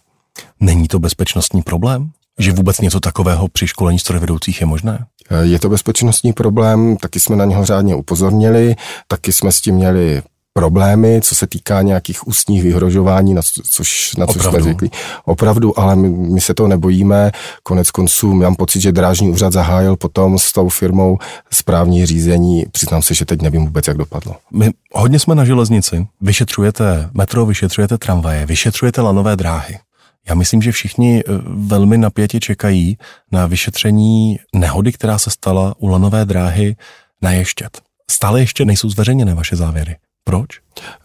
Není 0.60 0.88
to 0.88 1.00
bezpečnostní 1.00 1.62
problém? 1.62 2.12
Že 2.40 2.52
vůbec 2.52 2.82
něco 2.82 3.00
takového 3.00 3.48
při 3.48 3.68
školení 3.68 4.00
strojvedoucích 4.00 4.62
je 4.62 4.68
možné? 4.68 5.06
Je 5.42 5.60
to 5.60 5.70
bezpečnostní 5.70 6.34
problém, 6.34 6.98
taky 6.98 7.20
jsme 7.20 7.36
na 7.36 7.46
něho 7.46 7.66
řádně 7.66 7.96
upozornili, 7.96 8.76
taky 9.08 9.34
jsme 9.34 9.52
s 9.52 9.62
tím 9.62 9.76
měli 9.76 10.22
problémy, 10.54 11.22
co 11.24 11.36
se 11.36 11.48
týká 11.48 11.82
nějakých 11.82 12.28
ústních 12.28 12.64
vyhrožování, 12.64 13.34
na 13.34 13.42
což, 13.70 14.16
na 14.18 14.28
což 14.28 14.42
jsme 14.42 14.62
zvyklí. 14.62 14.92
Opravdu, 15.26 15.80
ale 15.80 15.96
my, 15.96 16.10
my 16.10 16.42
se 16.42 16.54
to 16.54 16.68
nebojíme. 16.68 17.32
Konec 17.64 17.92
konců 17.92 18.34
mám 18.34 18.56
pocit, 18.56 18.82
že 18.82 18.92
drážní 18.92 19.30
úřad 19.30 19.54
zahájil 19.54 19.96
potom 19.96 20.40
s 20.40 20.52
tou 20.52 20.70
firmou 20.70 21.18
správní 21.52 22.06
řízení. 22.06 22.66
Přiznám 22.72 23.02
se, 23.02 23.14
že 23.14 23.26
teď 23.26 23.42
nevím 23.42 23.66
vůbec, 23.66 23.88
jak 23.88 23.98
dopadlo. 23.98 24.36
My 24.54 24.72
hodně 24.94 25.20
jsme 25.20 25.36
na 25.36 25.46
železnici. 25.46 26.08
Vyšetřujete 26.22 27.10
metro, 27.14 27.46
vyšetřujete 27.46 27.98
tramvaje, 27.98 28.46
vyšetřujete 28.46 29.02
lanové 29.02 29.36
dráhy. 29.36 29.78
Já 30.30 30.36
myslím, 30.36 30.62
že 30.62 30.72
všichni 30.72 31.20
eh, 31.20 31.32
velmi 31.46 31.98
napětě 31.98 32.40
čekají 32.40 32.98
na 33.32 33.46
vyšetření 33.46 34.40
nehody, 34.56 34.92
která 34.92 35.20
se 35.20 35.30
stala 35.30 35.76
u 35.78 35.88
lanové 35.88 36.26
dráhy 36.26 36.76
na 37.22 37.32
Ještět. 37.32 37.82
Stále 38.12 38.40
ještě 38.40 38.66
nejsou 38.66 38.90
zveřejněné 38.90 39.36
vaše 39.36 39.56
závěry. 39.56 39.96
Proč? 40.24 40.48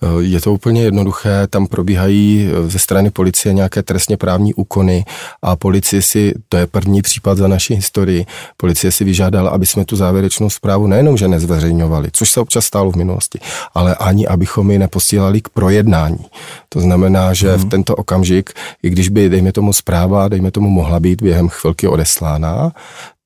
Eh, 0.03 0.07
je 0.21 0.41
to 0.41 0.53
úplně 0.53 0.83
jednoduché, 0.83 1.47
tam 1.47 1.67
probíhají 1.67 2.49
eh, 2.49 2.71
ze 2.71 2.79
strany 2.79 3.11
policie 3.11 3.55
nějaké 3.55 3.83
trestně 3.83 4.17
právní 4.17 4.55
úkony 4.55 5.05
a 5.43 5.57
policie 5.57 6.03
si, 6.03 6.35
to 6.49 6.57
je 6.57 6.67
první 6.67 7.03
případ 7.03 7.39
za 7.39 7.49
naší 7.49 7.75
historii, 7.75 8.27
policie 8.57 8.93
si 8.93 9.05
vyžádala, 9.05 9.51
aby 9.51 9.67
jsme 9.67 9.85
tu 9.85 9.97
závěrečnou 9.97 10.51
zprávu 10.51 10.87
nejenom, 10.87 11.17
že 11.17 11.29
nezveřejňovali, 11.29 12.09
což 12.13 12.31
se 12.31 12.41
občas 12.41 12.65
stalo 12.65 12.93
v 12.93 12.97
minulosti, 12.97 13.39
ale 13.75 13.95
ani 13.95 14.27
abychom 14.27 14.71
ji 14.71 14.79
neposílali 14.79 15.41
k 15.41 15.49
projednání. 15.49 16.27
To 16.69 16.81
znamená, 16.81 17.35
že 17.35 17.49
hmm. 17.49 17.59
v 17.59 17.61
mhm. 17.61 17.71
tento 17.71 17.97
okamžik, 17.97 18.51
i 18.83 18.91
když 18.91 19.09
by, 19.09 19.29
dejme 19.29 19.53
tomu 19.53 19.73
zpráva, 19.73 20.29
dejme 20.29 20.51
tomu 20.51 20.71
mohla 20.71 21.01
být 21.01 21.23
během 21.23 21.49
chvilky 21.49 21.89
odeslána, 21.89 22.73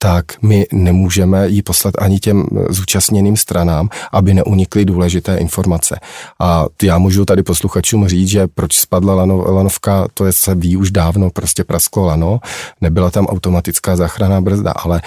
tak 0.03 0.25
my 0.43 0.67
nemůžeme 0.73 1.49
ji 1.49 1.63
poslat 1.63 1.95
ani 1.99 2.19
těm 2.19 2.47
zúčastněným 2.69 3.37
stranám, 3.37 3.89
aby 4.13 4.35
neunikly 4.35 4.85
důležité 4.85 5.37
informace. 5.37 6.01
A 6.41 6.67
já 6.83 6.99
můžu 6.99 7.25
tady 7.25 7.43
posluchačům 7.43 8.09
říct, 8.09 8.29
že 8.29 8.47
proč 8.47 8.77
spadla 8.77 9.15
lano, 9.15 9.37
lanovka, 9.37 10.09
to 10.15 10.27
je 10.27 10.33
se 10.33 10.55
ví 10.55 10.77
už 10.77 10.91
dávno, 10.91 11.31
prostě 11.31 11.65
prasklo 11.65 12.05
lano, 12.05 12.41
nebyla 12.81 13.11
tam 13.11 13.27
automatická 13.27 13.97
záchranná 13.97 14.41
brzda, 14.41 14.73
ale 14.73 15.03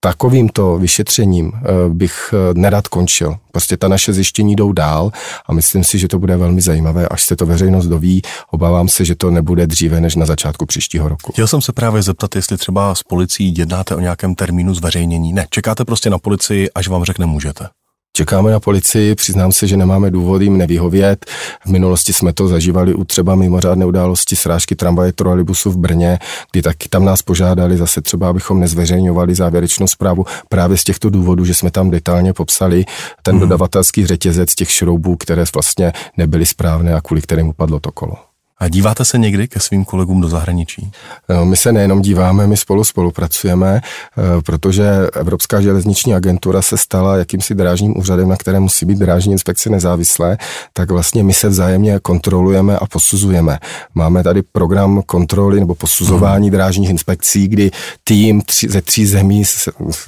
takovýmto 0.00 0.78
vyšetřením 0.78 1.52
eh, 1.54 1.88
bych 1.88 2.34
eh, 2.34 2.54
nerad 2.54 2.88
končil. 2.88 3.36
Prostě 3.52 3.76
ta 3.76 3.88
naše 3.88 4.12
zjištění 4.12 4.56
jdou 4.56 4.72
dál 4.72 5.10
a 5.46 5.52
myslím 5.52 5.84
si, 5.84 5.98
že 5.98 6.08
to 6.08 6.18
bude 6.18 6.36
velmi 6.36 6.60
zajímavé, 6.60 7.08
až 7.08 7.22
se 7.22 7.36
to 7.36 7.46
veřejnost 7.46 7.86
doví. 7.86 8.22
Obávám 8.50 8.88
se, 8.88 9.04
že 9.04 9.14
to 9.14 9.30
nebude 9.30 9.66
dříve 9.66 10.00
než 10.00 10.16
na 10.16 10.26
začátku 10.26 10.66
příštího 10.66 11.08
roku. 11.08 11.32
Chtěl 11.32 11.46
jsem 11.46 11.62
se 11.62 11.72
právě 11.72 12.02
zeptat, 12.02 12.36
jestli 12.36 12.56
třeba 12.56 12.94
s 12.94 13.02
policií 13.02 13.54
jednáte 13.58 13.96
o 13.96 14.00
nějakém 14.00 14.34
termínu 14.34 14.74
zveřejnění. 14.74 15.32
Ne, 15.32 15.46
čekáte 15.50 15.84
prostě 15.84 16.10
na 16.10 16.18
policii, 16.18 16.70
až 16.74 16.88
vám 16.88 17.04
řekne 17.04 17.26
můžete. 17.26 17.68
Čekáme 18.12 18.50
na 18.50 18.60
policii, 18.60 19.14
přiznám 19.14 19.52
se, 19.52 19.66
že 19.66 19.76
nemáme 19.76 20.10
důvod 20.10 20.42
jim 20.42 20.58
nevyhovět. 20.58 21.26
V 21.66 21.70
minulosti 21.70 22.12
jsme 22.12 22.32
to 22.32 22.48
zažívali 22.48 22.94
u 22.94 23.04
třeba 23.04 23.34
mimořádné 23.34 23.86
události 23.86 24.36
srážky 24.36 24.76
tramvaje 24.76 25.12
trolejbusu 25.12 25.70
v 25.70 25.76
Brně, 25.76 26.18
kdy 26.52 26.62
taky 26.62 26.88
tam 26.88 27.04
nás 27.04 27.22
požádali 27.22 27.76
zase 27.76 28.02
třeba, 28.02 28.28
abychom 28.28 28.60
nezveřejňovali 28.60 29.34
závěrečnou 29.34 29.86
zprávu 29.86 30.24
právě 30.48 30.76
z 30.76 30.84
těchto 30.84 31.10
důvodů, 31.10 31.44
že 31.44 31.54
jsme 31.54 31.70
tam 31.70 31.90
detailně 31.90 32.32
popsali 32.32 32.84
ten 33.22 33.32
hmm. 33.32 33.40
dodavatelský 33.40 34.06
řetězec 34.06 34.54
těch 34.54 34.70
šroubů, 34.70 35.16
které 35.16 35.44
vlastně 35.54 35.92
nebyly 36.16 36.46
správné 36.46 36.94
a 36.94 37.00
kvůli 37.00 37.22
kterým 37.22 37.48
upadlo 37.48 37.80
to 37.80 37.92
kolo. 37.92 38.27
A 38.60 38.68
díváte 38.68 39.04
se 39.04 39.18
někdy 39.18 39.48
ke 39.48 39.60
svým 39.60 39.84
kolegům 39.84 40.20
do 40.20 40.28
zahraničí? 40.28 40.90
No, 41.28 41.44
my 41.44 41.56
se 41.56 41.72
nejenom 41.72 42.02
díváme, 42.02 42.46
my 42.46 42.56
spolu 42.56 42.84
spolupracujeme, 42.84 43.80
eh, 43.80 44.42
protože 44.42 44.90
Evropská 45.14 45.60
železniční 45.60 46.14
agentura 46.14 46.62
se 46.62 46.76
stala 46.76 47.16
jakýmsi 47.16 47.54
drážním 47.54 47.98
úřadem, 47.98 48.28
na 48.28 48.36
které 48.36 48.60
musí 48.60 48.86
být 48.86 48.98
drážní 48.98 49.32
inspekce 49.32 49.70
nezávislé, 49.70 50.38
tak 50.72 50.90
vlastně 50.90 51.22
my 51.22 51.34
se 51.34 51.48
vzájemně 51.48 51.98
kontrolujeme 52.02 52.78
a 52.78 52.86
posuzujeme. 52.86 53.58
Máme 53.94 54.22
tady 54.22 54.42
program 54.42 55.02
kontroly 55.02 55.60
nebo 55.60 55.74
posuzování 55.74 56.48
hmm. 56.48 56.52
drážních 56.52 56.90
inspekcí, 56.90 57.48
kdy 57.48 57.70
tým 58.04 58.40
tři, 58.40 58.68
ze 58.68 58.82
tří 58.82 59.06
zemí, 59.06 59.42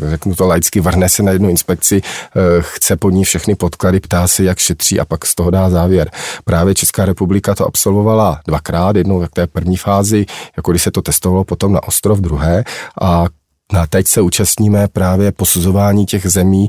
řeknu 0.08 0.34
to 0.34 0.46
laicky, 0.46 0.80
vrhne 0.80 1.08
se 1.08 1.22
na 1.22 1.32
jednu 1.32 1.48
inspekci, 1.48 2.02
eh, 2.02 2.40
chce 2.60 2.96
po 2.96 3.10
ní 3.10 3.24
všechny 3.24 3.54
podklady, 3.54 4.00
ptá 4.00 4.28
se, 4.28 4.44
jak 4.44 4.58
šetří 4.58 5.00
a 5.00 5.04
pak 5.04 5.26
z 5.26 5.34
toho 5.34 5.50
dá 5.50 5.70
závěr. 5.70 6.10
Právě 6.44 6.74
Česká 6.74 7.04
republika 7.04 7.54
to 7.54 7.66
absolvovala 7.66 8.39
dvakrát, 8.46 8.96
jednou 8.96 9.20
v 9.20 9.28
té 9.28 9.46
první 9.46 9.76
fázi, 9.76 10.26
jako 10.56 10.70
když 10.70 10.82
se 10.82 10.90
to 10.90 11.02
testovalo 11.02 11.44
potom 11.44 11.72
na 11.72 11.82
ostrov 11.82 12.18
druhé 12.20 12.64
a 13.02 13.26
a 13.74 13.86
teď 13.86 14.06
se 14.06 14.20
účastníme 14.20 14.88
právě 14.88 15.32
posuzování 15.32 16.06
těch 16.06 16.26
zemí 16.26 16.68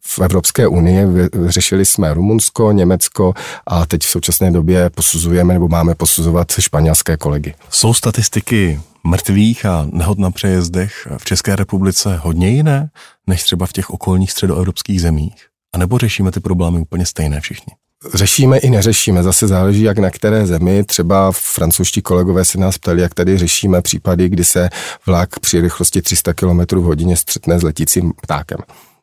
v 0.00 0.18
Evropské 0.18 0.66
unii. 0.66 1.06
Řešili 1.46 1.84
jsme 1.84 2.14
Rumunsko, 2.14 2.72
Německo 2.72 3.34
a 3.66 3.86
teď 3.86 4.02
v 4.02 4.08
současné 4.08 4.50
době 4.50 4.90
posuzujeme 4.90 5.54
nebo 5.54 5.68
máme 5.68 5.94
posuzovat 5.94 6.52
španělské 6.58 7.16
kolegy. 7.16 7.54
Jsou 7.70 7.94
statistiky 7.94 8.80
mrtvých 9.04 9.66
a 9.66 9.86
nehod 9.92 10.18
na 10.18 10.30
přejezdech 10.30 11.08
v 11.16 11.24
České 11.24 11.56
republice 11.56 12.16
hodně 12.16 12.48
jiné 12.48 12.90
než 13.26 13.42
třeba 13.42 13.66
v 13.66 13.72
těch 13.72 13.90
okolních 13.90 14.32
středoevropských 14.32 15.00
zemích? 15.00 15.46
A 15.74 15.78
nebo 15.78 15.98
řešíme 15.98 16.30
ty 16.30 16.40
problémy 16.40 16.80
úplně 16.80 17.06
stejné 17.06 17.40
všichni? 17.40 17.74
Řešíme 18.14 18.58
i 18.58 18.70
neřešíme, 18.70 19.22
zase 19.22 19.48
záleží 19.48 19.82
jak 19.82 19.98
na 19.98 20.10
které 20.10 20.46
zemi. 20.46 20.84
Třeba 20.84 21.32
francouzští 21.32 22.02
kolegové 22.02 22.44
se 22.44 22.58
nás 22.58 22.78
ptali, 22.78 23.02
jak 23.02 23.14
tady 23.14 23.38
řešíme 23.38 23.82
případy, 23.82 24.28
kdy 24.28 24.44
se 24.44 24.68
vlak 25.06 25.38
při 25.40 25.60
rychlosti 25.60 26.02
300 26.02 26.34
km 26.34 26.60
v 26.70 26.82
hodině 26.82 27.16
střetne 27.16 27.58
s 27.58 27.62
letícím 27.62 28.12
ptákem 28.22 28.58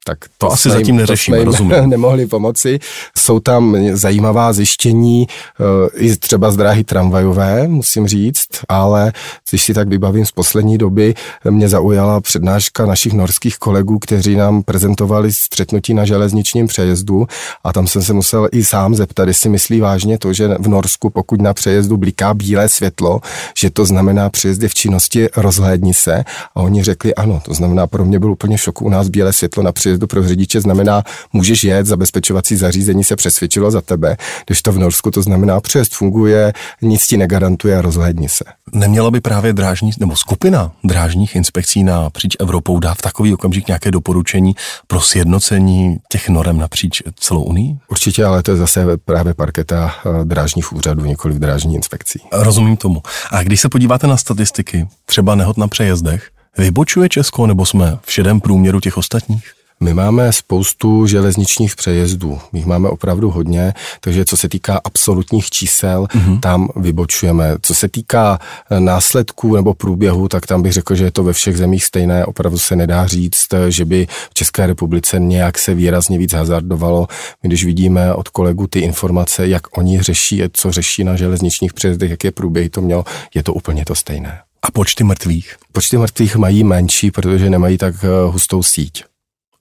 tak 0.06 0.18
to, 0.38 0.48
to 0.48 0.52
asi 0.52 0.70
zatím 0.70 0.96
neřešíme, 0.96 1.38
to 1.38 1.44
rozumím. 1.44 1.74
nemohli 1.90 2.28
pomoci. 2.28 2.80
Jsou 3.18 3.40
tam 3.40 3.78
zajímavá 3.94 4.54
zjištění, 4.54 5.28
eh, 5.28 5.90
i 5.96 6.18
třeba 6.18 6.52
z 6.52 6.58
dráhy 6.58 6.84
tramvajové, 6.84 7.68
musím 7.68 8.08
říct, 8.08 8.48
ale 8.70 9.14
když 9.50 9.64
si 9.64 9.74
tak 9.74 9.88
vybavím 9.88 10.26
z 10.26 10.32
poslední 10.32 10.78
doby, 10.78 11.14
mě 11.50 11.70
zaujala 11.70 12.22
přednáška 12.22 12.86
našich 12.86 13.14
norských 13.14 13.58
kolegů, 13.58 14.00
kteří 14.00 14.36
nám 14.36 14.64
prezentovali 14.64 15.34
střetnutí 15.34 15.94
na 15.94 16.06
železničním 16.06 16.68
přejezdu 16.68 17.28
a 17.64 17.74
tam 17.74 17.88
jsem 17.88 18.04
se 18.04 18.14
musel 18.14 18.50
i 18.52 18.64
sám 18.66 18.96
zeptat, 18.96 19.28
jestli 19.28 19.50
myslí 19.50 19.80
vážně 19.80 20.18
to, 20.18 20.34
že 20.34 20.48
v 20.60 20.68
Norsku, 20.68 21.10
pokud 21.10 21.42
na 21.42 21.54
přejezdu 21.54 21.98
bliká 21.98 22.34
bílé 22.34 22.70
světlo, 22.70 23.22
že 23.58 23.70
to 23.70 23.86
znamená 23.86 24.30
přejezdy 24.30 24.68
v 24.68 24.74
činnosti, 24.74 25.30
rozhlédni 25.36 25.94
se. 25.94 26.24
A 26.56 26.62
oni 26.62 26.84
řekli 26.84 27.16
ano, 27.16 27.42
to 27.46 27.54
znamená, 27.54 27.88
pro 27.88 28.06
mě 28.06 28.20
byl 28.20 28.32
úplně 28.32 28.58
šok 28.58 28.82
u 28.82 28.90
nás 28.90 29.10
bílé 29.10 29.34
světlo 29.34 29.64
na 29.64 29.72
přejezdu 29.72 29.89
pro 29.98 30.28
řidiče 30.28 30.62
znamená, 30.62 31.04
můžeš 31.34 31.64
jet, 31.64 31.86
zabezpečovací 31.86 32.56
zařízení 32.56 33.04
se 33.04 33.16
přesvědčilo 33.16 33.72
za 33.72 33.82
tebe, 33.82 34.18
když 34.46 34.62
to 34.62 34.72
v 34.72 34.78
Norsku 34.78 35.12
to 35.12 35.22
znamená, 35.22 35.62
přejezd 35.62 35.94
funguje, 35.94 36.54
nic 36.82 37.08
ti 37.08 37.18
negarantuje, 37.18 37.82
rozhlédni 37.82 38.30
se. 38.30 38.44
Neměla 38.74 39.12
by 39.12 39.22
právě 39.22 39.54
drážní, 39.54 39.92
nebo 40.00 40.16
skupina 40.16 40.72
drážních 40.84 41.36
inspekcí 41.36 41.84
napříč 41.84 42.36
Evropou 42.40 42.80
dát 42.80 42.98
v 42.98 43.02
takový 43.02 43.34
okamžik 43.34 43.68
nějaké 43.68 43.92
doporučení 43.92 44.56
pro 44.88 45.02
sjednocení 45.02 45.98
těch 46.12 46.30
norem 46.30 46.58
napříč 46.58 47.02
celou 47.16 47.44
Unii? 47.44 47.78
Určitě, 47.88 48.26
ale 48.26 48.44
to 48.44 48.52
je 48.52 48.58
zase 48.58 48.98
právě 49.06 49.34
parketa 49.34 49.94
eh, 50.06 50.26
drážních 50.26 50.74
úřadů, 50.74 51.06
několik 51.06 51.40
drážní 51.40 51.76
inspekcí. 51.76 52.20
Rozumím 52.32 52.78
tomu. 52.78 53.02
A 53.32 53.44
když 53.44 53.62
se 53.62 53.70
podíváte 53.70 54.08
na 54.08 54.18
statistiky, 54.18 54.88
třeba 55.06 55.36
nehod 55.36 55.58
na 55.58 55.68
přejezdech, 55.68 56.30
Vybočuje 56.58 57.10
Česko 57.10 57.48
nebo 57.48 57.66
jsme 57.66 57.98
v 58.02 58.12
šedém 58.12 58.42
průměru 58.42 58.80
těch 58.80 58.98
ostatních? 58.98 59.59
My 59.84 59.94
máme 59.94 60.34
spoustu 60.34 61.08
železničních 61.08 61.76
přejezdů, 61.76 62.40
my 62.52 62.60
jich 62.60 62.66
máme 62.66 62.90
opravdu 62.90 63.30
hodně, 63.32 63.74
takže 64.02 64.26
co 64.26 64.38
se 64.38 64.50
týká 64.50 64.82
absolutních 64.84 65.50
čísel, 65.50 66.04
mm-hmm. 66.04 66.40
tam 66.40 66.70
vybočujeme. 66.76 67.56
Co 67.62 67.76
se 67.76 67.90
týká 67.90 68.40
eh, 68.70 68.80
následků 68.80 69.56
nebo 69.56 69.74
průběhu, 69.74 70.28
tak 70.28 70.46
tam 70.46 70.62
bych 70.62 70.74
řekl, 70.74 70.96
že 70.96 71.04
je 71.04 71.12
to 71.12 71.24
ve 71.24 71.34
všech 71.34 71.58
zemích 71.58 71.84
stejné. 71.84 72.26
Opravdu 72.26 72.60
se 72.60 72.76
nedá 72.76 73.08
říct, 73.08 73.48
že 73.70 73.86
by 73.86 74.08
v 74.30 74.34
České 74.34 74.68
republice 74.68 75.20
nějak 75.20 75.58
se 75.58 75.74
výrazně 75.74 76.18
víc 76.18 76.34
hazardovalo. 76.34 77.08
My 77.44 77.50
když 77.50 77.66
vidíme 77.66 78.14
od 78.14 78.30
kolegů 78.30 78.68
ty 78.68 78.80
informace, 78.80 79.48
jak 79.48 79.78
oni 79.78 80.02
řeší, 80.02 80.42
co 80.54 80.72
řeší 80.72 81.04
na 81.04 81.16
železničních 81.16 81.74
přejezdech, 81.74 82.12
jaké 82.12 82.32
průběhy 82.32 82.70
to 82.70 82.82
mělo, 82.82 83.06
je 83.34 83.44
to 83.44 83.54
úplně 83.54 83.86
to 83.86 83.96
stejné. 83.96 84.40
A 84.62 84.72
počty 84.72 85.04
mrtvých? 85.04 85.56
Počty 85.72 85.98
mrtvých 85.98 86.36
mají 86.36 86.64
menší, 86.64 87.12
protože 87.12 87.50
nemají 87.50 87.78
tak 87.78 87.96
eh, 88.04 88.08
hustou 88.32 88.64
síť. 88.64 89.04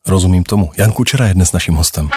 Rozumím 0.07 0.45
tomu. 0.45 0.71
Jan 0.77 0.93
Kučera 0.93 1.27
je 1.27 1.35
dnes 1.35 1.53
naším 1.53 1.75
hostem. 1.75 2.11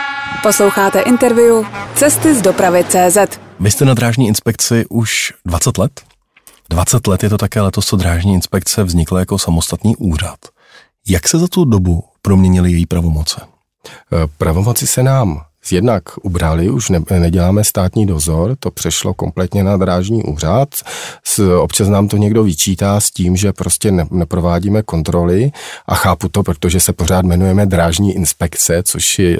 Posloucháte 0.43 0.99
interview 0.99 1.65
Cesty 1.95 2.35
z 2.35 2.41
dopravy 2.41 2.83
CZ. 2.83 3.39
Vy 3.59 3.71
jste 3.71 3.85
na 3.85 3.93
drážní 3.93 4.27
inspekci 4.27 4.85
už 4.89 5.33
20 5.45 5.77
let? 5.77 6.01
20 6.69 7.07
let 7.07 7.23
je 7.23 7.29
to 7.29 7.37
také 7.37 7.61
letos, 7.61 7.85
co 7.85 7.95
drážní 7.95 8.33
inspekce 8.33 8.83
vznikla 8.83 9.19
jako 9.19 9.39
samostatný 9.39 9.95
úřad. 9.95 10.39
Jak 11.07 11.27
se 11.27 11.39
za 11.39 11.47
tu 11.47 11.65
dobu 11.65 12.03
proměnily 12.21 12.71
její 12.71 12.85
pravomoce? 12.85 13.41
Pravomoci 14.37 14.87
se 14.87 15.03
nám 15.03 15.41
Jednak 15.71 16.03
ubrali, 16.23 16.69
už 16.69 16.89
ne, 16.89 16.99
neděláme 17.19 17.63
státní 17.63 18.05
dozor, 18.05 18.55
to 18.59 18.71
přešlo 18.71 19.13
kompletně 19.13 19.63
na 19.63 19.77
drážní 19.77 20.23
úřad. 20.23 20.69
S, 21.23 21.57
občas 21.57 21.87
nám 21.87 22.07
to 22.07 22.17
někdo 22.17 22.43
vyčítá 22.43 22.99
s 22.99 23.11
tím, 23.11 23.35
že 23.35 23.53
prostě 23.53 23.91
ne, 23.91 24.05
neprovádíme 24.11 24.83
kontroly 24.83 25.51
a 25.85 25.95
chápu 25.95 26.29
to, 26.29 26.43
protože 26.43 26.79
se 26.79 26.93
pořád 26.93 27.25
jmenujeme 27.25 27.65
drážní 27.65 28.15
inspekce, 28.15 28.83
což 28.83 29.19
je, 29.19 29.37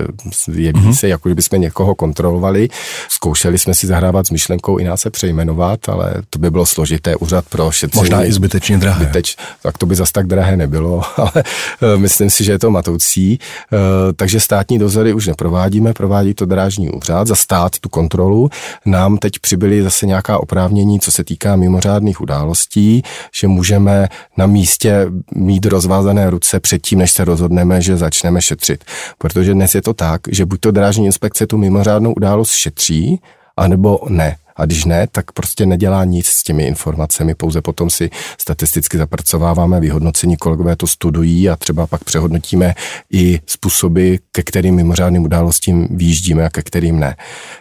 jeví 0.54 0.80
mm-hmm. 0.80 0.96
se, 0.96 1.08
jako 1.08 1.30
kdybychom 1.30 1.62
někoho 1.62 1.96
kontrolovali. 1.96 2.70
Zkoušeli 3.10 3.58
jsme 3.58 3.74
si 3.74 3.88
zahrávat 3.88 4.28
s 4.28 4.32
myšlenkou 4.32 4.78
i 4.78 4.84
nás 4.84 5.02
se 5.02 5.10
přejmenovat, 5.10 5.90
ale 5.90 6.14
to 6.30 6.40
by 6.40 6.52
bylo 6.52 6.66
složité 6.66 7.16
úřad 7.16 7.46
pro 7.50 7.72
šetření. 7.72 8.02
Možná 8.02 8.26
i 8.26 8.32
zbytečně 8.32 8.78
drahé. 8.78 9.04
Zbyteč, 9.04 9.36
tak 9.64 9.78
to 9.78 9.86
by 9.86 9.96
zas 9.96 10.12
tak 10.12 10.28
drahé 10.28 10.58
nebylo, 10.58 11.02
ale 11.18 11.32
eh, 11.36 11.98
myslím 11.98 12.30
si, 12.30 12.44
že 12.44 12.52
je 12.52 12.60
to 12.60 12.72
matoucí. 12.72 13.40
Eh, 13.74 13.78
takže 14.14 14.40
státní 14.40 14.80
dozory 14.80 15.14
už 15.14 15.28
neprovádíme, 15.28 15.94
provádí 16.12 16.34
to 16.34 16.45
drážní 16.45 16.89
úřad, 16.89 17.28
za 17.28 17.36
stát 17.36 17.80
tu 17.80 17.89
kontrolu. 17.89 18.49
Nám 18.86 19.18
teď 19.18 19.39
přibyly 19.39 19.84
zase 19.84 20.05
nějaká 20.05 20.39
oprávnění, 20.39 20.99
co 20.99 21.12
se 21.12 21.24
týká 21.24 21.55
mimořádných 21.55 22.22
událostí, 22.22 23.03
že 23.36 23.47
můžeme 23.47 24.07
na 24.38 24.45
místě 24.45 25.07
mít 25.36 25.66
rozvázané 25.66 26.30
ruce 26.30 26.59
předtím, 26.59 26.99
než 26.99 27.12
se 27.12 27.26
rozhodneme, 27.26 27.82
že 27.82 27.97
začneme 27.97 28.41
šetřit. 28.41 28.84
Protože 29.18 29.53
dnes 29.53 29.76
je 29.76 29.82
to 29.82 29.93
tak, 29.93 30.22
že 30.28 30.45
buď 30.45 30.59
to 30.59 30.72
drážní 30.72 31.05
inspekce 31.05 31.47
tu 31.47 31.57
mimořádnou 31.57 32.14
událost 32.14 32.51
šetří, 32.51 33.22
anebo 33.57 33.99
ne. 34.09 34.36
A 34.62 34.66
když 34.66 34.86
ne, 34.86 35.07
tak 35.12 35.32
prostě 35.32 35.66
nedělá 35.66 36.03
nic 36.03 36.28
s 36.28 36.43
těmi 36.43 36.64
informacemi, 36.64 37.36
pouze 37.36 37.62
potom 37.62 37.89
si 37.89 38.09
statisticky 38.38 38.97
zapracováváme 38.97 39.80
vyhodnocení, 39.80 40.38
kolegové 40.38 40.76
to 40.76 40.88
studují 40.88 41.49
a 41.49 41.55
třeba 41.55 41.88
pak 41.88 42.03
přehodnotíme 42.03 42.74
i 43.12 43.39
způsoby, 43.45 44.16
ke 44.32 44.43
kterým 44.43 44.76
mimořádným 44.76 45.24
událostím 45.24 45.88
výjíždíme 45.91 46.45
a 46.45 46.49
ke 46.49 46.62
kterým 46.62 46.99
ne. 46.99 47.16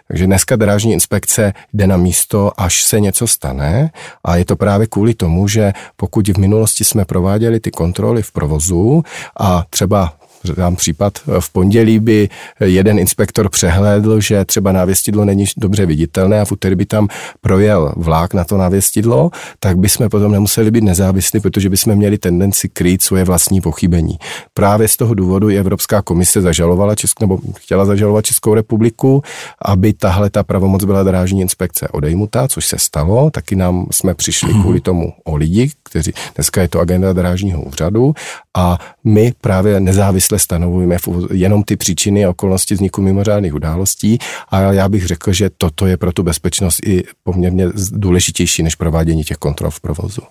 Takže 0.08 0.26
dneska 0.26 0.56
drážní 0.56 0.92
inspekce 0.92 1.52
jde 1.72 1.86
na 1.86 1.96
místo, 1.96 2.52
až 2.56 2.82
se 2.82 3.00
něco 3.00 3.26
stane 3.26 3.90
a 4.24 4.36
je 4.36 4.44
to 4.44 4.56
právě 4.56 4.86
kvůli 4.86 5.14
tomu, 5.14 5.48
že 5.48 5.72
pokud 5.96 6.28
v 6.28 6.38
minulosti 6.38 6.84
jsme 6.84 7.04
prováděli 7.04 7.60
ty 7.60 7.70
kontroly 7.70 8.22
v 8.22 8.32
provozu 8.32 9.02
a 9.40 9.64
třeba 9.70 10.19
dám 10.56 10.76
případ, 10.76 11.18
v 11.40 11.52
pondělí 11.52 11.98
by 11.98 12.28
jeden 12.60 12.98
inspektor 12.98 13.48
přehlédl, 13.48 14.20
že 14.20 14.44
třeba 14.44 14.72
návěstidlo 14.72 15.24
není 15.24 15.44
dobře 15.56 15.86
viditelné 15.86 16.40
a 16.40 16.44
v 16.44 16.52
úterý 16.52 16.74
by 16.74 16.86
tam 16.86 17.08
projel 17.40 17.92
vlák 17.96 18.34
na 18.34 18.44
to 18.44 18.56
návěstidlo, 18.56 19.30
tak 19.60 19.78
bychom 19.78 20.08
potom 20.08 20.32
nemuseli 20.32 20.70
být 20.70 20.84
nezávislí, 20.84 21.40
protože 21.40 21.68
bychom 21.68 21.94
měli 21.94 22.18
tendenci 22.18 22.68
krýt 22.68 23.02
svoje 23.02 23.24
vlastní 23.24 23.60
pochybení. 23.60 24.18
Právě 24.54 24.88
z 24.88 24.96
toho 24.96 25.14
důvodu 25.14 25.50
i 25.50 25.58
Evropská 25.58 26.02
komise 26.02 26.40
zažalovala 26.40 26.94
Českou, 26.94 27.24
nebo 27.24 27.38
chtěla 27.58 27.84
zažalovat 27.84 28.24
Českou 28.24 28.54
republiku, 28.54 29.22
aby 29.64 29.92
tahle 29.92 30.30
ta 30.30 30.42
pravomoc 30.42 30.84
byla 30.84 31.02
drážní 31.02 31.40
inspekce 31.40 31.88
odejmutá, 31.88 32.48
což 32.48 32.66
se 32.66 32.78
stalo. 32.78 33.30
Taky 33.30 33.56
nám 33.56 33.86
jsme 33.90 34.14
přišli 34.14 34.52
kvůli 34.52 34.80
tomu 34.80 35.12
o 35.24 35.36
lidi, 35.36 35.70
kteří 35.82 36.12
dneska 36.34 36.62
je 36.62 36.68
to 36.68 36.80
agenda 36.80 37.12
drážního 37.12 37.62
úřadu 37.62 38.14
A 38.56 38.78
my 39.04 39.32
právě 39.40 39.80
nezávisle 39.80 40.38
stanovujeme 40.38 40.96
jenom 41.32 41.62
ty 41.62 41.76
příčiny 41.76 42.24
a 42.24 42.30
okolnosti 42.30 42.74
vzniku 42.74 43.02
mimořádných 43.02 43.54
událostí 43.54 44.18
a 44.48 44.60
já 44.60 44.88
bych 44.88 45.06
řekl, 45.06 45.32
že 45.32 45.50
toto 45.58 45.86
je 45.86 45.96
pro 45.96 46.12
tu 46.12 46.22
bezpečnost 46.22 46.80
i 46.86 47.04
poměrně 47.22 47.68
důležitější 47.90 48.62
než 48.62 48.74
provádění 48.74 49.24
těch 49.24 49.36
kontrol 49.36 49.70
v 49.70 49.80
provozu. 49.80 50.22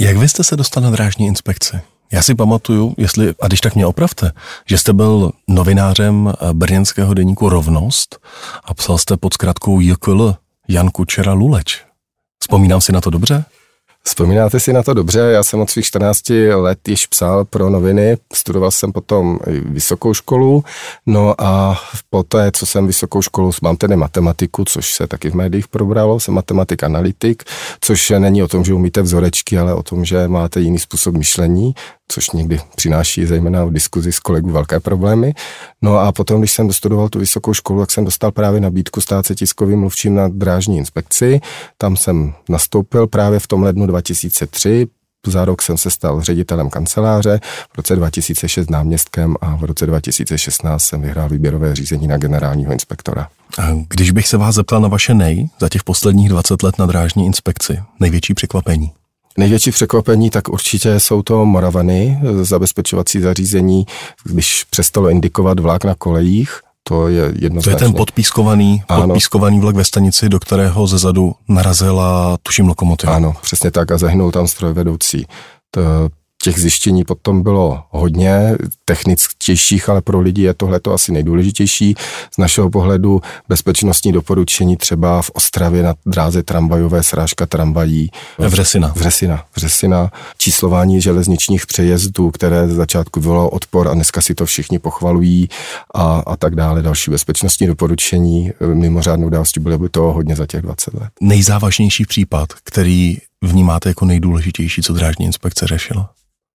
Jak 0.00 0.16
vy 0.16 0.28
jste 0.28 0.44
se 0.44 0.56
dostal 0.56 0.82
na 0.82 0.90
drážní 0.90 1.26
inspekci? 1.26 1.80
Já 2.12 2.22
si 2.22 2.34
pamatuju, 2.34 2.94
jestli, 2.98 3.34
a 3.40 3.46
když 3.46 3.60
tak 3.60 3.74
mě 3.74 3.86
opravte, 3.86 4.32
že 4.66 4.78
jste 4.78 4.92
byl 4.92 5.32
novinářem 5.48 6.32
brněnského 6.52 7.14
deníku 7.14 7.48
Rovnost 7.48 8.18
a 8.64 8.74
psal 8.74 8.98
jste 8.98 9.16
pod 9.16 9.34
zkratkou 9.34 9.80
JKL 9.80 10.34
Jan 10.68 10.90
Kučera 10.90 11.32
Luleč. 11.32 11.82
Vzpomínám 12.42 12.80
si 12.80 12.92
na 12.92 13.00
to 13.00 13.10
dobře? 13.10 13.44
Vzpomínáte 14.04 14.60
si 14.60 14.72
na 14.72 14.82
to 14.82 14.94
dobře, 14.94 15.20
já 15.20 15.42
jsem 15.42 15.60
od 15.60 15.70
svých 15.70 15.86
14 15.86 16.30
let 16.54 16.88
již 16.88 17.06
psal 17.06 17.44
pro 17.44 17.70
noviny, 17.70 18.16
studoval 18.32 18.70
jsem 18.70 18.92
potom 18.92 19.38
vysokou 19.64 20.14
školu, 20.14 20.64
no 21.06 21.34
a 21.38 21.80
poté, 22.10 22.50
co 22.52 22.66
jsem 22.66 22.86
vysokou 22.86 23.22
školu, 23.22 23.50
mám 23.62 23.76
tedy 23.76 23.96
matematiku, 23.96 24.64
což 24.64 24.94
se 24.94 25.06
taky 25.06 25.30
v 25.30 25.34
médiích 25.34 25.68
probralo, 25.68 26.20
jsem 26.20 26.34
matematik 26.34 26.82
analytik, 26.82 27.42
což 27.80 28.12
není 28.18 28.42
o 28.42 28.48
tom, 28.48 28.64
že 28.64 28.74
umíte 28.74 29.02
vzorečky, 29.02 29.58
ale 29.58 29.74
o 29.74 29.82
tom, 29.82 30.04
že 30.04 30.28
máte 30.28 30.60
jiný 30.60 30.78
způsob 30.78 31.14
myšlení, 31.14 31.74
což 32.10 32.30
někdy 32.30 32.60
přináší 32.76 33.26
zejména 33.26 33.64
v 33.64 33.72
diskuzi 33.72 34.12
s 34.12 34.18
kolegů 34.18 34.50
velké 34.50 34.80
problémy. 34.80 35.34
No 35.82 35.98
a 35.98 36.12
potom, 36.12 36.40
když 36.40 36.52
jsem 36.52 36.66
dostudoval 36.66 37.08
tu 37.08 37.18
vysokou 37.18 37.54
školu, 37.54 37.80
tak 37.80 37.90
jsem 37.90 38.04
dostal 38.04 38.32
právě 38.32 38.60
nabídku 38.60 39.00
stát 39.00 39.26
se 39.26 39.34
tiskovým 39.34 39.80
mluvčím 39.80 40.14
na 40.14 40.28
drážní 40.28 40.78
inspekci. 40.78 41.40
Tam 41.78 41.96
jsem 41.96 42.34
nastoupil 42.48 43.06
právě 43.06 43.38
v 43.38 43.46
tom 43.46 43.62
lednu 43.62 43.86
2003, 43.86 44.86
za 45.26 45.44
rok 45.44 45.62
jsem 45.62 45.78
se 45.78 45.90
stal 45.90 46.22
ředitelem 46.22 46.70
kanceláře, 46.70 47.40
v 47.72 47.76
roce 47.76 47.96
2006 47.96 48.70
náměstkem 48.70 49.36
a 49.40 49.56
v 49.56 49.64
roce 49.64 49.86
2016 49.86 50.82
jsem 50.82 51.02
vyhrál 51.02 51.28
výběrové 51.28 51.74
řízení 51.74 52.06
na 52.06 52.16
generálního 52.16 52.72
inspektora. 52.72 53.28
Když 53.88 54.10
bych 54.10 54.28
se 54.28 54.36
vás 54.36 54.54
zeptal 54.54 54.80
na 54.80 54.88
vaše 54.88 55.14
nej 55.14 55.48
za 55.60 55.68
těch 55.68 55.84
posledních 55.84 56.28
20 56.28 56.62
let 56.62 56.78
na 56.78 56.86
drážní 56.86 57.26
inspekci, 57.26 57.82
největší 58.00 58.34
překvapení? 58.34 58.92
Největší 59.38 59.70
překvapení 59.70 60.30
tak 60.30 60.48
určitě 60.48 61.00
jsou 61.00 61.22
to 61.22 61.44
Moravany, 61.46 62.20
zabezpečovací 62.42 63.20
zařízení, 63.20 63.86
když 64.24 64.64
přestalo 64.64 65.08
indikovat 65.08 65.60
vlak 65.60 65.84
na 65.84 65.94
kolejích, 65.94 66.60
to 66.82 67.08
je 67.08 67.22
jednoznačně. 67.22 67.62
To 67.62 67.84
je 67.84 67.88
ten 67.88 67.96
podpískovaný, 67.96 68.82
podpískovaný 68.96 69.60
vlak 69.60 69.76
ve 69.76 69.84
stanici, 69.84 70.28
do 70.28 70.40
kterého 70.40 70.86
ze 70.86 70.98
zadu 70.98 71.32
narazila, 71.48 72.36
tuším, 72.42 72.68
lokomotiva. 72.68 73.14
Ano, 73.14 73.34
přesně 73.42 73.70
tak 73.70 73.90
a 73.90 73.98
zahynul 73.98 74.30
tam 74.30 74.48
strojvedoucí. 74.48 75.26
To, 75.70 75.80
těch 76.42 76.58
zjištění 76.60 77.04
potom 77.04 77.42
bylo 77.42 77.82
hodně, 77.90 78.56
techničtějších, 78.84 79.88
ale 79.88 80.00
pro 80.00 80.20
lidi 80.20 80.42
je 80.42 80.54
tohle 80.54 80.80
to 80.80 80.92
asi 80.92 81.12
nejdůležitější. 81.12 81.94
Z 82.34 82.38
našeho 82.38 82.70
pohledu 82.70 83.20
bezpečnostní 83.48 84.12
doporučení 84.12 84.76
třeba 84.76 85.22
v 85.22 85.30
Ostravě 85.30 85.82
na 85.82 85.94
dráze 86.06 86.42
tramvajové 86.42 87.02
srážka 87.02 87.46
tramvají. 87.46 88.10
Vřesina. 88.38 88.92
Vřesina. 88.96 89.44
Vřesina. 89.56 90.10
Číslování 90.38 91.00
železničních 91.00 91.66
přejezdů, 91.66 92.30
které 92.30 92.68
z 92.68 92.72
začátku 92.72 93.20
bylo 93.20 93.50
odpor 93.50 93.88
a 93.88 93.94
dneska 93.94 94.22
si 94.22 94.34
to 94.34 94.46
všichni 94.46 94.78
pochvalují 94.78 95.48
a, 95.94 96.22
a 96.26 96.36
tak 96.36 96.54
dále. 96.54 96.82
Další 96.82 97.10
bezpečnostní 97.10 97.66
doporučení 97.66 98.50
mimořádnou 98.74 99.26
události 99.26 99.60
byly 99.60 99.78
by 99.78 99.88
to 99.88 100.02
hodně 100.02 100.36
za 100.36 100.46
těch 100.46 100.62
20 100.62 100.94
let. 100.94 101.10
Nejzávažnější 101.20 102.04
případ, 102.04 102.52
který 102.64 103.18
vnímáte 103.42 103.88
jako 103.88 104.04
nejdůležitější, 104.04 104.82
co 104.82 104.92
drážní 104.92 105.26
inspekce 105.26 105.66
řešila? 105.66 106.10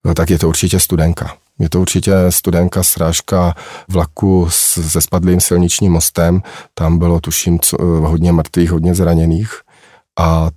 No 0.06 0.14
tak 0.14 0.30
je 0.30 0.40
to 0.40 0.50
určitě 0.50 0.80
studenka. 0.80 1.38
Je 1.60 1.70
to 1.70 1.82
určitě 1.82 2.12
studenka 2.30 2.84
srážka 2.84 3.56
vlaku 3.88 4.48
se 4.50 5.02
spadlým 5.02 5.42
silničním 5.42 5.92
mostem. 5.92 6.42
Tam 6.74 6.98
bylo, 6.98 7.20
tuším, 7.20 7.60
co, 7.60 7.78
hodně 7.86 8.32
mrtvých, 8.32 8.72
hodně 8.72 8.96
zraněných. 8.96 9.62
A 10.20 10.50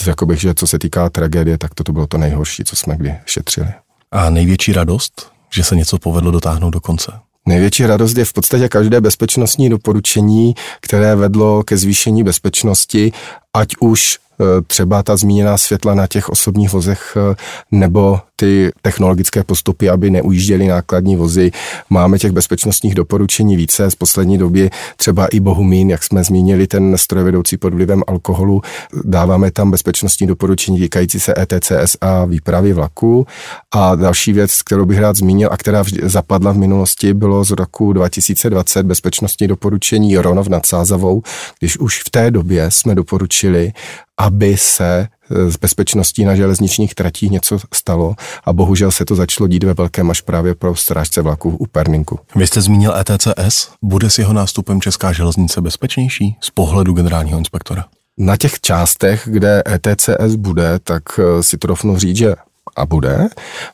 řekl 0.00 0.26
bych, 0.26 0.40
že 0.40 0.54
co 0.54 0.66
se 0.66 0.78
týká 0.78 1.10
tragédie, 1.10 1.58
tak 1.58 1.74
toto 1.74 1.92
bylo 1.92 2.06
to 2.06 2.18
nejhorší, 2.18 2.64
co 2.64 2.76
jsme 2.76 2.96
kdy 2.96 3.14
šetřili. 3.26 3.68
A 4.10 4.30
největší 4.30 4.72
radost, 4.72 5.32
že 5.52 5.64
se 5.64 5.76
něco 5.76 5.98
povedlo 5.98 6.30
dotáhnout 6.30 6.70
do 6.70 6.80
konce? 6.80 7.12
Největší 7.46 7.86
radost 7.86 8.16
je 8.16 8.24
v 8.24 8.32
podstatě 8.32 8.68
každé 8.68 9.00
bezpečnostní 9.00 9.68
doporučení, 9.68 10.54
které 10.80 11.16
vedlo 11.16 11.62
ke 11.62 11.76
zvýšení 11.76 12.24
bezpečnosti, 12.24 13.12
ať 13.54 13.68
už 13.80 14.18
Eh, 14.18 14.23
třeba 14.66 15.02
ta 15.02 15.16
zmíněná 15.16 15.58
světla 15.58 15.94
na 15.94 16.06
těch 16.06 16.28
osobních 16.28 16.72
vozech 16.72 17.16
eh, 17.16 17.36
nebo 17.72 18.20
ty 18.36 18.72
technologické 18.82 19.44
postupy, 19.44 19.90
aby 19.90 20.10
neujížděly 20.10 20.68
nákladní 20.68 21.16
vozy. 21.16 21.50
Máme 21.90 22.18
těch 22.18 22.32
bezpečnostních 22.32 22.94
doporučení 22.94 23.56
více 23.56 23.90
z 23.90 23.94
poslední 23.94 24.38
doby, 24.38 24.70
třeba 24.96 25.26
i 25.26 25.40
Bohumín, 25.40 25.90
jak 25.90 26.02
jsme 26.04 26.24
zmínili, 26.24 26.66
ten 26.66 26.98
strojvedoucí 26.98 27.56
pod 27.56 27.74
vlivem 27.74 28.02
alkoholu. 28.06 28.62
Dáváme 29.04 29.50
tam 29.50 29.70
bezpečnostní 29.70 30.26
doporučení 30.26 30.78
týkající 30.78 31.20
se 31.20 31.34
ETCS 31.38 31.96
a 32.00 32.24
výpravy 32.24 32.72
vlaku. 32.72 33.26
A 33.72 33.94
další 33.94 34.32
věc, 34.32 34.62
kterou 34.62 34.84
bych 34.84 34.98
rád 34.98 35.16
zmínil 35.16 35.48
a 35.52 35.56
která 35.56 35.84
zapadla 36.02 36.52
v 36.52 36.56
minulosti, 36.56 37.14
bylo 37.14 37.44
z 37.44 37.50
roku 37.50 37.92
2020 37.92 38.86
bezpečnostní 38.86 39.48
doporučení 39.48 40.16
Ronov 40.16 40.48
nad 40.48 40.66
Sázavou, 40.66 41.22
když 41.58 41.78
už 41.78 42.02
v 42.02 42.10
té 42.10 42.30
době 42.30 42.70
jsme 42.70 42.94
doporučili, 42.94 43.72
aby 44.18 44.56
se 44.56 45.08
s 45.28 45.56
bezpečností 45.56 46.24
na 46.24 46.34
železničních 46.34 46.94
tratích 46.94 47.30
něco 47.30 47.58
stalo 47.74 48.14
a 48.44 48.52
bohužel 48.52 48.90
se 48.90 49.04
to 49.04 49.14
začalo 49.14 49.48
dít 49.48 49.64
ve 49.64 49.74
velkém 49.74 50.10
až 50.10 50.20
právě 50.20 50.54
pro 50.54 50.76
strážce 50.76 51.22
vlaků 51.22 51.56
u 51.56 51.66
Perninku. 51.66 52.20
Vy 52.36 52.46
jste 52.46 52.60
zmínil 52.60 52.94
ETCS. 52.96 53.70
Bude 53.82 54.10
s 54.10 54.18
jeho 54.18 54.32
nástupem 54.32 54.80
Česká 54.80 55.12
železnice 55.12 55.60
bezpečnější 55.60 56.36
z 56.40 56.50
pohledu 56.50 56.92
generálního 56.92 57.38
inspektora? 57.38 57.84
Na 58.18 58.36
těch 58.36 58.60
částech, 58.60 59.28
kde 59.30 59.62
ETCS 59.68 60.34
bude, 60.36 60.78
tak 60.78 61.02
eh, 61.18 61.42
si 61.42 61.58
trofnu 61.58 61.98
říct, 61.98 62.16
že 62.16 62.34
a 62.76 62.86
bude. 62.86 63.28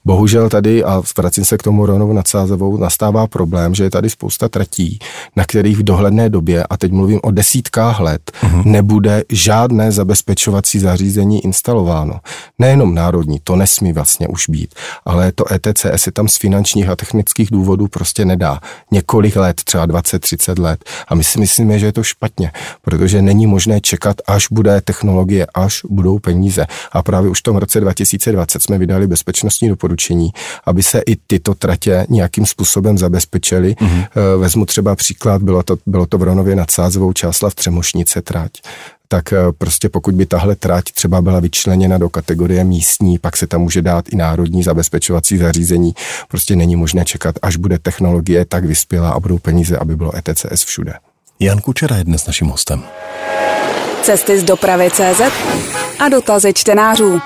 Bohužel 0.05 0.48
tady, 0.48 0.84
a 0.84 1.03
vracím 1.18 1.44
se 1.44 1.59
k 1.59 1.62
tomu 1.62 1.86
Ronovu 1.86 2.12
nad 2.12 2.28
Sázovou, 2.28 2.76
nastává 2.76 3.26
problém, 3.26 3.74
že 3.74 3.84
je 3.84 3.90
tady 3.90 4.11
spousta 4.11 4.48
tratí, 4.48 4.98
na 5.36 5.44
kterých 5.44 5.76
v 5.78 5.82
dohledné 5.82 6.28
době, 6.28 6.64
a 6.70 6.76
teď 6.76 6.92
mluvím 6.92 7.20
o 7.22 7.30
desítkách 7.30 8.01
let, 8.01 8.32
uh-huh. 8.42 8.64
nebude 8.64 9.24
žádné 9.28 9.92
zabezpečovací 9.92 10.78
zařízení 10.78 11.44
instalováno. 11.44 12.20
Nejenom 12.59 12.94
národní, 12.94 13.40
to 13.44 13.57
nesmí 13.57 13.92
vlastně 13.92 14.28
už 14.28 14.48
být, 14.48 14.74
ale 15.05 15.32
to 15.32 15.44
ETCS 15.53 15.86
se 15.96 16.12
tam 16.12 16.28
z 16.28 16.36
finančních 16.36 16.88
a 16.88 16.96
technických 16.96 17.51
důvodů 17.51 17.88
prostě 17.88 18.24
nedá. 18.24 18.61
Několik 18.90 19.36
let, 19.36 19.57
třeba 19.64 19.86
20-30 19.86 20.62
let. 20.62 20.84
A 21.09 21.14
my 21.14 21.24
si 21.24 21.40
myslíme, 21.40 21.78
že 21.78 21.86
je 21.86 21.92
to 21.92 22.03
špatně, 22.03 22.53
protože 22.82 23.22
není 23.22 23.46
možné 23.46 23.80
čekat, 23.80 24.16
až 24.26 24.46
bude 24.51 24.80
technologie, 24.80 25.46
až 25.55 25.80
budou 25.90 26.18
peníze. 26.18 26.66
A 26.92 27.03
právě 27.03 27.30
už 27.30 27.40
v 27.40 27.42
tom 27.42 27.57
roce 27.57 27.80
2020 27.80 28.62
jsme 28.62 28.78
vydali 28.78 28.89
bezpečnostní 29.07 29.68
doporučení, 29.68 30.30
aby 30.64 30.82
se 30.82 31.03
i 31.07 31.16
tyto 31.26 31.55
tratě 31.55 32.07
nějakým 32.09 32.47
způsobem 32.47 32.99
zabezpečily. 32.99 33.74
Mm-hmm. 33.74 34.07
Vezmu 34.38 34.66
třeba 34.66 34.97
příklad, 34.97 35.43
bylo 35.43 35.62
to, 35.62 35.76
bylo 35.86 36.07
to 36.07 36.18
v 36.18 36.22
Ronově 36.22 36.57
nad 36.57 36.70
Sázovou 36.70 37.12
Čáslav 37.12 37.55
Třemošnice 37.55 38.22
trať 38.22 38.51
tak 39.12 39.32
eh, 39.32 39.38
prostě 39.59 39.88
pokud 39.88 40.14
by 40.14 40.26
tahle 40.26 40.57
trať 40.57 40.84
třeba 40.84 41.22
byla 41.22 41.41
vyčleněna 41.41 41.99
do 41.99 42.09
kategorie 42.09 42.64
místní, 42.64 43.18
pak 43.18 43.36
se 43.36 43.47
tam 43.47 43.61
může 43.61 43.82
dát 43.82 44.09
i 44.09 44.16
národní 44.16 44.62
zabezpečovací 44.62 45.38
zařízení. 45.38 45.95
Prostě 46.28 46.57
není 46.57 46.76
možné 46.76 47.05
čekat, 47.05 47.34
až 47.43 47.57
bude 47.57 47.78
technologie 47.78 48.45
tak 48.45 48.64
vyspělá 48.64 49.11
a 49.11 49.20
budou 49.20 49.38
peníze, 49.38 49.76
aby 49.76 49.97
bylo 49.97 50.12
ETCS 50.16 50.64
všude. 50.64 50.95
Jan 51.41 51.59
Kučera 51.59 51.97
je 51.97 52.05
dnes 52.05 52.26
naším 52.26 52.47
hostem. 52.47 52.82
Cesty 54.03 54.38
z 54.38 54.45
dopravy 54.45 54.91
CZ 54.91 55.20
a 55.99 56.09
dotazy 56.09 56.53
čtenářů. 56.55 57.20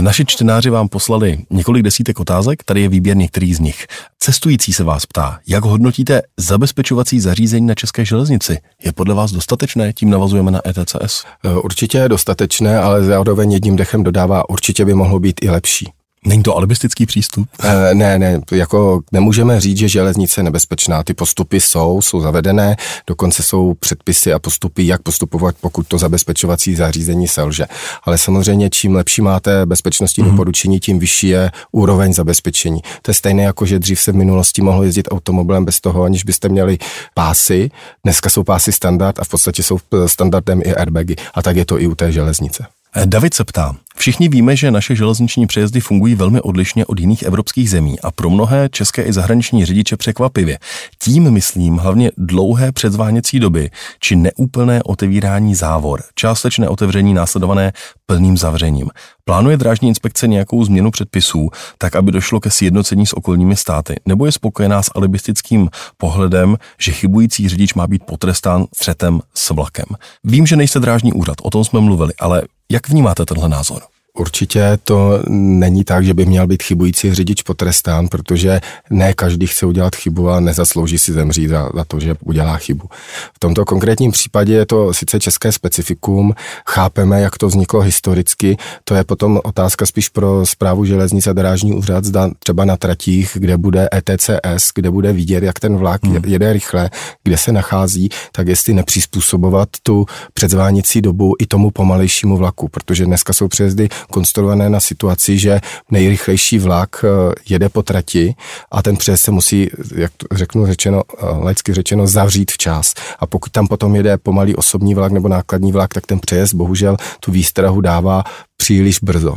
Naši 0.00 0.24
čtenáři 0.24 0.70
vám 0.70 0.88
poslali 0.88 1.38
několik 1.50 1.82
desítek 1.82 2.20
otázek, 2.20 2.64
tady 2.64 2.80
je 2.80 2.88
výběr 2.88 3.16
některých 3.16 3.56
z 3.56 3.60
nich. 3.60 3.86
Cestující 4.18 4.72
se 4.72 4.84
vás 4.84 5.06
ptá, 5.06 5.38
jak 5.48 5.64
hodnotíte 5.64 6.22
zabezpečovací 6.36 7.20
zařízení 7.20 7.66
na 7.66 7.74
české 7.74 8.04
železnici? 8.04 8.58
Je 8.84 8.92
podle 8.92 9.14
vás 9.14 9.32
dostatečné? 9.32 9.92
Tím 9.92 10.10
navazujeme 10.10 10.50
na 10.50 10.60
ETCS. 10.68 11.24
Určitě 11.62 11.98
je 11.98 12.08
dostatečné, 12.08 12.78
ale 12.78 13.04
zároveň 13.04 13.52
jedním 13.52 13.76
dechem 13.76 14.02
dodává, 14.02 14.50
určitě 14.50 14.84
by 14.84 14.94
mohlo 14.94 15.20
být 15.20 15.40
i 15.42 15.50
lepší. 15.50 15.92
Není 16.26 16.42
to 16.42 16.56
alibistický 16.56 17.06
přístup? 17.06 17.48
E, 17.62 17.94
ne, 17.94 18.18
ne, 18.18 18.40
jako 18.52 19.00
nemůžeme 19.12 19.60
říct, 19.60 19.78
že 19.78 19.88
železnice 19.88 20.40
je 20.40 20.44
nebezpečná. 20.44 21.02
Ty 21.02 21.14
postupy 21.14 21.60
jsou, 21.60 22.02
jsou 22.02 22.20
zavedené, 22.20 22.76
dokonce 23.06 23.42
jsou 23.42 23.74
předpisy 23.74 24.32
a 24.32 24.38
postupy, 24.38 24.86
jak 24.86 25.02
postupovat, 25.02 25.54
pokud 25.60 25.88
to 25.88 25.98
zabezpečovací 25.98 26.74
zařízení 26.74 27.28
selže. 27.28 27.66
Ale 28.04 28.18
samozřejmě, 28.18 28.70
čím 28.70 28.94
lepší 28.94 29.22
máte 29.22 29.66
bezpečnostní 29.66 30.24
mm. 30.24 30.30
doporučení, 30.30 30.80
tím 30.80 30.98
vyšší 30.98 31.28
je 31.28 31.50
úroveň 31.72 32.12
zabezpečení. 32.12 32.80
To 33.02 33.10
je 33.10 33.14
stejné 33.14 33.42
jako, 33.42 33.66
že 33.66 33.78
dřív 33.78 34.00
se 34.00 34.12
v 34.12 34.16
minulosti 34.16 34.62
mohlo 34.62 34.82
jezdit 34.82 35.08
automobilem 35.10 35.64
bez 35.64 35.80
toho, 35.80 36.02
aniž 36.02 36.24
byste 36.24 36.48
měli 36.48 36.78
pásy. 37.14 37.70
Dneska 38.04 38.30
jsou 38.30 38.44
pásy 38.44 38.72
standard 38.72 39.18
a 39.18 39.24
v 39.24 39.28
podstatě 39.28 39.62
jsou 39.62 39.78
standardem 40.06 40.60
i 40.64 40.74
airbagy. 40.74 41.16
A 41.34 41.42
tak 41.42 41.56
je 41.56 41.64
to 41.64 41.80
i 41.80 41.86
u 41.86 41.94
té 41.94 42.12
železnice. 42.12 42.66
David 42.96 43.34
se 43.34 43.44
ptá, 43.44 43.74
Všichni 43.96 44.28
víme, 44.28 44.56
že 44.56 44.70
naše 44.70 44.96
železniční 44.96 45.46
přejezdy 45.46 45.80
fungují 45.80 46.14
velmi 46.14 46.40
odlišně 46.40 46.86
od 46.86 47.00
jiných 47.00 47.22
evropských 47.22 47.70
zemí 47.70 48.00
a 48.00 48.10
pro 48.10 48.30
mnohé 48.30 48.68
české 48.68 49.02
i 49.02 49.12
zahraniční 49.12 49.64
řidiče 49.64 49.96
překvapivě. 49.96 50.58
Tím 50.98 51.30
myslím 51.30 51.76
hlavně 51.76 52.10
dlouhé 52.16 52.72
předzváněcí 52.72 53.40
doby 53.40 53.70
či 54.00 54.16
neúplné 54.16 54.82
otevírání 54.82 55.54
závor, 55.54 56.02
částečné 56.14 56.68
otevření 56.68 57.14
následované 57.14 57.72
plným 58.06 58.36
zavřením. 58.36 58.90
Plánuje 59.24 59.56
drážní 59.56 59.88
inspekce 59.88 60.28
nějakou 60.28 60.64
změnu 60.64 60.90
předpisů, 60.90 61.50
tak 61.78 61.96
aby 61.96 62.12
došlo 62.12 62.40
ke 62.40 62.50
sjednocení 62.50 63.06
s 63.06 63.16
okolními 63.16 63.56
státy, 63.56 63.94
nebo 64.06 64.26
je 64.26 64.32
spokojená 64.32 64.82
s 64.82 64.90
alibistickým 64.94 65.68
pohledem, 65.96 66.56
že 66.80 66.92
chybující 66.92 67.48
řidič 67.48 67.74
má 67.74 67.86
být 67.86 68.02
potrestán 68.06 68.66
střetem 68.74 69.20
s 69.34 69.50
vlakem. 69.50 69.86
Vím, 70.24 70.46
že 70.46 70.56
nejste 70.56 70.80
drážní 70.80 71.12
úřad, 71.12 71.36
o 71.42 71.50
tom 71.50 71.64
jsme 71.64 71.80
mluvili, 71.80 72.12
ale 72.20 72.42
jak 72.72 72.88
vnímáte 72.88 73.26
tenhle 73.26 73.48
názor? 73.48 73.82
Určitě 74.18 74.78
to 74.84 75.22
není 75.28 75.84
tak, 75.84 76.04
že 76.04 76.14
by 76.14 76.26
měl 76.26 76.46
být 76.46 76.62
chybující 76.62 77.14
řidič 77.14 77.42
potrestán, 77.42 78.08
protože 78.08 78.60
ne 78.90 79.14
každý 79.14 79.46
chce 79.46 79.66
udělat 79.66 79.96
chybu 79.96 80.30
a 80.30 80.40
nezaslouží 80.40 80.98
si 80.98 81.12
zemřít 81.12 81.48
za, 81.48 81.70
za 81.74 81.84
to, 81.84 82.00
že 82.00 82.14
udělá 82.24 82.56
chybu. 82.56 82.88
V 83.34 83.38
tomto 83.38 83.64
konkrétním 83.64 84.12
případě 84.12 84.52
je 84.52 84.66
to 84.66 84.94
sice 84.94 85.20
české 85.20 85.52
specifikum, 85.52 86.34
chápeme, 86.68 87.20
jak 87.20 87.38
to 87.38 87.46
vzniklo 87.46 87.80
historicky, 87.80 88.56
to 88.84 88.94
je 88.94 89.04
potom 89.04 89.40
otázka 89.44 89.86
spíš 89.86 90.08
pro 90.08 90.46
zprávu 90.46 90.84
železnice 90.84 91.30
a 91.30 91.32
drážní 91.32 91.72
úřad, 91.72 92.04
zda 92.04 92.30
třeba 92.38 92.64
na 92.64 92.76
tratích, 92.76 93.30
kde 93.34 93.56
bude 93.56 93.88
ETCS, 93.94 94.70
kde 94.74 94.90
bude 94.90 95.12
vidět, 95.12 95.44
jak 95.44 95.60
ten 95.60 95.76
vlak 95.76 96.04
hmm. 96.04 96.22
jede 96.26 96.52
rychle, 96.52 96.90
kde 97.24 97.38
se 97.38 97.52
nachází, 97.52 98.08
tak 98.32 98.48
jestli 98.48 98.74
nepřizpůsobovat 98.74 99.68
tu 99.82 100.06
předzvánicí 100.34 101.02
dobu 101.02 101.34
i 101.38 101.46
tomu 101.46 101.70
pomalejšímu 101.70 102.36
vlaku, 102.36 102.68
protože 102.68 103.06
dneska 103.06 103.32
jsou 103.32 103.48
přejezdy 103.48 103.88
konstruované 104.10 104.70
na 104.70 104.80
situaci, 104.80 105.38
že 105.38 105.60
nejrychlejší 105.90 106.58
vlak 106.58 107.04
eh, 107.04 107.32
jede 107.48 107.68
po 107.68 107.82
trati 107.82 108.34
a 108.70 108.82
ten 108.82 108.96
přejezd 108.96 109.24
se 109.24 109.30
musí, 109.30 109.70
jak 109.94 110.12
řeknu 110.32 110.66
řečeno, 110.66 111.02
eh, 111.08 111.26
laicky 111.26 111.74
řečeno, 111.74 112.06
zavřít 112.06 112.52
včas. 112.52 112.94
A 113.18 113.26
pokud 113.26 113.52
tam 113.52 113.66
potom 113.66 113.96
jede 113.96 114.18
pomalý 114.18 114.56
osobní 114.56 114.94
vlak 114.94 115.12
nebo 115.12 115.28
nákladní 115.28 115.72
vlak, 115.72 115.94
tak 115.94 116.06
ten 116.06 116.20
přejezd 116.20 116.54
bohužel 116.54 116.96
tu 117.20 117.32
výstrahu 117.32 117.80
dává 117.80 118.24
příliš 118.56 118.98
brzo. 119.02 119.36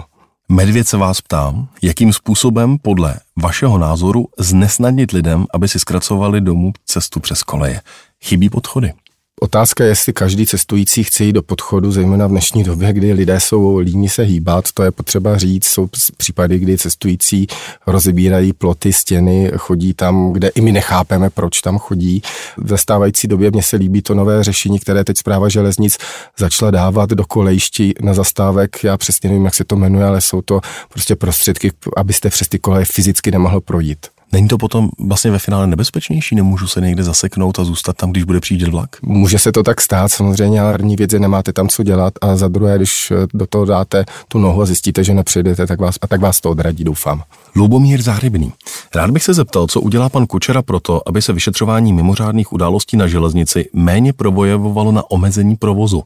Medvěd 0.50 0.88
se 0.88 0.98
vás 0.98 1.22
ptám, 1.22 1.68
jakým 1.82 2.14
způsobem 2.14 2.78
podle 2.82 3.16
vašeho 3.42 3.78
názoru 3.78 4.28
znesnadnit 4.40 5.12
lidem, 5.12 5.46
aby 5.54 5.68
si 5.68 5.80
zkracovali 5.80 6.42
domů 6.42 6.72
cestu 6.86 7.20
přes 7.20 7.44
koleje. 7.44 7.82
Chybí 8.24 8.50
podchody. 8.50 8.94
Otázka 9.42 9.84
je, 9.84 9.90
jestli 9.90 10.14
každý 10.14 10.46
cestující 10.46 11.04
chce 11.04 11.24
jít 11.24 11.34
do 11.34 11.42
podchodu, 11.42 11.92
zejména 11.92 12.28
v 12.28 12.30
dnešní 12.30 12.64
době, 12.64 12.94
kdy 12.94 13.14
lidé 13.14 13.40
jsou 13.40 13.78
líní 13.78 14.10
se 14.10 14.24
hýbat, 14.24 14.72
to 14.74 14.84
je 14.84 14.92
potřeba 14.92 15.38
říct. 15.38 15.66
Jsou 15.66 15.90
případy, 16.18 16.60
kdy 16.60 16.78
cestující 16.78 17.48
rozebírají 17.88 18.54
ploty, 18.54 18.94
stěny, 18.94 19.52
chodí 19.58 19.94
tam, 19.94 20.34
kde 20.34 20.48
i 20.48 20.62
my 20.62 20.72
nechápeme, 20.72 21.30
proč 21.30 21.62
tam 21.62 21.78
chodí. 21.78 22.22
Ve 22.58 22.78
stávající 22.78 23.28
době 23.28 23.52
mně 23.52 23.64
se 23.64 23.76
líbí 23.78 24.02
to 24.02 24.14
nové 24.14 24.44
řešení, 24.44 24.80
které 24.80 25.04
teď 25.04 25.18
zpráva 25.18 25.50
železnic 25.50 25.98
začala 26.38 26.72
dávat 26.72 27.10
do 27.10 27.26
kolejští 27.26 27.94
na 28.02 28.14
zastávek. 28.14 28.84
Já 28.84 28.98
přesně 28.98 29.30
nevím, 29.30 29.46
jak 29.46 29.56
se 29.56 29.64
to 29.64 29.76
jmenuje, 29.76 30.06
ale 30.06 30.22
jsou 30.22 30.42
to 30.42 30.62
prostě 30.90 31.16
prostředky, 31.16 31.72
abyste 31.98 32.30
přes 32.30 32.48
ty 32.48 32.60
koleje 32.60 32.86
fyzicky 32.86 33.32
nemohl 33.32 33.62
projít. 33.62 34.15
Není 34.36 34.48
to 34.48 34.58
potom 34.58 34.90
vlastně 35.00 35.32
ve 35.32 35.40
finále 35.40 35.68
nebezpečnější? 35.68 36.36
Nemůžu 36.36 36.68
se 36.68 36.82
někde 36.82 37.04
zaseknout 37.04 37.60
a 37.60 37.64
zůstat 37.64 37.98
tam, 37.98 38.12
když 38.12 38.24
bude 38.24 38.40
přijít 38.40 38.68
vlak? 38.68 38.90
Může 39.02 39.40
se 39.40 39.52
to 39.52 39.64
tak 39.64 39.82
stát, 39.82 40.12
samozřejmě, 40.12 40.62
ale 40.62 40.74
první 40.74 40.96
věc 40.96 41.14
je, 41.14 41.20
nemáte 41.20 41.54
tam 41.54 41.68
co 41.68 41.84
dělat 41.84 42.14
a 42.22 42.36
za 42.36 42.48
druhé, 42.48 42.78
když 42.78 43.14
do 43.34 43.48
toho 43.48 43.66
dáte 43.66 44.06
tu 44.28 44.40
nohu 44.40 44.62
a 44.62 44.66
zjistíte, 44.66 45.04
že 45.04 45.14
nepřijdete, 45.14 45.68
tak 45.68 45.80
vás, 45.80 45.96
a 46.02 46.08
tak 46.08 46.22
vás 46.22 46.42
to 46.42 46.52
odradí, 46.52 46.84
doufám. 46.84 47.24
Lubomír 47.56 48.02
Záhrybný. 48.02 48.54
Rád 48.96 49.12
bych 49.12 49.24
se 49.24 49.34
zeptal, 49.34 49.68
co 49.68 49.82
udělá 49.82 50.10
pan 50.10 50.26
Kučera 50.26 50.62
proto, 50.62 51.02
aby 51.06 51.22
se 51.22 51.34
vyšetřování 51.34 51.94
mimořádných 51.94 52.54
událostí 52.54 52.98
na 52.98 53.08
železnici 53.08 53.70
méně 53.74 54.14
provojevovalo 54.14 54.92
na 54.92 55.12
omezení 55.12 55.56
provozu. 55.56 56.04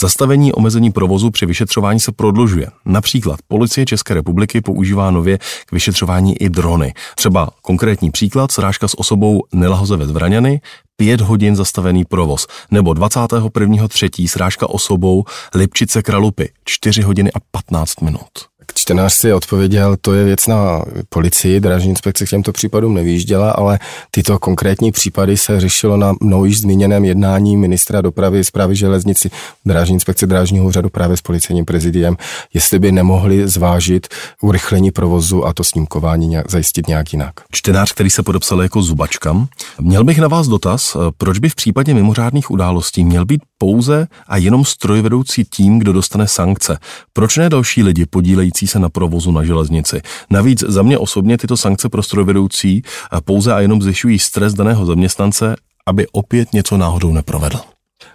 Zastavení 0.00 0.52
omezení 0.52 0.92
provozu 0.92 1.30
při 1.30 1.46
vyšetřování 1.46 2.00
se 2.00 2.12
prodlužuje. 2.12 2.66
Například 2.84 3.40
policie 3.48 3.86
České 3.86 4.14
republiky 4.14 4.60
používá 4.60 5.10
nově 5.10 5.38
k 5.66 5.72
vyšetřování 5.72 6.36
i 6.42 6.48
drony. 6.48 6.94
Třeba 7.16 7.50
konkrétní 7.70 8.10
příklad, 8.10 8.52
srážka 8.52 8.88
s 8.88 8.98
osobou 8.98 9.42
Nelahoze 9.52 9.96
ve 9.96 10.06
Zvraňany, 10.06 10.60
pět 10.96 11.20
hodin 11.20 11.56
zastavený 11.56 12.04
provoz, 12.04 12.46
nebo 12.70 12.92
21.3. 12.92 14.28
srážka 14.28 14.70
osobou 14.70 15.24
Lipčice 15.54 16.02
Kralupy, 16.02 16.52
4 16.64 17.02
hodiny 17.02 17.32
a 17.32 17.38
15 17.50 18.00
minut. 18.00 18.30
Čtenář 18.74 19.12
si 19.12 19.32
odpověděl, 19.32 19.96
to 20.00 20.14
je 20.14 20.24
věc 20.24 20.46
na 20.46 20.82
policii, 21.08 21.60
drážní 21.60 21.90
inspekce 21.90 22.26
k 22.26 22.28
těmto 22.28 22.52
případům 22.52 22.94
nevýjížděla, 22.94 23.50
ale 23.50 23.78
tyto 24.10 24.38
konkrétní 24.38 24.92
případy 24.92 25.36
se 25.36 25.60
řešilo 25.60 25.96
na 25.96 26.12
mnou 26.20 26.44
již 26.44 26.60
zmíněném 26.60 27.04
jednání 27.04 27.56
ministra 27.56 28.00
dopravy, 28.00 28.44
zprávy 28.44 28.76
železnici, 28.76 29.30
drážní 29.64 29.94
inspekce 29.94 30.26
drážního 30.26 30.64
úřadu 30.64 30.88
právě 30.88 31.16
s 31.16 31.20
policejním 31.20 31.64
prezidiem, 31.64 32.16
jestli 32.54 32.78
by 32.78 32.92
nemohli 32.92 33.48
zvážit 33.48 34.08
urychlení 34.42 34.90
provozu 34.90 35.46
a 35.46 35.52
to 35.52 35.64
snímkování 35.64 36.28
nějak, 36.28 36.50
zajistit 36.50 36.88
nějak 36.88 37.12
jinak. 37.12 37.32
Čtenář, 37.52 37.92
který 37.92 38.10
se 38.10 38.22
podepsal 38.22 38.62
jako 38.62 38.82
zubačka, 38.82 39.46
měl 39.80 40.04
bych 40.04 40.18
na 40.18 40.28
vás 40.28 40.48
dotaz, 40.48 40.96
proč 41.18 41.38
by 41.38 41.48
v 41.48 41.54
případě 41.54 41.94
mimořádných 41.94 42.50
událostí 42.50 43.04
měl 43.04 43.24
být 43.24 43.42
pouze 43.58 44.06
a 44.28 44.36
jenom 44.36 44.64
strojvedoucí 44.64 45.44
tým, 45.44 45.78
kdo 45.78 45.92
dostane 45.92 46.28
sankce. 46.28 46.78
Proč 47.12 47.36
ne 47.36 47.50
další 47.50 47.82
lidi 47.82 48.06
podílející 48.06 48.59
se 48.66 48.78
na 48.78 48.88
provozu 48.88 49.32
na 49.32 49.44
železnici? 49.44 50.00
Navíc 50.30 50.64
za 50.68 50.82
mě 50.82 50.98
osobně 50.98 51.38
tyto 51.38 51.56
sankce 51.56 51.88
pro 51.88 52.02
strojvedoucí 52.02 52.82
pouze 53.24 53.54
a 53.54 53.60
jenom 53.60 53.82
zvyšují 53.82 54.18
stres 54.18 54.54
daného 54.54 54.86
zaměstnance, 54.86 55.56
aby 55.86 56.06
opět 56.12 56.52
něco 56.52 56.76
náhodou 56.76 57.12
neprovedl. 57.12 57.60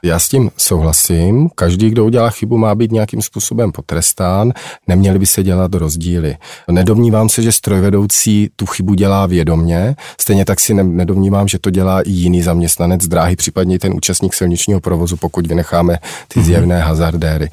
Já 0.03 0.19
s 0.19 0.29
tím 0.29 0.51
souhlasím. 0.57 1.49
Každý, 1.55 1.89
kdo 1.89 2.05
udělá 2.05 2.29
chybu, 2.29 2.57
má 2.57 2.75
být 2.75 2.91
nějakým 2.91 3.21
způsobem 3.21 3.71
potrestán. 3.71 4.53
Neměly 4.87 5.19
by 5.19 5.25
se 5.25 5.43
dělat 5.43 5.73
rozdíly. 5.73 6.37
Nedomnívám 6.71 7.29
se, 7.29 7.41
že 7.41 7.51
strojvedoucí 7.51 8.49
tu 8.55 8.65
chybu 8.65 8.93
dělá 8.93 9.25
vědomně. 9.25 9.95
Stejně 10.21 10.45
tak 10.45 10.59
si 10.59 10.73
nedomnívám, 10.73 11.47
že 11.47 11.59
to 11.59 11.69
dělá 11.69 12.01
i 12.01 12.09
jiný 12.11 12.41
zaměstnanec 12.41 13.07
dráhy, 13.07 13.35
případně 13.35 13.79
ten 13.79 13.93
účastník 13.93 14.33
silničního 14.33 14.81
provozu, 14.81 15.17
pokud 15.17 15.47
vynecháme 15.47 15.97
ty 16.27 16.39
mhm. 16.39 16.45
zjevné 16.45 16.79
hazardéry. 16.79 17.49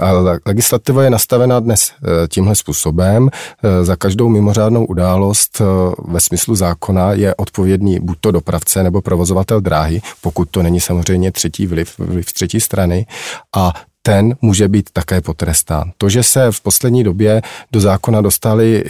A 0.00 0.12
legislativa 0.46 1.02
je 1.02 1.10
nastavena 1.10 1.60
dnes 1.60 1.90
e, 1.90 2.28
tímhle 2.28 2.54
způsobem. 2.54 3.28
E, 3.62 3.84
za 3.84 3.96
každou 3.96 4.28
mimořádnou 4.28 4.84
událost 4.84 5.60
e, 5.60 5.64
ve 6.12 6.20
smyslu 6.20 6.54
zákona 6.54 7.12
je 7.12 7.34
odpovědný 7.34 7.98
buď 8.00 8.18
to 8.20 8.30
dopravce 8.30 8.82
nebo 8.82 9.00
provozovatel 9.00 9.60
dráhy, 9.60 10.00
pokud 10.20 10.50
to 10.50 10.62
není 10.62 10.80
samozřejmě 10.80 11.32
třetí 11.32 11.66
vliv 11.66 11.75
vliv 11.98 12.32
třetí 12.32 12.60
strany. 12.60 13.06
A 13.56 13.72
ten 14.06 14.36
může 14.40 14.68
být 14.68 14.90
také 14.92 15.20
potrestán. 15.20 15.92
To, 15.98 16.08
že 16.08 16.22
se 16.22 16.52
v 16.52 16.60
poslední 16.60 17.04
době 17.04 17.42
do 17.72 17.80
zákona 17.80 18.20
dostali, 18.20 18.84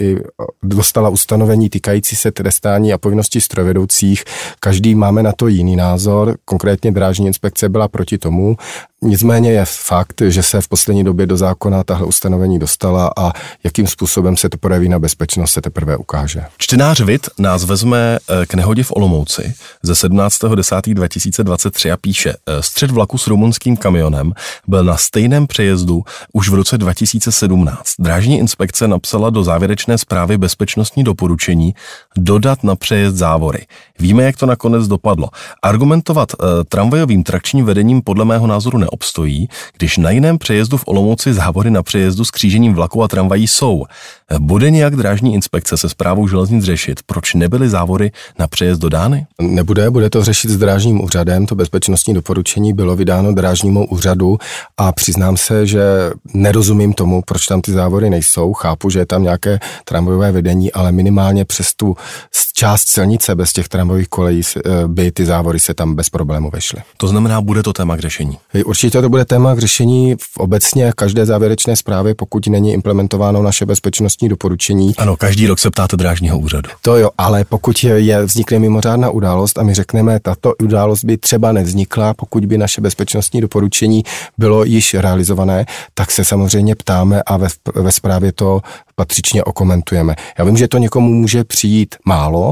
dostala 0.63 1.09
ustanovení 1.09 1.69
týkající 1.69 2.15
se 2.15 2.31
trestání 2.31 2.93
a 2.93 2.97
povinnosti 2.97 3.41
strojvedoucích, 3.41 4.23
každý 4.59 4.95
máme 4.95 5.23
na 5.23 5.31
to 5.31 5.47
jiný 5.47 5.75
názor, 5.75 6.37
konkrétně 6.45 6.91
drážní 6.91 7.27
inspekce 7.27 7.69
byla 7.69 7.87
proti 7.87 8.17
tomu, 8.17 8.57
Nicméně 9.01 9.51
je 9.51 9.65
fakt, 9.65 10.21
že 10.27 10.43
se 10.43 10.61
v 10.61 10.67
poslední 10.67 11.03
době 11.03 11.25
do 11.25 11.37
zákona 11.37 11.83
tahle 11.83 12.07
ustanovení 12.07 12.59
dostala 12.59 13.11
a 13.17 13.31
jakým 13.63 13.87
způsobem 13.87 14.37
se 14.37 14.49
to 14.49 14.57
projeví 14.57 14.89
na 14.89 14.99
bezpečnost, 14.99 15.51
se 15.51 15.61
teprve 15.61 15.97
ukáže. 15.97 16.45
Čtenář 16.57 17.01
Vit 17.01 17.29
nás 17.37 17.63
vezme 17.63 18.17
eh, 18.29 18.45
k 18.45 18.53
nehodě 18.53 18.83
v 18.83 18.91
Olomouci 18.91 19.53
ze 19.83 19.93
17.10.2023 19.93 21.93
a 21.93 21.97
píše, 21.97 22.29
eh, 22.29 22.63
střed 22.63 22.91
vlaku 22.91 23.17
s 23.17 23.27
rumunským 23.27 23.77
kamionem 23.77 24.33
byl 24.67 24.83
na 24.83 24.97
stejném 25.07 25.47
přejezdu 25.47 26.03
už 26.33 26.49
v 26.49 26.53
roce 26.53 26.77
2017. 26.77 27.81
Drážní 27.99 28.39
inspekce 28.39 28.87
napsala 28.87 29.29
do 29.29 29.43
závěrečné 29.43 29.97
zprávy 29.97 30.37
bezpečnostní 30.37 31.03
doporučení 31.03 31.75
dodat 32.17 32.63
na 32.63 32.75
přejezd 32.75 33.15
závory. 33.15 33.65
Víme, 33.99 34.23
jak 34.23 34.37
to 34.37 34.45
nakonec 34.45 34.87
dopadlo. 34.87 35.29
Argumentovat 35.63 36.33
uh, 36.33 36.47
tramvajovým 36.69 37.23
trakčním 37.23 37.65
vedením 37.65 38.01
podle 38.01 38.25
mého 38.25 38.47
názoru 38.47 38.77
neobstojí, 38.77 39.49
když 39.77 39.97
na 39.97 40.09
jiném 40.09 40.37
přejezdu 40.37 40.77
v 40.77 40.87
Olomouci 40.87 41.33
závory 41.33 41.69
na 41.69 41.83
přejezdu 41.83 42.25
s 42.25 42.31
křížením 42.31 42.73
vlaku 42.73 43.03
a 43.03 43.07
tramvají 43.07 43.47
jsou. 43.47 43.85
Bude 44.39 44.71
nějak 44.71 44.95
drážní 44.95 45.33
inspekce 45.33 45.77
se 45.77 45.89
zprávou 45.89 46.27
železnic 46.27 46.63
řešit, 46.63 46.99
proč 47.05 47.33
nebyly 47.33 47.69
závory 47.69 48.11
na 48.39 48.47
přejezd 48.47 48.81
dodány? 48.81 49.25
Nebude, 49.41 49.89
bude 49.89 50.09
to 50.09 50.23
řešit 50.23 50.49
s 50.49 50.57
drážním 50.57 51.03
úřadem. 51.03 51.45
To 51.45 51.55
bezpečnostní 51.55 52.13
doporučení 52.13 52.73
bylo 52.73 52.95
vydáno 52.95 53.33
drážnímu 53.33 53.87
úřadu 53.87 54.37
a 54.77 54.91
přiznám 54.97 55.37
se, 55.37 55.65
že 55.65 55.81
nerozumím 56.33 56.93
tomu, 56.93 57.21
proč 57.21 57.45
tam 57.45 57.61
ty 57.61 57.71
závory 57.71 58.09
nejsou. 58.09 58.53
Chápu, 58.53 58.89
že 58.89 58.99
je 58.99 59.05
tam 59.05 59.23
nějaké 59.23 59.59
tramvajové 59.85 60.31
vedení, 60.31 60.73
ale 60.73 60.91
minimálně 60.91 61.45
přes 61.45 61.73
tu 61.73 61.95
část 62.57 62.87
silnice 62.87 63.35
bez 63.35 63.53
těch 63.53 63.67
tramvajových 63.69 64.07
kolejí 64.07 64.41
eh, 64.41 64.87
by 64.87 65.11
ty 65.11 65.25
závory 65.25 65.59
se 65.59 65.73
tam 65.73 65.95
bez 65.95 66.09
problému 66.09 66.49
vešly. 66.49 66.81
To 66.97 67.07
znamená, 67.07 67.41
bude 67.41 67.63
to 67.63 67.73
téma 67.73 67.97
k 67.97 67.99
řešení? 67.99 68.37
Určitě 68.65 69.01
to 69.01 69.09
bude 69.09 69.25
téma 69.25 69.55
k 69.55 69.59
řešení 69.59 70.15
v 70.15 70.37
obecně 70.37 70.91
každé 70.95 71.25
závěrečné 71.25 71.75
zprávě, 71.75 72.15
pokud 72.15 72.47
není 72.47 72.73
implementováno 72.73 73.43
naše 73.43 73.65
bezpečnostní 73.65 74.29
doporučení. 74.29 74.93
Ano, 74.97 75.17
každý 75.17 75.47
rok 75.47 75.59
se 75.59 75.71
ptáte 75.71 75.97
drážního 75.97 76.39
úřadu. 76.39 76.69
To 76.81 76.97
jo, 76.97 77.09
ale 77.17 77.45
pokud 77.45 77.83
je, 77.83 78.25
vznikne 78.25 78.59
mimořádná 78.59 79.09
událost 79.09 79.57
a 79.57 79.63
my 79.63 79.73
řekneme, 79.73 80.19
tato 80.19 80.53
událost 80.63 81.03
by 81.03 81.17
třeba 81.17 81.51
nevznikla, 81.51 82.13
pokud 82.13 82.45
by 82.45 82.57
naše 82.57 82.81
bezpečnostní 82.81 83.41
doporučení 83.41 84.03
bylo 84.37 84.63
již 84.63 84.93
realizované, 84.93 85.65
tak 85.93 86.11
se 86.11 86.25
samozřejmě 86.25 86.75
ptáme 86.75 87.21
a 87.21 87.37
ve, 87.37 87.47
ve 87.75 87.91
zprávě 87.91 88.31
to 88.31 88.61
patřičně 88.95 89.43
okomentujeme. 89.43 90.15
Já 90.37 90.45
vím, 90.45 90.57
že 90.57 90.67
to 90.67 90.77
někomu 90.77 91.13
může 91.13 91.43
přijít 91.43 91.95
málo, 92.05 92.46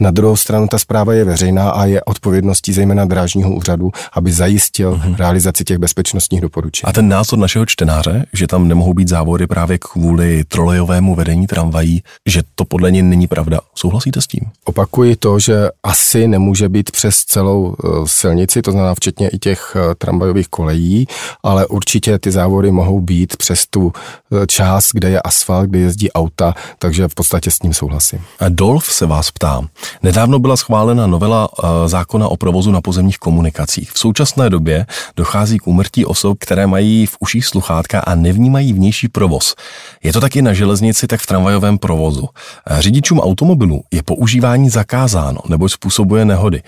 na 0.00 0.10
druhou 0.10 0.36
stranu 0.36 0.66
ta 0.68 0.78
zpráva 0.78 1.14
je 1.14 1.24
veřejná 1.24 1.70
a 1.70 1.84
je 1.84 2.02
odpovědností 2.04 2.72
zejména 2.72 3.04
drážního 3.04 3.50
úřadu, 3.54 3.90
aby 4.12 4.32
zajistil 4.32 4.92
mm-hmm. 4.92 5.16
realizaci 5.16 5.64
těch 5.64 5.78
bezpečnostních 5.78 6.40
doporučení. 6.40 6.88
A 6.88 6.92
ten 6.92 7.08
názor 7.08 7.38
našeho 7.38 7.66
čtenáře, 7.66 8.26
že 8.32 8.46
tam 8.46 8.68
nemohou 8.68 8.94
být 8.94 9.08
závody 9.08 9.46
právě 9.46 9.78
kvůli 9.78 10.44
trolejovému 10.44 11.14
vedení 11.14 11.46
tramvají, 11.46 12.02
že 12.26 12.42
to 12.54 12.64
podle 12.64 12.90
něj 12.90 13.02
není 13.02 13.26
pravda. 13.26 13.60
Souhlasíte 13.74 14.20
s 14.20 14.26
tím? 14.26 14.40
Opakuji 14.64 15.16
to, 15.16 15.38
že 15.38 15.68
asi 15.82 16.28
nemůže 16.28 16.68
být 16.68 16.90
přes 16.90 17.16
celou 17.16 17.74
eh, 17.74 17.88
silnici, 18.04 18.62
to 18.62 18.72
znamená 18.72 18.94
včetně 18.94 19.28
i 19.28 19.38
těch 19.38 19.76
eh, 19.76 19.94
tramvajových 19.94 20.48
kolejí, 20.48 21.06
ale 21.42 21.66
určitě 21.66 22.18
ty 22.18 22.30
závody 22.30 22.70
mohou 22.70 23.00
být 23.00 23.36
přes 23.36 23.66
tu 23.66 23.92
eh, 23.92 24.46
část, 24.46 24.90
kde 24.92 25.10
je 25.10 25.22
asfalt, 25.22 25.66
kde 25.66 25.78
jezdí 25.78 26.12
auta, 26.12 26.54
takže 26.78 27.08
v 27.08 27.14
podstatě 27.14 27.50
s 27.50 27.62
ním 27.62 27.74
souhlasím. 27.74 28.20
A 28.38 28.48
Dolf 28.48 28.84
se 28.84 29.06
vás 29.06 29.30
ptá. 29.40 29.62
Nedávno 30.02 30.38
byla 30.38 30.56
schválena 30.56 31.06
novela 31.06 31.48
zákona 31.86 32.28
o 32.28 32.36
provozu 32.36 32.70
na 32.70 32.80
pozemních 32.80 33.18
komunikacích. 33.18 33.92
V 33.92 33.98
současné 33.98 34.50
době 34.50 34.86
dochází 35.16 35.58
k 35.58 35.66
úmrtí 35.66 36.06
osob, 36.06 36.38
které 36.40 36.66
mají 36.66 37.06
v 37.06 37.16
uších 37.20 37.46
sluchátka 37.46 38.00
a 38.00 38.14
nevnímají 38.14 38.72
vnější 38.72 39.08
provoz. 39.08 39.54
Je 40.02 40.12
to 40.12 40.20
taky 40.20 40.42
na 40.42 40.52
železnici, 40.52 41.06
tak 41.06 41.20
v 41.20 41.26
tramvajovém 41.26 41.78
provozu. 41.78 42.28
Řidičům 42.78 43.20
automobilů 43.20 43.82
je 43.92 44.02
používání 44.02 44.70
zakázáno, 44.70 45.40
nebo 45.48 45.68
způsobuje 45.68 46.24
nehody. 46.24 46.62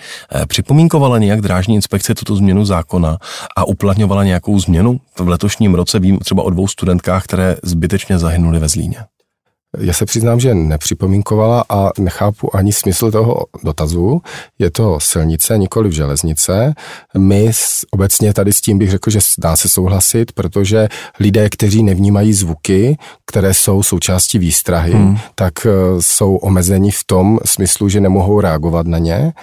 Připomínkovala 0.47 1.17
nějak 1.17 1.41
drážní 1.41 1.75
inspekce 1.75 2.15
tuto 2.15 2.35
změnu 2.35 2.65
zákona 2.65 3.17
a 3.55 3.63
uplatňovala 3.63 4.23
nějakou 4.23 4.59
změnu? 4.59 4.99
V 5.19 5.27
letošním 5.27 5.73
roce 5.73 5.99
vím 5.99 6.19
třeba 6.19 6.43
o 6.43 6.49
dvou 6.49 6.67
studentkách, 6.67 7.23
které 7.23 7.55
zbytečně 7.63 8.19
zahynuly 8.19 8.59
ve 8.59 8.69
Zlíně. 8.69 8.97
Já 9.77 9.93
se 9.93 10.05
přiznám, 10.05 10.39
že 10.39 10.55
nepřipomínkovala 10.55 11.65
a 11.69 11.89
nechápu 11.99 12.55
ani 12.55 12.73
smysl 12.73 13.11
toho 13.11 13.45
dotazu. 13.63 14.21
Je 14.59 14.71
to 14.71 14.99
silnice, 14.99 15.57
nikoli 15.57 15.89
v 15.89 15.91
železnice. 15.91 16.73
My 17.17 17.51
obecně 17.91 18.33
tady 18.33 18.53
s 18.53 18.61
tím 18.61 18.77
bych 18.77 18.91
řekl, 18.91 19.09
že 19.09 19.19
dá 19.37 19.55
se 19.55 19.69
souhlasit, 19.69 20.31
protože 20.31 20.89
lidé, 21.19 21.49
kteří 21.49 21.83
nevnímají 21.83 22.33
zvuky, 22.33 22.97
které 23.25 23.53
jsou 23.53 23.83
součástí 23.83 24.39
výstrahy, 24.39 24.93
hmm. 24.93 25.17
tak 25.35 25.53
eh, 25.65 25.69
jsou 25.99 26.35
omezeni 26.35 26.91
v 26.91 27.03
tom 27.05 27.39
smyslu, 27.45 27.89
že 27.89 28.01
nemohou 28.01 28.41
reagovat 28.41 28.87
na 28.87 28.97
ně 28.97 29.33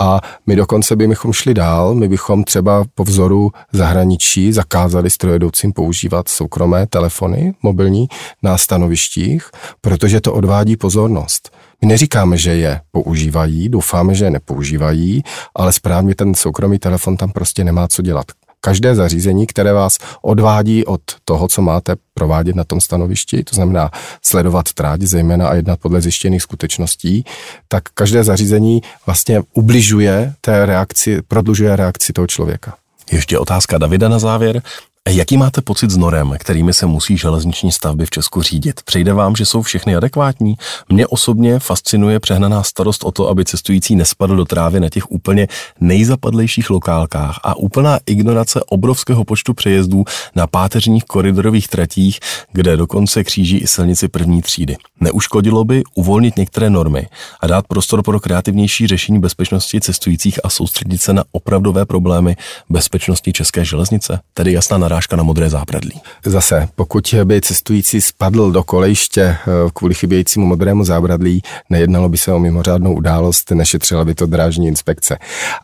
a 0.00 0.20
my 0.46 0.56
dokonce 0.56 0.96
bychom 0.96 1.32
šli 1.32 1.54
dál, 1.54 1.94
my 1.94 2.08
bychom 2.08 2.44
třeba 2.44 2.84
po 2.94 3.04
vzoru 3.04 3.52
zahraničí 3.72 4.52
zakázali 4.52 5.10
strojedoucím 5.10 5.72
používat 5.72 6.28
soukromé 6.28 6.86
telefony 6.86 7.54
mobilní 7.62 8.08
na 8.42 8.58
stanovištích, 8.58 9.50
protože 9.80 10.20
to 10.20 10.34
odvádí 10.34 10.76
pozornost. 10.76 11.50
My 11.82 11.88
neříkáme, 11.88 12.36
že 12.36 12.54
je 12.54 12.80
používají, 12.90 13.68
doufáme, 13.68 14.14
že 14.14 14.24
je 14.24 14.30
nepoužívají, 14.30 15.22
ale 15.54 15.72
správně 15.72 16.14
ten 16.14 16.34
soukromý 16.34 16.78
telefon 16.78 17.16
tam 17.16 17.30
prostě 17.30 17.64
nemá 17.64 17.88
co 17.88 18.02
dělat 18.02 18.26
každé 18.60 18.94
zařízení, 18.94 19.46
které 19.46 19.72
vás 19.72 19.98
odvádí 20.22 20.84
od 20.84 21.00
toho, 21.24 21.48
co 21.48 21.62
máte 21.62 21.96
provádět 22.16 22.56
na 22.56 22.64
tom 22.64 22.80
stanovišti, 22.80 23.44
to 23.44 23.54
znamená 23.54 23.90
sledovat 24.22 24.72
tráť 24.72 25.00
zejména 25.00 25.48
a 25.48 25.54
jednat 25.54 25.80
podle 25.80 26.00
zjištěných 26.00 26.42
skutečností, 26.42 27.24
tak 27.68 27.82
každé 27.94 28.24
zařízení 28.24 28.82
vlastně 29.06 29.42
ubližuje 29.52 30.34
té 30.40 30.66
reakci, 30.66 31.22
prodlužuje 31.22 31.76
reakci 31.76 32.12
toho 32.12 32.26
člověka. 32.26 32.74
Ještě 33.12 33.38
otázka 33.38 33.78
Davida 33.78 34.08
na 34.08 34.18
závěr. 34.18 34.62
Jaký 35.08 35.36
máte 35.36 35.60
pocit 35.60 35.90
s 35.90 35.96
norem, 35.96 36.34
kterými 36.38 36.72
se 36.74 36.86
musí 36.86 37.16
železniční 37.16 37.72
stavby 37.72 38.06
v 38.06 38.10
Česku 38.10 38.42
řídit? 38.42 38.80
Přejde 38.84 39.12
vám, 39.12 39.36
že 39.36 39.46
jsou 39.46 39.62
všechny 39.62 39.96
adekvátní? 39.96 40.56
Mě 40.88 41.06
osobně 41.06 41.58
fascinuje 41.58 42.20
přehnaná 42.20 42.62
starost 42.62 43.04
o 43.04 43.12
to, 43.12 43.28
aby 43.28 43.44
cestující 43.44 43.96
nespadl 43.96 44.36
do 44.36 44.44
trávy 44.44 44.80
na 44.80 44.88
těch 44.88 45.10
úplně 45.10 45.48
nejzapadlejších 45.80 46.70
lokálkách 46.70 47.40
a 47.42 47.56
úplná 47.56 47.98
ignorace 48.06 48.60
obrovského 48.66 49.24
počtu 49.24 49.54
přejezdů 49.54 50.04
na 50.34 50.46
páteřních 50.46 51.04
koridorových 51.04 51.68
tratích, 51.68 52.20
kde 52.52 52.76
dokonce 52.76 53.24
kříží 53.24 53.58
i 53.58 53.66
silnici 53.66 54.08
první 54.08 54.42
třídy. 54.42 54.76
Neuškodilo 55.00 55.64
by 55.64 55.82
uvolnit 55.94 56.36
některé 56.36 56.70
normy 56.70 57.08
a 57.40 57.46
dát 57.46 57.66
prostor 57.66 58.02
pro 58.02 58.20
kreativnější 58.20 58.86
řešení 58.86 59.20
bezpečnosti 59.20 59.80
cestujících 59.80 60.40
a 60.44 60.50
soustředit 60.50 60.98
se 60.98 61.12
na 61.12 61.24
opravdové 61.32 61.86
problémy 61.86 62.36
bezpečnosti 62.70 63.32
české 63.32 63.64
železnice, 63.64 64.20
tedy 64.34 64.52
jasná 64.52 64.78
narážka 64.78 64.95
na 65.16 65.22
modré 65.22 65.50
zábradlí. 65.50 66.00
Zase, 66.24 66.68
pokud 66.74 67.14
by 67.24 67.40
cestující 67.40 68.00
spadl 68.00 68.50
do 68.50 68.62
kolejiště 68.62 69.22
eh, 69.22 69.36
kvůli 69.74 69.94
chybějícímu 69.94 70.46
modrému 70.46 70.84
zábradlí, 70.84 71.42
nejednalo 71.70 72.08
by 72.08 72.18
se 72.18 72.32
o 72.32 72.38
mimořádnou 72.38 72.94
událost, 72.94 73.50
nešetřila 73.50 74.04
by 74.04 74.14
to 74.14 74.26
drážní 74.26 74.68
inspekce. 74.68 75.18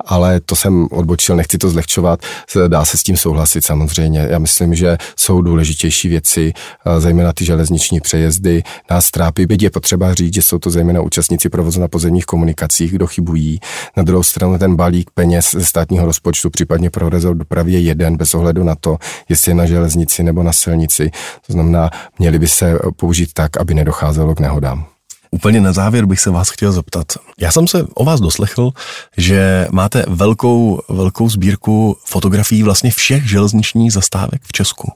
Ale 0.04 0.40
to 0.40 0.56
jsem 0.56 0.88
odbočil, 0.90 1.36
nechci 1.36 1.58
to 1.58 1.70
zlehčovat, 1.70 2.20
dá 2.68 2.84
se 2.84 2.96
s 2.98 3.02
tím 3.02 3.16
souhlasit 3.16 3.64
samozřejmě. 3.64 4.26
Já 4.30 4.38
myslím, 4.38 4.74
že 4.74 4.98
jsou 5.16 5.40
důležitější 5.40 6.08
věci, 6.08 6.52
eh, 6.86 7.00
zejména 7.00 7.32
ty 7.32 7.44
železniční 7.44 8.00
přejezdy. 8.00 8.62
Nás 8.90 9.10
trápí, 9.10 9.46
byť 9.46 9.62
je 9.62 9.70
potřeba 9.70 10.14
říct, 10.14 10.34
že 10.34 10.42
jsou 10.42 10.58
to 10.58 10.70
zejména 10.70 11.00
účastníci 11.00 11.48
provozu 11.48 11.80
na 11.80 11.88
pozemních 11.88 12.26
komunikacích, 12.26 12.92
kdo 12.92 13.06
chybují. 13.06 13.60
Na 13.96 14.02
druhou 14.02 14.22
stranu 14.22 14.58
ten 14.58 14.76
balík 14.76 15.10
peněz 15.14 15.50
ze 15.50 15.64
státního 15.64 16.06
rozpočtu, 16.06 16.50
případně 16.50 16.90
pro 16.90 17.08
rezort 17.08 17.38
dopravy 17.38 17.72
je 17.72 17.80
jeden, 17.80 18.16
bez 18.16 18.34
ohledu 18.34 18.64
na 18.64 18.74
to, 18.74 18.98
jestli 19.28 19.50
je 19.50 19.54
na 19.54 19.66
železnici 19.66 20.22
nebo 20.22 20.42
na 20.42 20.52
silnici. 20.52 21.10
To 21.46 21.52
znamená, 21.52 21.90
měli 22.18 22.38
by 22.38 22.48
se 22.48 22.78
použít 22.96 23.32
tak, 23.32 23.56
aby 23.56 23.74
nedocházelo 23.74 24.34
k 24.34 24.40
nehodám. 24.40 24.86
Úplně 25.30 25.60
na 25.60 25.72
závěr 25.72 26.06
bych 26.06 26.20
se 26.20 26.30
vás 26.30 26.50
chtěl 26.50 26.72
zeptat. 26.72 27.06
Já 27.40 27.52
jsem 27.52 27.68
se 27.68 27.86
o 27.94 28.04
vás 28.04 28.20
doslechl, 28.20 28.70
že 29.16 29.66
máte 29.70 30.04
velkou, 30.08 30.80
velkou 30.88 31.28
sbírku 31.28 31.96
fotografií 32.04 32.62
vlastně 32.62 32.90
všech 32.90 33.30
železničních 33.30 33.92
zastávek 33.92 34.42
v 34.42 34.52
Česku. 34.52 34.92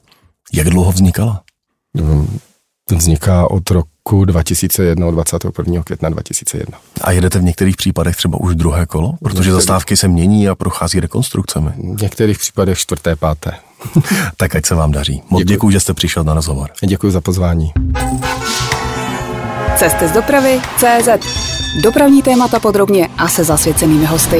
Jak 0.53 0.69
dlouho 0.69 0.91
vznikala? 0.91 1.43
Vzniká 2.91 3.51
od 3.51 3.71
roku 3.71 4.25
2001, 4.25 5.11
21. 5.11 5.83
května 5.83 6.09
2001. 6.09 6.77
A 7.01 7.11
jedete 7.11 7.39
v 7.39 7.43
některých 7.43 7.77
případech 7.77 8.15
třeba 8.15 8.39
už 8.41 8.55
druhé 8.55 8.85
kolo? 8.85 9.13
Protože 9.23 9.35
některých... 9.35 9.53
zastávky 9.53 9.97
se 9.97 10.07
mění 10.07 10.49
a 10.49 10.55
prochází 10.55 10.99
rekonstrukcemi. 10.99 11.71
V 11.95 12.01
některých 12.01 12.39
případech 12.39 12.77
čtvrté, 12.77 13.15
páté. 13.15 13.51
tak 14.37 14.55
ať 14.55 14.65
se 14.65 14.75
vám 14.75 14.91
daří. 14.91 15.23
Moc 15.29 15.39
děkuji. 15.39 15.53
děkuji, 15.53 15.71
že 15.71 15.79
jste 15.79 15.93
přišel 15.93 16.23
na 16.23 16.33
rozhovor. 16.33 16.69
Děkuji 16.85 17.11
za 17.11 17.21
pozvání. 17.21 17.71
Cesty 19.75 20.07
z 20.07 20.11
dopravy 20.11 20.61
CZ. 20.77 21.09
Dopravní 21.83 22.21
témata 22.21 22.59
podrobně 22.59 23.09
a 23.17 23.27
se 23.27 23.43
zasvěcenými 23.43 24.05
hosty. 24.05 24.39